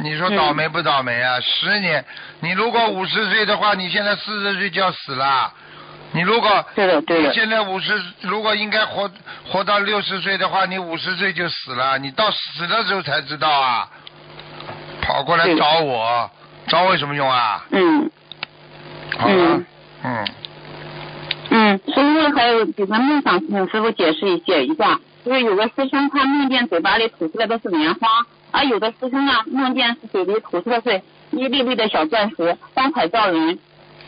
[0.01, 1.39] 你说倒霉不倒霉啊？
[1.39, 2.03] 十年，
[2.39, 5.53] 你如果五十岁的话，你现在四十岁就要死了。
[6.13, 9.07] 你如果对的对的，现在五十，如果应该活
[9.47, 13.87] 活到六十岁的话，你五十岁就死了，你到死的时候才知道啊，
[15.03, 16.27] 跑过来找我，
[16.67, 17.63] 找我有什么用啊？
[17.69, 18.09] 嗯
[19.17, 19.65] 好嗯，
[20.03, 20.27] 嗯，
[21.49, 24.99] 嗯，师傅还有几个梦想，请师傅解释一解一下。
[25.25, 28.07] 就是有个师兄他梦见嘴巴里吐出来的是莲花，
[28.51, 33.57] 而有的师兄呢梦见是嘴里吐出的是一粒粒的小钻石，光彩照人。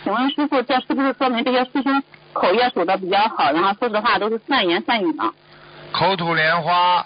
[0.04, 2.04] 请问师傅，这是不是说明这些师兄
[2.34, 5.32] 口业守的比较好，然后说实话都是善言善语呢？
[5.94, 7.06] 口吐莲花，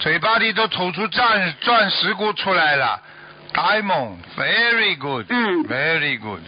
[0.00, 3.00] 嘴巴里都吐出钻钻石骨出来了。
[3.54, 6.40] Diamond，very good，嗯，very good，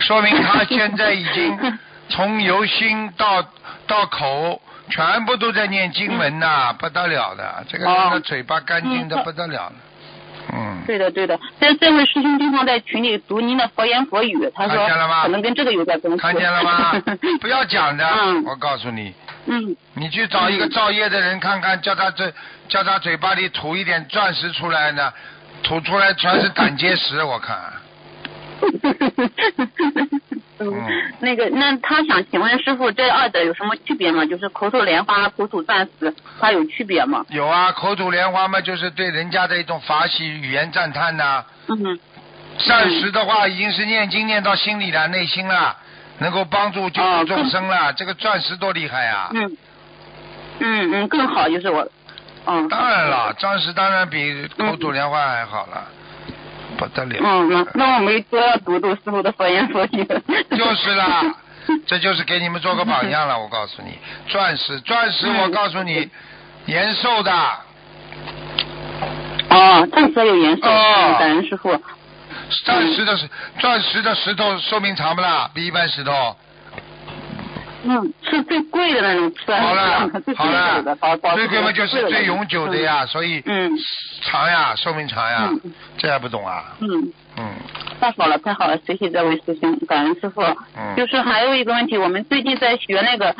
[0.00, 3.42] 说明他现在已经 从由心到
[3.86, 4.60] 到口，
[4.90, 7.64] 全部都在念经文呐、不得了的。
[7.68, 9.72] 这个人的哦嘴巴干净的嗯不得了了。
[10.50, 14.88] 嗯，对的对的，这这位师兄经常在群里读您的佛言佛语，他说
[15.22, 16.18] 可能跟这个有点关系。
[16.18, 16.92] 看见了吗？
[17.42, 18.42] 不要讲的，嗯。
[18.44, 19.12] 我告诉你，
[19.44, 19.76] 嗯。
[19.92, 22.32] 你去找一个造业的人看看，叫他这
[22.68, 25.12] 叫他嘴巴里吐一点钻石出来呢，
[25.62, 27.56] 吐出来全是胆结石， 我看。
[30.60, 30.74] 嗯，
[31.20, 34.24] 那个，那他想请问师傅，这二者有什么区别吗？
[34.26, 37.24] 就是口吐莲花、口吐钻石，它有区别吗？
[37.28, 41.98] 有啊，口吐莲花嘛，就是对人家的一种法喜语言赞叹呐、嗯
[42.66, 45.76] 钻石的话，已经是念经念到心里了，内心了，
[46.18, 47.92] 能够帮助救哦助众生了。
[47.92, 49.30] 这个钻石多厉害啊！
[49.32, 49.56] 嗯
[50.58, 51.88] 嗯嗯，更好就是我，
[52.48, 52.68] 嗯。
[52.68, 55.86] 当然了，钻石当然比口吐莲花还好了，
[56.76, 57.20] 不得了。
[57.22, 60.04] 嗯，那那我们都要读读师傅的佛言佛语。
[60.50, 61.22] 就是啦，
[61.86, 63.38] 这就是给你们做个榜样了。
[63.38, 66.08] 我告诉你，钻石，钻石，嗯我告诉你，
[66.66, 67.32] 延寿的，
[69.50, 71.80] 哦，钻石有延寿，哦感恩师傅。
[72.64, 75.50] 钻石的石，钻石的石头寿命长不啦？
[75.52, 76.34] 比一般石头。
[77.90, 80.82] 嗯，是最贵的那种钻石，好了 最好了
[81.36, 83.72] 这个嘛就是最永久的呀，所以嗯
[84.22, 86.76] 长呀，寿命长呀嗯，这还不懂啊？
[86.80, 87.12] 嗯。
[87.40, 87.54] 嗯，
[88.00, 88.76] 太好了，太好了！
[88.84, 90.42] 谢谢这位师兄，感恩师傅。
[90.76, 93.34] 嗯就是还有一个问题，我们最近在学那个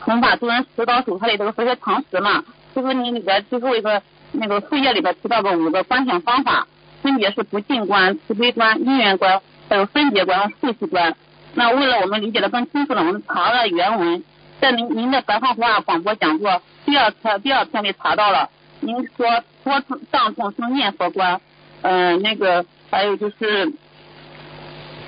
[0.00, 2.42] 弘法度人十导手册里这个佛学常识嘛，
[2.74, 4.02] 就是你里边最后一个
[4.32, 6.66] 那个副页里边提到的五个观想方法，
[7.02, 9.40] 分别是不净观、慈悲观、因缘观，
[9.70, 11.14] 还有分别观和顺序观。
[11.58, 14.22] 那为了我们理解的更清楚了，我们查了原文，
[14.60, 18.50] 在您您的白话佛法广播讲座第二册第二篇里查到了，
[18.80, 21.40] 您说多障众生念佛观，
[21.80, 23.72] 呃，那个还有就是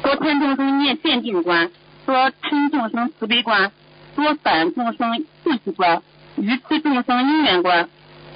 [0.03, 1.71] 多贪众生念见定观，
[2.07, 3.71] 多嗔众生慈悲观，
[4.17, 6.03] 多反众生顺序观，
[6.37, 7.91] 愚痴众生因缘观。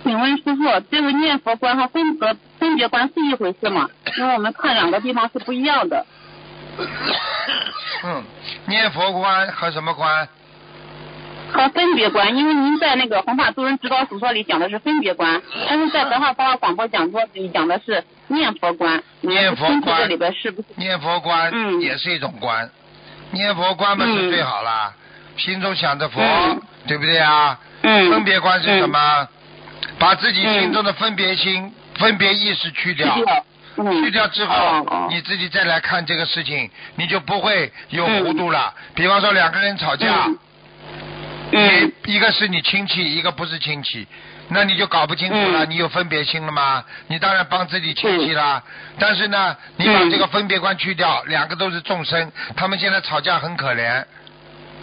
[0.04, 3.88] 请问师傅，这个念佛观和分别分别观是一回事吗？
[4.18, 6.04] 因为我们看两个地方是不一样的。
[8.04, 8.24] 嗯，
[8.66, 10.28] 念佛观和什么观？
[11.52, 19.02] 和分别观，因为您在那个弘法度人指导手册里讲的是分别观，但是在白话佛法广播讲座里讲的是念佛观。
[19.20, 20.68] 念佛观这里边是不是？
[20.76, 22.70] 念佛观嗯也是一种观，
[23.32, 24.94] 念佛观嘛是最好啦，
[25.36, 27.58] 心中想着佛嗯，对不对啊？
[27.82, 28.10] 嗯。
[28.10, 29.28] 分别观是什么？
[29.98, 33.14] 把自己心中的分别心、分别意识去掉。
[33.76, 34.26] 去掉。
[34.28, 38.72] 之后你自己再来看这个事情，你就不会有糊涂了。
[38.94, 40.28] 比方说两个人吵架，
[41.50, 44.06] 你一个是你亲戚，一个不是亲戚，
[44.48, 46.84] 那你就搞不清楚了，嗯你有分别心了吗？
[47.08, 48.62] 你当然帮自己亲戚啦。
[48.98, 54.04] 但是呢，你把嗯这个分别观去掉，两个都是众生，他们现在吵架很可怜。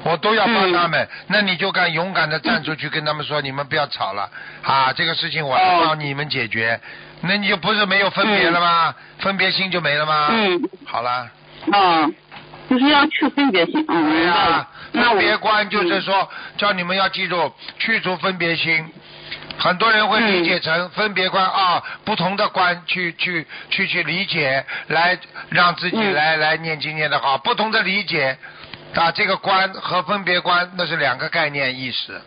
[0.01, 4.29] 我都要帮他嗯们，那你就敢勇敢的站出去跟他们说，你们不要吵了
[4.63, 6.79] 啊，这个事情我帮你们解决，
[7.21, 8.95] 那你就不是没有分别了吗？
[9.19, 10.27] 分别心就没了吗？
[10.31, 10.61] 嗯。
[10.85, 11.29] 好了。
[11.71, 12.07] 啊，
[12.69, 13.83] 就是要去分别心。
[13.87, 18.85] 嗯，对明白了呀。，分别观就是说，叫你们要记住，去除分别心。
[19.57, 25.19] 很多人会理解成分别观啊，不同的观去去去去理解，来
[25.49, 28.37] 让自己嗯来来念经念的好，不同的理解
[28.95, 32.21] 啊，这个观和分别观那是两个概念意思。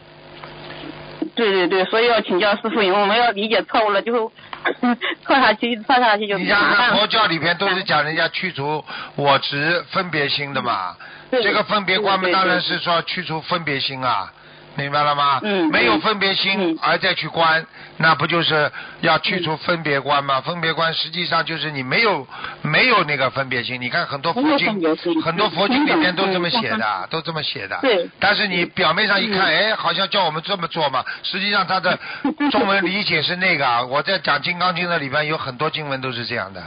[1.34, 4.30] 对对对，所以要请教师傅，因为我们要理解错误了，就
[5.26, 6.96] 错下去，放下去就你想想看，麻烦了。
[6.96, 8.84] 佛教里边都是讲人家去除
[9.16, 10.96] 我执分别心的嘛。
[11.30, 14.30] 这个分别观嘛，对对当然是说去除分别心啊。
[14.76, 15.40] 明白了吗？
[15.42, 17.64] 嗯没有分别心嗯而再去观，
[17.98, 18.70] 那不就是
[19.00, 20.40] 要去除分别观吗？
[20.40, 22.26] 分别观实际上就是你没有
[22.62, 23.80] 没有那个分别心。
[23.80, 24.80] 你看很多佛经
[25.22, 27.78] 很多佛经里面都这么嗯写的，都这么写的。
[27.82, 31.98] 对但是你表面上一看，哎，好像叫我们这么做嘛，实际上它的
[32.50, 33.82] 中文理解是那个啊。
[33.82, 36.62] 我在讲《金刚经》的里边有很多经文都是这样的，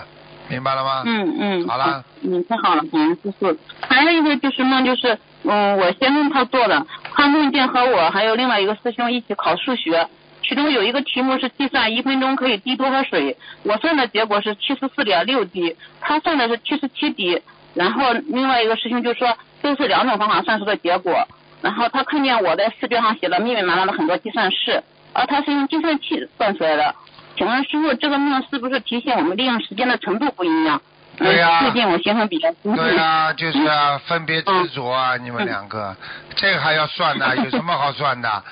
[0.48, 1.02] 明白了吗？
[1.06, 3.58] 嗯嗯，好了，嗯，太好了，感恩师傅。
[3.88, 10.06] 还有一个就是梦，就是嗯，我先生他做的，他梦见和我还有另外一个师兄一起考数学，
[10.44, 17.42] 其中有一个题目是计算一分钟可以滴多少水，我算的结果是七十四点六滴，他算的是七十七滴，
[17.74, 21.26] 然后另外一个师兄就说都是两种方法算出的结果，
[21.62, 24.84] 然后他看见我在试卷上写了密密麻麻的很多计算式，
[25.14, 26.94] 而他是用计算器算出来的。
[27.38, 30.82] 请问师傅，这个梦是不是提醒我们利用时间的程度不一样？
[31.20, 32.76] 嗯对呀最近我先生比较辛苦。
[32.76, 35.96] 对啊，就是啊，分别执着啊，你们两个，
[36.36, 38.44] 这个还要算的， 有什么好算的，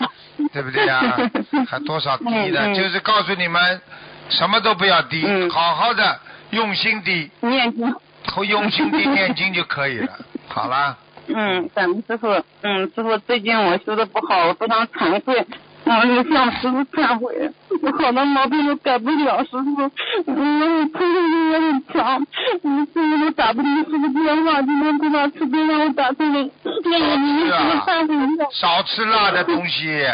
[0.53, 1.01] 对不对呀？
[1.69, 3.81] 还多少低的，就是告诉你们，
[4.29, 6.19] 什么都不要低，嗯好好的
[6.51, 7.93] 用心的，念经。
[8.25, 10.07] 和用心的念经就可以了。
[10.47, 12.29] 好了，嗯，感恩师傅。
[12.61, 15.45] 嗯，师傅，最近我修的不好，我非常惭愧。
[15.85, 17.51] 嗯，向师傅忏悔，
[17.81, 19.91] 我好多毛病都改不了，师傅。
[20.25, 22.25] 我控制欲也很强，
[22.63, 26.49] 嗯，现在都打不进师傅电话，今天菩萨慈悲让我打通了，
[26.85, 28.45] 愿意您师傅忏悔一下。
[28.51, 30.05] 少吃辣的东西，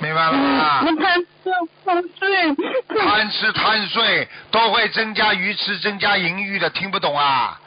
[0.00, 0.82] 明白了吗？
[0.82, 1.50] 我贪吃
[1.84, 2.54] 贪睡。
[3.00, 7.58] 贪吃贪睡都会增加鱼吃、增加淫欲的，听不懂啊？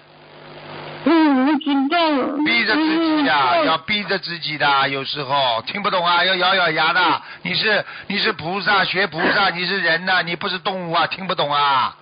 [1.06, 1.98] 嗯，我知道。
[2.46, 7.22] 逼着自己的，嗯要逼着自己的，有时候听不懂啊，要咬咬牙的。
[7.44, 11.96] 你是你是菩萨，学菩萨， 你是人呐、你不是动物啊，听不懂啊？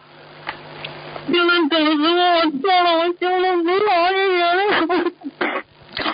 [1.32, 4.94] 就是等师傅，我错了，我修了不好，你原谅我。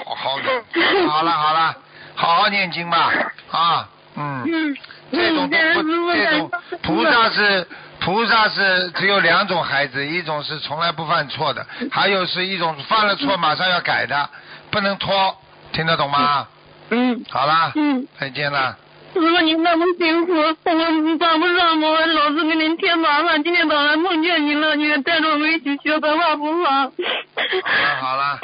[0.06, 1.76] 好好的，好了好了，
[2.16, 3.12] 好好念经吧，
[3.52, 4.78] 啊，嗯，嗯，
[5.12, 6.52] 这种都不，这种
[6.82, 7.68] 菩萨是
[8.04, 14.30] 菩萨是只有两种孩子，一种是从来不犯错的， 还有是一种犯了错马上要改的，
[14.70, 15.38] 不能拖，
[15.72, 16.48] 听得懂吗？
[16.90, 18.78] 嗯好了，嗯，再见了。
[19.14, 23.42] 师傅您那么辛苦，我帮不上我老是给您添麻烦。
[23.44, 26.70] 今天早上梦见您了，你也带着我们一起学白话佛法。
[26.82, 28.40] 好了好了，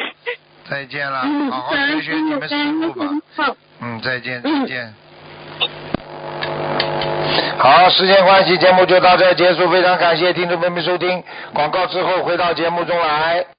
[0.69, 3.05] 再见了，嗯，好好学学你们师傅吧。
[3.35, 3.55] 好。
[3.81, 4.93] 嗯，再见再见。
[7.57, 9.69] 好，时间关系，节目就到这结束。
[9.69, 11.23] 非常感谢听众朋友们收听，
[11.53, 13.45] 广告之后回到节目中来。